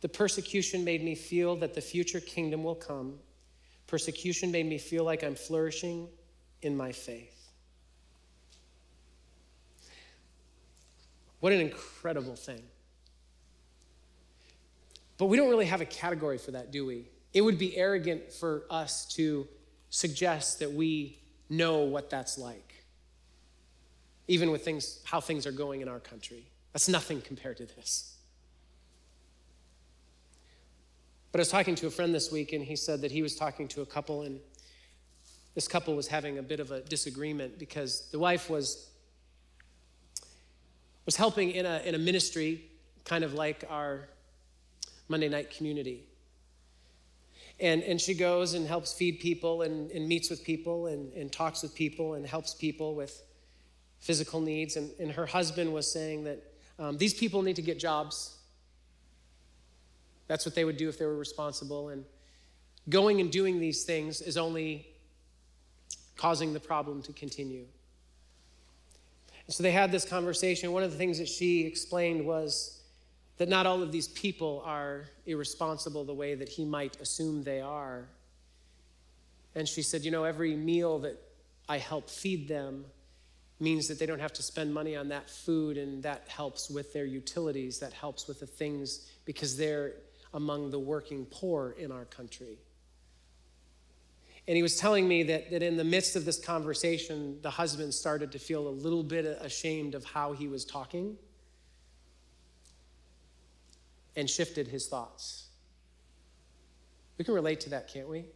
The 0.00 0.08
persecution 0.08 0.84
made 0.84 1.02
me 1.02 1.14
feel 1.14 1.56
that 1.56 1.74
the 1.74 1.80
future 1.80 2.20
kingdom 2.20 2.62
will 2.62 2.74
come. 2.74 3.18
Persecution 3.86 4.50
made 4.50 4.66
me 4.66 4.78
feel 4.78 5.04
like 5.04 5.24
I'm 5.24 5.34
flourishing 5.34 6.08
in 6.60 6.76
my 6.76 6.92
faith. 6.92 7.31
What 11.42 11.52
an 11.52 11.58
incredible 11.58 12.36
thing. 12.36 12.62
But 15.18 15.26
we 15.26 15.36
don't 15.36 15.50
really 15.50 15.66
have 15.66 15.80
a 15.80 15.84
category 15.84 16.38
for 16.38 16.52
that, 16.52 16.70
do 16.70 16.86
we? 16.86 17.08
It 17.34 17.40
would 17.40 17.58
be 17.58 17.76
arrogant 17.76 18.32
for 18.32 18.62
us 18.70 19.06
to 19.16 19.48
suggest 19.90 20.60
that 20.60 20.70
we 20.70 21.18
know 21.50 21.80
what 21.80 22.10
that's 22.10 22.38
like, 22.38 22.84
even 24.28 24.52
with 24.52 24.64
things, 24.64 25.00
how 25.02 25.20
things 25.20 25.44
are 25.44 25.50
going 25.50 25.80
in 25.80 25.88
our 25.88 25.98
country. 25.98 26.46
That's 26.74 26.88
nothing 26.88 27.20
compared 27.20 27.56
to 27.56 27.66
this. 27.66 28.14
But 31.32 31.40
I 31.40 31.42
was 31.42 31.48
talking 31.48 31.74
to 31.74 31.88
a 31.88 31.90
friend 31.90 32.14
this 32.14 32.30
week, 32.30 32.52
and 32.52 32.64
he 32.64 32.76
said 32.76 33.00
that 33.00 33.10
he 33.10 33.20
was 33.20 33.34
talking 33.34 33.66
to 33.66 33.82
a 33.82 33.86
couple, 33.86 34.22
and 34.22 34.38
this 35.56 35.66
couple 35.66 35.96
was 35.96 36.06
having 36.06 36.38
a 36.38 36.42
bit 36.42 36.60
of 36.60 36.70
a 36.70 36.82
disagreement 36.82 37.58
because 37.58 38.08
the 38.12 38.20
wife 38.20 38.48
was 38.48 38.91
was 41.04 41.16
helping 41.16 41.50
in 41.50 41.66
a, 41.66 41.80
in 41.84 41.94
a 41.94 41.98
ministry 41.98 42.64
kind 43.04 43.24
of 43.24 43.34
like 43.34 43.64
our 43.68 44.08
monday 45.08 45.28
night 45.28 45.50
community 45.50 46.04
and, 47.62 47.84
and 47.84 48.00
she 48.00 48.14
goes 48.14 48.54
and 48.54 48.66
helps 48.66 48.92
feed 48.92 49.20
people 49.20 49.62
and, 49.62 49.90
and 49.92 50.08
meets 50.08 50.28
with 50.28 50.42
people 50.42 50.88
and, 50.88 51.12
and 51.12 51.30
talks 51.30 51.62
with 51.62 51.74
people 51.74 52.14
and 52.14 52.26
helps 52.26 52.54
people 52.54 52.96
with 52.96 53.22
physical 54.00 54.40
needs. 54.40 54.76
And, 54.76 54.90
and 54.98 55.12
her 55.12 55.26
husband 55.26 55.72
was 55.72 55.90
saying 55.90 56.24
that 56.24 56.42
um, 56.80 56.98
these 56.98 57.14
people 57.14 57.40
need 57.40 57.56
to 57.56 57.62
get 57.62 57.78
jobs. 57.78 58.36
That's 60.26 60.44
what 60.44 60.56
they 60.56 60.64
would 60.64 60.76
do 60.76 60.88
if 60.88 60.98
they 60.98 61.06
were 61.06 61.16
responsible. 61.16 61.90
And 61.90 62.04
going 62.88 63.20
and 63.20 63.30
doing 63.30 63.60
these 63.60 63.84
things 63.84 64.20
is 64.20 64.36
only 64.36 64.88
causing 66.16 66.52
the 66.52 66.60
problem 66.60 67.00
to 67.02 67.12
continue. 67.12 67.66
So 69.52 69.62
they 69.62 69.70
had 69.70 69.92
this 69.92 70.06
conversation. 70.06 70.72
One 70.72 70.82
of 70.82 70.90
the 70.90 70.96
things 70.96 71.18
that 71.18 71.28
she 71.28 71.66
explained 71.66 72.24
was 72.24 72.80
that 73.36 73.50
not 73.50 73.66
all 73.66 73.82
of 73.82 73.92
these 73.92 74.08
people 74.08 74.62
are 74.64 75.04
irresponsible 75.26 76.04
the 76.04 76.14
way 76.14 76.34
that 76.34 76.48
he 76.48 76.64
might 76.64 76.98
assume 77.00 77.44
they 77.44 77.60
are. 77.60 78.08
And 79.54 79.68
she 79.68 79.82
said, 79.82 80.04
You 80.04 80.10
know, 80.10 80.24
every 80.24 80.56
meal 80.56 81.00
that 81.00 81.20
I 81.68 81.76
help 81.76 82.08
feed 82.08 82.48
them 82.48 82.86
means 83.60 83.88
that 83.88 83.98
they 83.98 84.06
don't 84.06 84.20
have 84.20 84.32
to 84.32 84.42
spend 84.42 84.72
money 84.72 84.96
on 84.96 85.08
that 85.08 85.28
food, 85.28 85.76
and 85.76 86.02
that 86.02 86.24
helps 86.28 86.70
with 86.70 86.94
their 86.94 87.04
utilities, 87.04 87.78
that 87.80 87.92
helps 87.92 88.26
with 88.26 88.40
the 88.40 88.46
things 88.46 89.06
because 89.26 89.56
they're 89.56 89.92
among 90.32 90.70
the 90.70 90.78
working 90.78 91.26
poor 91.26 91.74
in 91.78 91.92
our 91.92 92.06
country. 92.06 92.58
And 94.52 94.56
he 94.58 94.62
was 94.62 94.76
telling 94.76 95.08
me 95.08 95.22
that, 95.22 95.50
that 95.50 95.62
in 95.62 95.78
the 95.78 95.82
midst 95.82 96.14
of 96.14 96.26
this 96.26 96.38
conversation, 96.38 97.38
the 97.40 97.48
husband 97.48 97.94
started 97.94 98.30
to 98.32 98.38
feel 98.38 98.68
a 98.68 98.68
little 98.68 99.02
bit 99.02 99.24
ashamed 99.40 99.94
of 99.94 100.04
how 100.04 100.34
he 100.34 100.46
was 100.46 100.66
talking 100.66 101.16
and 104.14 104.28
shifted 104.28 104.68
his 104.68 104.88
thoughts. 104.88 105.46
We 107.16 107.24
can 107.24 107.32
relate 107.32 107.60
to 107.60 107.70
that, 107.70 107.90
can't 107.90 108.10
we? 108.10 108.26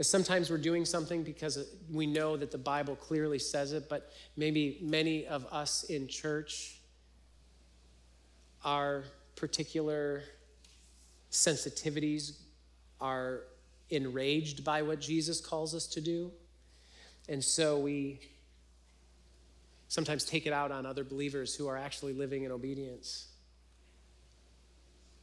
Sometimes 0.00 0.48
we're 0.48 0.56
doing 0.56 0.86
something 0.86 1.22
because 1.22 1.58
we 1.92 2.06
know 2.06 2.38
that 2.38 2.50
the 2.50 2.56
Bible 2.56 2.96
clearly 2.96 3.38
says 3.38 3.74
it, 3.74 3.90
but 3.90 4.10
maybe 4.38 4.78
many 4.80 5.26
of 5.26 5.44
us 5.52 5.82
in 5.90 6.08
church, 6.08 6.80
our 8.64 9.04
particular 9.36 10.22
sensitivities 11.30 12.38
are 13.02 13.42
enraged 13.90 14.64
by 14.64 14.82
what 14.82 15.00
Jesus 15.00 15.40
calls 15.40 15.74
us 15.74 15.86
to 15.88 16.00
do. 16.00 16.32
And 17.28 17.42
so 17.42 17.78
we 17.78 18.20
sometimes 19.88 20.24
take 20.24 20.46
it 20.46 20.52
out 20.52 20.72
on 20.72 20.86
other 20.86 21.04
believers 21.04 21.54
who 21.54 21.68
are 21.68 21.76
actually 21.76 22.12
living 22.12 22.44
in 22.44 22.52
obedience. 22.52 23.28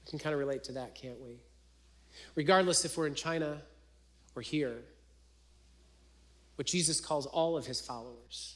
We 0.05 0.11
can 0.11 0.19
kind 0.19 0.33
of 0.33 0.39
relate 0.39 0.63
to 0.65 0.73
that, 0.73 0.95
can't 0.95 1.19
we? 1.21 1.39
Regardless 2.35 2.85
if 2.85 2.97
we're 2.97 3.07
in 3.07 3.15
China 3.15 3.61
or 4.35 4.41
here, 4.41 4.77
what 6.55 6.67
Jesus 6.67 6.99
calls 6.99 7.25
all 7.25 7.57
of 7.57 7.65
his 7.65 7.81
followers 7.81 8.55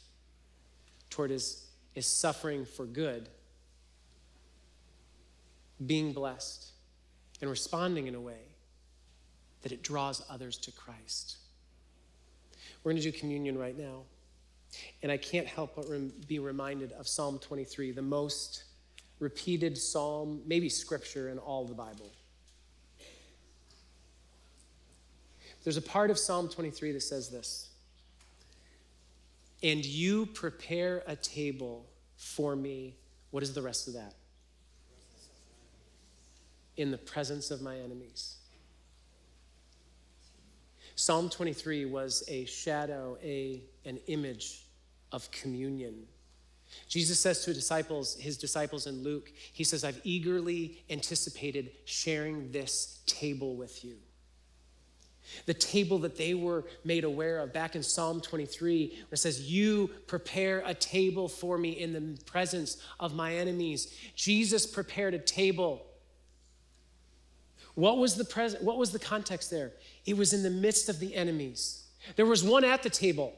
toward 1.10 1.32
is, 1.32 1.66
is 1.96 2.06
suffering 2.06 2.66
for 2.66 2.86
good, 2.86 3.30
being 5.86 6.14
blessed, 6.14 6.72
and 7.42 7.50
responding 7.50 8.08
in 8.08 8.16
a 8.16 8.22
way 8.22 8.55
that 9.66 9.72
it 9.72 9.82
draws 9.82 10.22
others 10.30 10.58
to 10.58 10.72
Christ. 10.72 11.38
We're 12.84 12.92
going 12.92 13.02
to 13.02 13.12
do 13.12 13.18
communion 13.18 13.58
right 13.58 13.76
now. 13.76 14.04
And 15.02 15.12
I 15.12 15.18
can't 15.18 15.48
help 15.48 15.76
but 15.76 15.90
rem- 15.90 16.14
be 16.28 16.38
reminded 16.38 16.92
of 16.92 17.08
Psalm 17.08 17.40
23, 17.40 17.92
the 17.92 18.00
most 18.04 18.66
repeated 19.18 19.76
psalm, 19.76 20.44
maybe 20.46 20.70
scripture 20.70 21.30
in 21.30 21.40
all 21.40 21.66
the 21.66 21.74
Bible. 21.74 22.12
There's 25.64 25.78
a 25.78 25.82
part 25.82 26.12
of 26.12 26.20
Psalm 26.20 26.48
23 26.48 26.92
that 26.92 27.02
says 27.02 27.30
this 27.32 27.72
And 29.64 29.84
you 29.84 30.28
prepare 30.28 31.02
a 31.08 31.16
table 31.16 31.88
for 32.18 32.56
me. 32.56 32.98
What 33.32 33.42
is 33.42 33.56
the 33.56 33.64
rest 33.64 33.88
of 33.88 33.96
that? 33.96 34.14
In 36.78 36.92
the 36.92 37.00
presence 37.00 37.50
of 37.50 37.64
my 37.64 37.80
enemies. 37.80 38.36
Psalm 40.96 41.30
23 41.30 41.86
was 41.86 42.24
a 42.28 42.46
shadow, 42.46 43.18
a, 43.22 43.62
an 43.86 44.00
image 44.08 44.66
of 45.12 45.30
communion 45.32 46.08
Jesus 46.88 47.20
says 47.20 47.42
to 47.42 47.48
his 47.48 47.58
disciples, 47.58 48.16
his 48.16 48.38
disciples 48.38 48.88
in 48.88 49.04
Luke, 49.04 49.32
he 49.54 49.64
says, 49.64 49.84
I've 49.84 50.02
eagerly 50.04 50.84
anticipated 50.90 51.72
sharing 51.86 52.52
this 52.52 53.02
table 53.06 53.56
with 53.56 53.84
you. 53.84 53.96
The 55.48 55.56
table 55.56 55.98
that 56.00 56.18
they 56.18 56.36
were 56.36 56.66
made 56.84 57.04
aware 57.04 57.40
of 57.40 57.52
back 57.52 57.76
in 57.76 57.82
Psalm 57.82 58.22
23, 58.22 58.90
where 58.90 59.06
it 59.12 59.18
says, 59.18 59.42
You 59.42 59.90
prepare 60.06 60.62
a 60.66 60.76
table 60.76 61.28
for 61.28 61.58
me 61.58 61.72
in 61.72 61.94
the 61.94 62.22
presence 62.26 62.78
of 63.00 63.16
my 63.16 63.36
enemies. 63.36 63.92
Jesus 64.16 64.68
prepared 64.68 65.16
a 65.16 65.20
table. 65.20 65.84
What 67.74 67.98
was 67.98 68.16
the 68.16 68.24
present? 68.24 68.64
What 68.64 68.78
was 68.78 68.92
the 68.92 69.00
context 69.00 69.50
there? 69.50 69.74
It 70.06 70.18
was 70.18 70.34
in 70.34 70.44
the 70.44 70.50
midst 70.50 70.90
of 70.90 71.00
the 71.00 71.16
enemies. 71.16 71.84
There 72.16 72.26
was 72.26 72.44
one 72.44 72.64
at 72.64 72.84
the 72.84 72.90
table, 72.90 73.34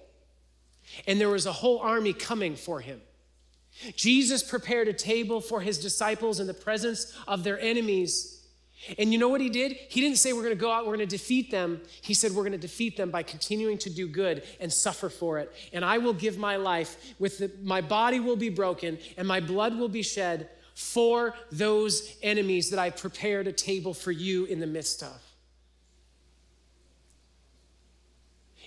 and 1.08 1.20
there 1.20 1.30
was 1.30 1.46
a 1.46 1.54
whole 1.54 1.80
army 1.80 2.14
coming 2.14 2.56
for 2.56 2.82
him. 2.82 3.02
Jesus 3.96 4.44
prepared 4.44 4.88
a 4.88 4.94
table 4.94 5.40
for 5.40 5.62
his 5.62 5.78
disciples 5.80 6.40
in 6.40 6.48
the 6.48 6.54
presence 6.54 7.16
of 7.28 7.44
their 7.44 7.60
enemies. 7.60 8.34
And 8.98 9.12
you 9.12 9.20
know 9.20 9.30
what 9.30 9.42
he 9.42 9.50
did? 9.50 9.74
He 9.74 10.02
didn't 10.02 10.18
say 10.18 10.34
we're 10.34 10.44
going 10.44 10.56
to 10.56 10.60
go 10.60 10.72
out, 10.72 10.86
we're 10.86 10.96
going 10.96 11.08
to 11.08 11.18
defeat 11.18 11.52
them. 11.52 11.82
He 12.02 12.14
said 12.14 12.32
we're 12.32 12.44
going 12.44 12.52
to 12.54 12.58
defeat 12.58 12.98
them 12.98 13.12
by 13.12 13.24
continuing 13.24 13.78
to 13.80 13.90
do 13.90 14.08
good 14.08 14.44
and 14.60 14.72
suffer 14.72 15.10
for 15.10 15.40
it. 15.40 15.54
And 15.74 15.84
I 15.84 15.98
will 15.98 16.14
give 16.14 16.38
my 16.38 16.56
life 16.56 17.14
with 17.20 17.40
the, 17.40 17.52
my 17.62 17.82
body 17.82 18.20
will 18.20 18.36
be 18.36 18.50
broken 18.50 18.98
and 19.18 19.28
my 19.28 19.40
blood 19.40 19.78
will 19.78 19.90
be 19.90 20.04
shed 20.04 20.50
for 20.74 21.34
those 21.52 22.16
enemies 22.22 22.70
that 22.70 22.80
I 22.80 22.92
prepared 22.92 23.48
a 23.48 23.52
table 23.52 23.96
for 23.96 24.12
you 24.12 24.46
in 24.46 24.60
the 24.60 24.68
midst 24.68 25.02
of. 25.02 25.27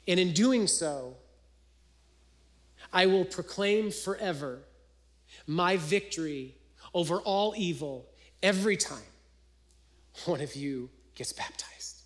And 0.06 0.18
in 0.18 0.32
doing 0.32 0.66
so, 0.66 1.16
I 2.92 3.06
will 3.06 3.24
proclaim 3.24 3.90
forever 3.90 4.60
my 5.46 5.76
victory 5.76 6.56
over 6.92 7.18
all 7.18 7.54
evil 7.56 8.08
every 8.42 8.76
time 8.76 8.98
one 10.24 10.40
of 10.40 10.54
you 10.54 10.90
gets 11.14 11.32
baptized. 11.32 12.02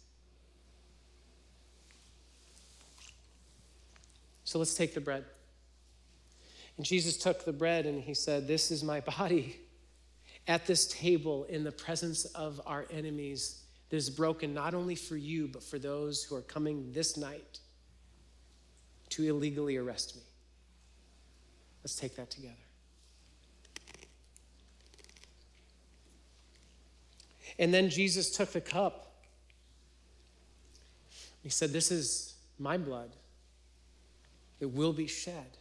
So 4.44 4.58
let's 4.58 4.74
take 4.74 4.94
the 4.94 5.00
bread. 5.00 5.24
And 6.76 6.84
Jesus 6.84 7.16
took 7.16 7.44
the 7.44 7.52
bread 7.52 7.86
and 7.86 8.02
he 8.02 8.14
said, 8.14 8.46
This 8.46 8.70
is 8.70 8.84
my 8.84 9.00
body 9.00 9.56
at 10.46 10.66
this 10.66 10.86
table 10.86 11.44
in 11.44 11.64
the 11.64 11.72
presence 11.72 12.24
of 12.26 12.60
our 12.66 12.86
enemies 12.90 13.62
that 13.88 13.96
is 13.96 14.10
broken 14.10 14.52
not 14.52 14.74
only 14.74 14.94
for 14.94 15.16
you, 15.16 15.48
but 15.48 15.62
for 15.62 15.78
those 15.78 16.22
who 16.22 16.36
are 16.36 16.42
coming 16.42 16.92
this 16.92 17.16
night 17.16 17.60
to 19.14 19.22
illegally 19.22 19.76
arrest 19.76 20.16
me. 20.16 20.22
Let's 21.84 21.94
take 21.94 22.16
that 22.16 22.30
together. 22.30 22.54
And 27.58 27.72
then 27.72 27.90
Jesus 27.90 28.36
took 28.36 28.50
the 28.50 28.60
cup. 28.60 29.12
He 31.42 31.48
said, 31.48 31.72
This 31.72 31.92
is 31.92 32.34
my 32.58 32.76
blood 32.76 33.10
that 34.58 34.68
will 34.68 34.92
be 34.92 35.06
shed 35.06 35.58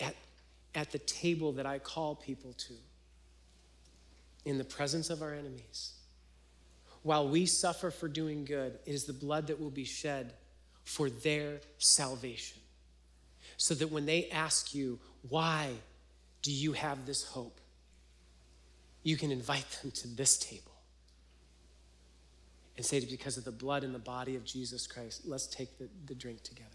at, 0.00 0.16
at 0.74 0.90
the 0.90 0.98
table 0.98 1.52
that 1.52 1.66
I 1.66 1.78
call 1.78 2.16
people 2.16 2.54
to 2.54 2.74
in 4.44 4.58
the 4.58 4.64
presence 4.64 5.10
of 5.10 5.22
our 5.22 5.32
enemies. 5.32 5.92
While 7.02 7.28
we 7.28 7.46
suffer 7.46 7.92
for 7.92 8.08
doing 8.08 8.44
good, 8.44 8.78
it 8.84 8.92
is 8.92 9.04
the 9.04 9.12
blood 9.12 9.46
that 9.46 9.60
will 9.60 9.70
be 9.70 9.84
shed 9.84 10.32
for 10.86 11.10
their 11.10 11.60
salvation. 11.78 12.58
So 13.56 13.74
that 13.74 13.90
when 13.90 14.06
they 14.06 14.30
ask 14.30 14.72
you, 14.72 15.00
why 15.28 15.70
do 16.42 16.52
you 16.52 16.72
have 16.72 17.04
this 17.06 17.24
hope? 17.24 17.60
You 19.02 19.16
can 19.16 19.32
invite 19.32 19.68
them 19.82 19.90
to 19.90 20.08
this 20.08 20.38
table 20.38 20.72
and 22.76 22.86
say, 22.86 23.04
because 23.04 23.36
of 23.36 23.44
the 23.44 23.50
blood 23.50 23.82
and 23.82 23.92
the 23.92 23.98
body 23.98 24.36
of 24.36 24.44
Jesus 24.44 24.86
Christ, 24.86 25.22
let's 25.26 25.48
take 25.48 25.76
the, 25.78 25.88
the 26.06 26.14
drink 26.14 26.44
together. 26.44 26.68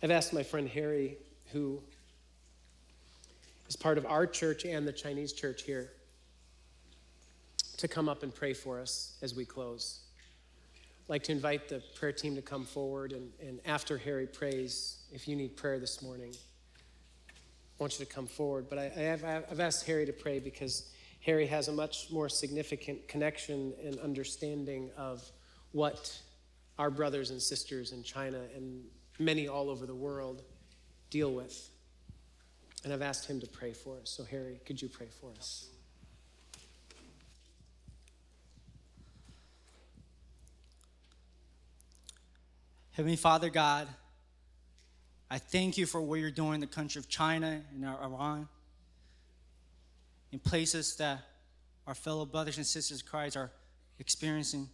I've 0.00 0.12
asked 0.12 0.32
my 0.32 0.44
friend 0.44 0.68
Harry, 0.68 1.16
who 1.52 1.82
is 3.68 3.74
part 3.74 3.98
of 3.98 4.06
our 4.06 4.28
church 4.28 4.64
and 4.64 4.86
the 4.86 4.92
Chinese 4.92 5.32
church 5.32 5.62
here, 5.62 5.90
to 7.84 7.88
come 7.88 8.08
up 8.08 8.22
and 8.22 8.34
pray 8.34 8.54
for 8.54 8.80
us 8.80 9.18
as 9.20 9.34
we 9.34 9.44
close. 9.44 10.00
I'd 11.04 11.10
like 11.10 11.22
to 11.24 11.32
invite 11.32 11.68
the 11.68 11.82
prayer 11.96 12.12
team 12.12 12.34
to 12.34 12.40
come 12.40 12.64
forward, 12.64 13.12
and, 13.12 13.30
and 13.46 13.60
after 13.66 13.98
Harry 13.98 14.26
prays, 14.26 15.02
if 15.12 15.28
you 15.28 15.36
need 15.36 15.54
prayer 15.54 15.78
this 15.78 16.00
morning, 16.00 16.32
I 17.28 17.32
want 17.78 17.98
you 17.98 18.06
to 18.06 18.10
come 18.10 18.26
forward. 18.26 18.70
But 18.70 18.78
I, 18.78 18.84
I 18.96 19.00
have, 19.00 19.24
I've 19.24 19.60
asked 19.60 19.86
Harry 19.86 20.06
to 20.06 20.14
pray 20.14 20.38
because 20.38 20.92
Harry 21.20 21.46
has 21.46 21.68
a 21.68 21.72
much 21.72 22.10
more 22.10 22.30
significant 22.30 23.06
connection 23.06 23.74
and 23.84 23.98
understanding 24.00 24.90
of 24.96 25.22
what 25.72 26.18
our 26.78 26.90
brothers 26.90 27.28
and 27.28 27.42
sisters 27.42 27.92
in 27.92 28.02
China 28.02 28.40
and 28.56 28.82
many 29.18 29.46
all 29.46 29.68
over 29.68 29.84
the 29.84 29.94
world 29.94 30.40
deal 31.10 31.34
with. 31.34 31.68
And 32.82 32.94
I've 32.94 33.02
asked 33.02 33.28
him 33.28 33.40
to 33.40 33.46
pray 33.46 33.74
for 33.74 33.98
us. 33.98 34.08
So, 34.08 34.24
Harry, 34.24 34.58
could 34.64 34.80
you 34.80 34.88
pray 34.88 35.08
for 35.20 35.32
us? 35.32 35.66
Heavenly 42.94 43.16
Father 43.16 43.50
God, 43.50 43.88
I 45.28 45.38
thank 45.38 45.76
you 45.76 45.84
for 45.84 46.00
what 46.00 46.20
you're 46.20 46.30
doing 46.30 46.54
in 46.54 46.60
the 46.60 46.68
country 46.68 47.00
of 47.00 47.08
China 47.08 47.60
and 47.74 47.84
Iran, 47.84 48.48
in 50.30 50.38
places 50.38 50.94
that 50.96 51.18
our 51.88 51.94
fellow 51.96 52.24
brothers 52.24 52.56
and 52.56 52.64
sisters 52.64 53.00
in 53.00 53.06
Christ 53.08 53.36
are 53.36 53.50
experiencing 53.98 54.68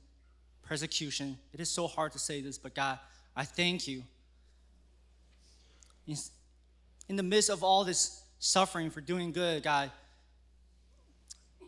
persecution. 0.62 1.38
It 1.54 1.60
is 1.60 1.70
so 1.70 1.86
hard 1.86 2.12
to 2.12 2.18
say 2.18 2.42
this, 2.42 2.58
but 2.58 2.74
God, 2.74 2.98
I 3.34 3.44
thank 3.46 3.88
you. 3.88 4.02
In 6.06 7.16
the 7.16 7.22
midst 7.22 7.48
of 7.48 7.64
all 7.64 7.84
this 7.84 8.22
suffering 8.38 8.90
for 8.90 9.00
doing 9.00 9.32
good, 9.32 9.62
God, 9.62 9.90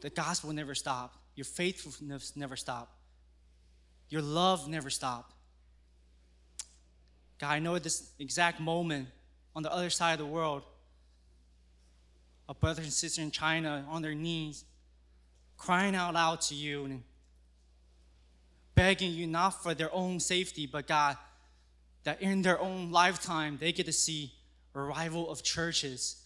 the 0.03 0.11
gospel 0.11 0.53
never 0.53 0.75
stopped. 0.75 1.17
Your 1.35 1.47
faithfulness 1.47 2.37
never 2.37 2.57
stopped. 2.57 2.93
Your 4.11 4.21
love 4.21 4.69
never 4.69 4.91
stop. 4.91 5.33
God, 7.43 7.51
I 7.51 7.59
know 7.59 7.75
at 7.75 7.83
this 7.83 8.13
exact 8.21 8.61
moment 8.61 9.09
on 9.57 9.65
the 9.65 9.73
other 9.73 9.91
side 9.91 10.13
of 10.13 10.21
the 10.21 10.27
world, 10.27 10.63
a 12.49 12.55
brother 12.55 12.83
and 12.83 12.93
sister 12.93 13.21
in 13.21 13.33
China 13.33 13.85
on 13.89 14.01
their 14.01 14.15
knees, 14.15 14.65
crying 15.57 15.97
out 15.97 16.15
loud 16.15 16.41
to 16.43 16.55
you 16.55 16.85
and 16.85 17.03
begging 18.77 19.11
you 19.11 19.27
not 19.27 19.61
for 19.61 19.75
their 19.75 19.93
own 19.93 20.21
safety, 20.21 20.67
but 20.67 20.87
God, 20.87 21.17
that 22.05 22.23
in 22.23 22.43
their 22.43 22.61
own 22.61 22.93
lifetime 22.93 23.59
they 23.61 23.73
get 23.73 23.87
to 23.87 23.93
see 23.93 24.33
a 24.77 24.81
revival 24.81 25.29
of 25.29 25.43
churches, 25.43 26.23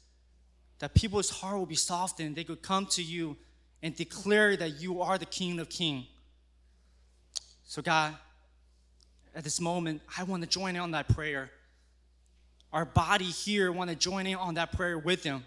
that 0.81 0.93
people's 0.93 1.31
heart 1.31 1.57
will 1.57 1.65
be 1.65 1.77
softened. 1.77 2.37
They 2.37 2.45
could 2.45 2.61
come 2.61 2.85
to 2.89 3.03
you 3.03 3.39
and 3.83 3.97
declare 3.97 4.55
that 4.59 4.83
you 4.83 5.01
are 5.01 5.17
the 5.17 5.25
King 5.25 5.61
of 5.61 5.71
Kings. 5.71 6.05
So, 7.65 7.81
God, 7.81 8.17
at 9.37 9.45
this 9.45 9.61
moment, 9.61 10.01
I 10.17 10.23
want 10.23 10.43
to 10.43 10.49
join 10.49 10.77
in 10.77 10.81
on 10.81 10.93
that 10.93 11.09
prayer. 11.11 11.51
Our 12.73 12.87
body 12.87 13.27
here 13.27 13.71
want 13.71 13.91
to 13.91 13.97
join 13.97 14.27
in 14.27 14.37
on 14.37 14.55
that 14.55 14.73
prayer 14.73 14.99
with 14.99 15.23
them. 15.23 15.45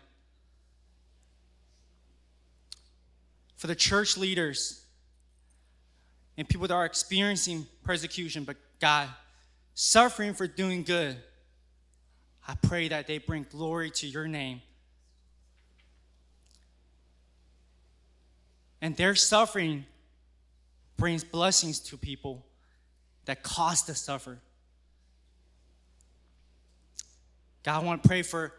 For 3.57 3.65
the 3.65 3.75
church 3.75 4.15
leaders 4.15 4.85
and 6.37 6.47
people 6.47 6.67
that 6.67 6.73
are 6.73 6.85
experiencing 6.85 7.65
persecution, 7.83 8.43
but 8.43 8.57
God, 8.79 9.09
suffering 9.73 10.35
for 10.35 10.45
doing 10.45 10.83
good, 10.83 11.17
I 12.47 12.53
pray 12.61 12.89
that 12.89 13.07
they 13.07 13.17
bring 13.17 13.47
glory 13.49 13.89
to 13.89 14.07
your 14.07 14.27
name. 14.27 14.61
And 18.81 18.95
their 18.95 19.15
suffering 19.15 19.85
brings 20.95 21.23
blessings 21.23 21.79
to 21.79 21.97
people 21.97 22.45
that 23.29 23.43
cause 23.43 23.83
to 23.83 23.93
suffer. 23.93 24.39
God, 27.61 27.83
I 27.83 27.85
want 27.85 28.01
to 28.01 28.07
pray 28.09 28.23
for 28.23 28.53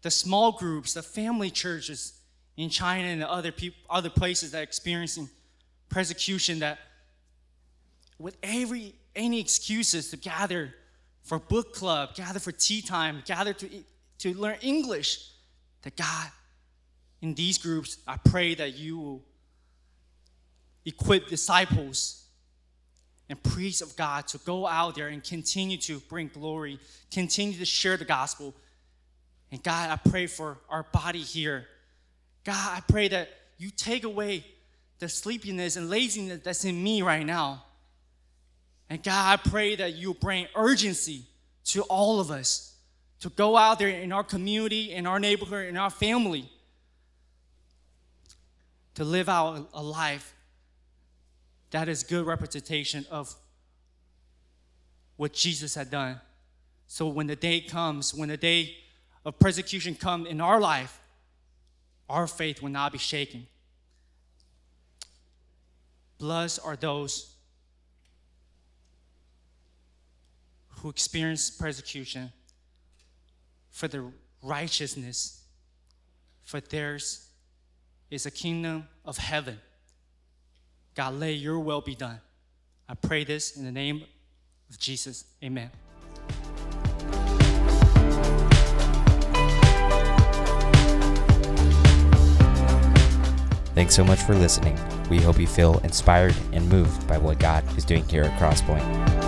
the 0.00 0.10
small 0.10 0.52
groups, 0.52 0.94
the 0.94 1.02
family 1.02 1.50
churches 1.50 2.14
in 2.56 2.70
China 2.70 3.06
and 3.08 3.22
other 3.22 3.52
people, 3.52 3.78
other 3.90 4.08
places 4.08 4.52
that 4.52 4.60
are 4.60 4.62
experiencing 4.62 5.28
persecution 5.90 6.60
that 6.60 6.78
with 8.18 8.38
every 8.42 8.94
any 9.14 9.40
excuses 9.40 10.10
to 10.10 10.16
gather 10.16 10.74
for 11.22 11.38
book 11.38 11.74
club, 11.74 12.14
gather 12.14 12.40
for 12.40 12.50
tea 12.50 12.80
time, 12.80 13.22
gather 13.26 13.52
to, 13.52 13.68
to 14.20 14.32
learn 14.32 14.56
English. 14.62 15.32
That 15.82 15.96
God, 15.96 16.30
in 17.20 17.34
these 17.34 17.58
groups, 17.58 17.98
I 18.08 18.16
pray 18.16 18.54
that 18.54 18.72
you 18.74 18.98
will 18.98 19.22
equip 20.86 21.28
disciples 21.28 22.23
and 23.28 23.42
priests 23.42 23.80
of 23.80 23.96
God 23.96 24.26
to 24.28 24.38
go 24.38 24.66
out 24.66 24.94
there 24.94 25.08
and 25.08 25.22
continue 25.24 25.78
to 25.78 25.98
bring 26.00 26.28
glory, 26.28 26.78
continue 27.10 27.58
to 27.58 27.64
share 27.64 27.96
the 27.96 28.04
gospel. 28.04 28.54
And 29.50 29.62
God, 29.62 29.90
I 29.90 30.08
pray 30.08 30.26
for 30.26 30.58
our 30.68 30.82
body 30.82 31.20
here. 31.20 31.66
God, 32.44 32.76
I 32.76 32.80
pray 32.80 33.08
that 33.08 33.30
you 33.56 33.70
take 33.70 34.04
away 34.04 34.44
the 34.98 35.08
sleepiness 35.08 35.76
and 35.76 35.88
laziness 35.88 36.40
that's 36.42 36.64
in 36.64 36.82
me 36.82 37.02
right 37.02 37.24
now. 37.24 37.64
And 38.90 39.02
God, 39.02 39.40
I 39.40 39.48
pray 39.48 39.76
that 39.76 39.94
you 39.94 40.14
bring 40.14 40.46
urgency 40.54 41.22
to 41.66 41.82
all 41.82 42.20
of 42.20 42.30
us 42.30 42.74
to 43.20 43.30
go 43.30 43.56
out 43.56 43.78
there 43.78 43.88
in 43.88 44.12
our 44.12 44.22
community, 44.22 44.92
in 44.92 45.06
our 45.06 45.18
neighborhood, 45.18 45.66
in 45.66 45.78
our 45.78 45.88
family, 45.88 46.50
to 48.94 49.04
live 49.04 49.28
out 49.28 49.68
a 49.72 49.82
life 49.82 50.33
that 51.74 51.88
is 51.88 52.04
good 52.04 52.24
representation 52.24 53.04
of 53.10 53.34
what 55.16 55.32
Jesus 55.32 55.74
had 55.74 55.90
done. 55.90 56.20
So 56.86 57.08
when 57.08 57.26
the 57.26 57.34
day 57.34 57.60
comes, 57.60 58.14
when 58.14 58.28
the 58.28 58.36
day 58.36 58.76
of 59.24 59.40
persecution 59.40 59.96
comes 59.96 60.28
in 60.28 60.40
our 60.40 60.60
life, 60.60 61.00
our 62.08 62.28
faith 62.28 62.62
will 62.62 62.70
not 62.70 62.92
be 62.92 62.98
shaken. 62.98 63.48
Blessed 66.18 66.60
are 66.64 66.76
those 66.76 67.34
who 70.78 70.90
experience 70.90 71.50
persecution 71.50 72.30
for 73.72 73.88
the 73.88 74.12
righteousness, 74.44 75.42
for 76.44 76.60
theirs 76.60 77.30
is 78.12 78.26
a 78.26 78.30
kingdom 78.30 78.86
of 79.04 79.18
heaven. 79.18 79.58
God, 80.94 81.14
let 81.14 81.30
your 81.30 81.58
will 81.58 81.80
be 81.80 81.94
done. 81.94 82.20
I 82.88 82.94
pray 82.94 83.24
this 83.24 83.56
in 83.56 83.64
the 83.64 83.72
name 83.72 84.04
of 84.70 84.78
Jesus. 84.78 85.24
Amen. 85.42 85.70
Thanks 93.74 93.96
so 93.96 94.04
much 94.04 94.20
for 94.20 94.36
listening. 94.36 94.78
We 95.10 95.20
hope 95.20 95.40
you 95.40 95.48
feel 95.48 95.78
inspired 95.78 96.36
and 96.52 96.68
moved 96.68 97.08
by 97.08 97.18
what 97.18 97.40
God 97.40 97.64
is 97.76 97.84
doing 97.84 98.08
here 98.08 98.22
at 98.22 98.38
Crosspoint. 98.38 99.23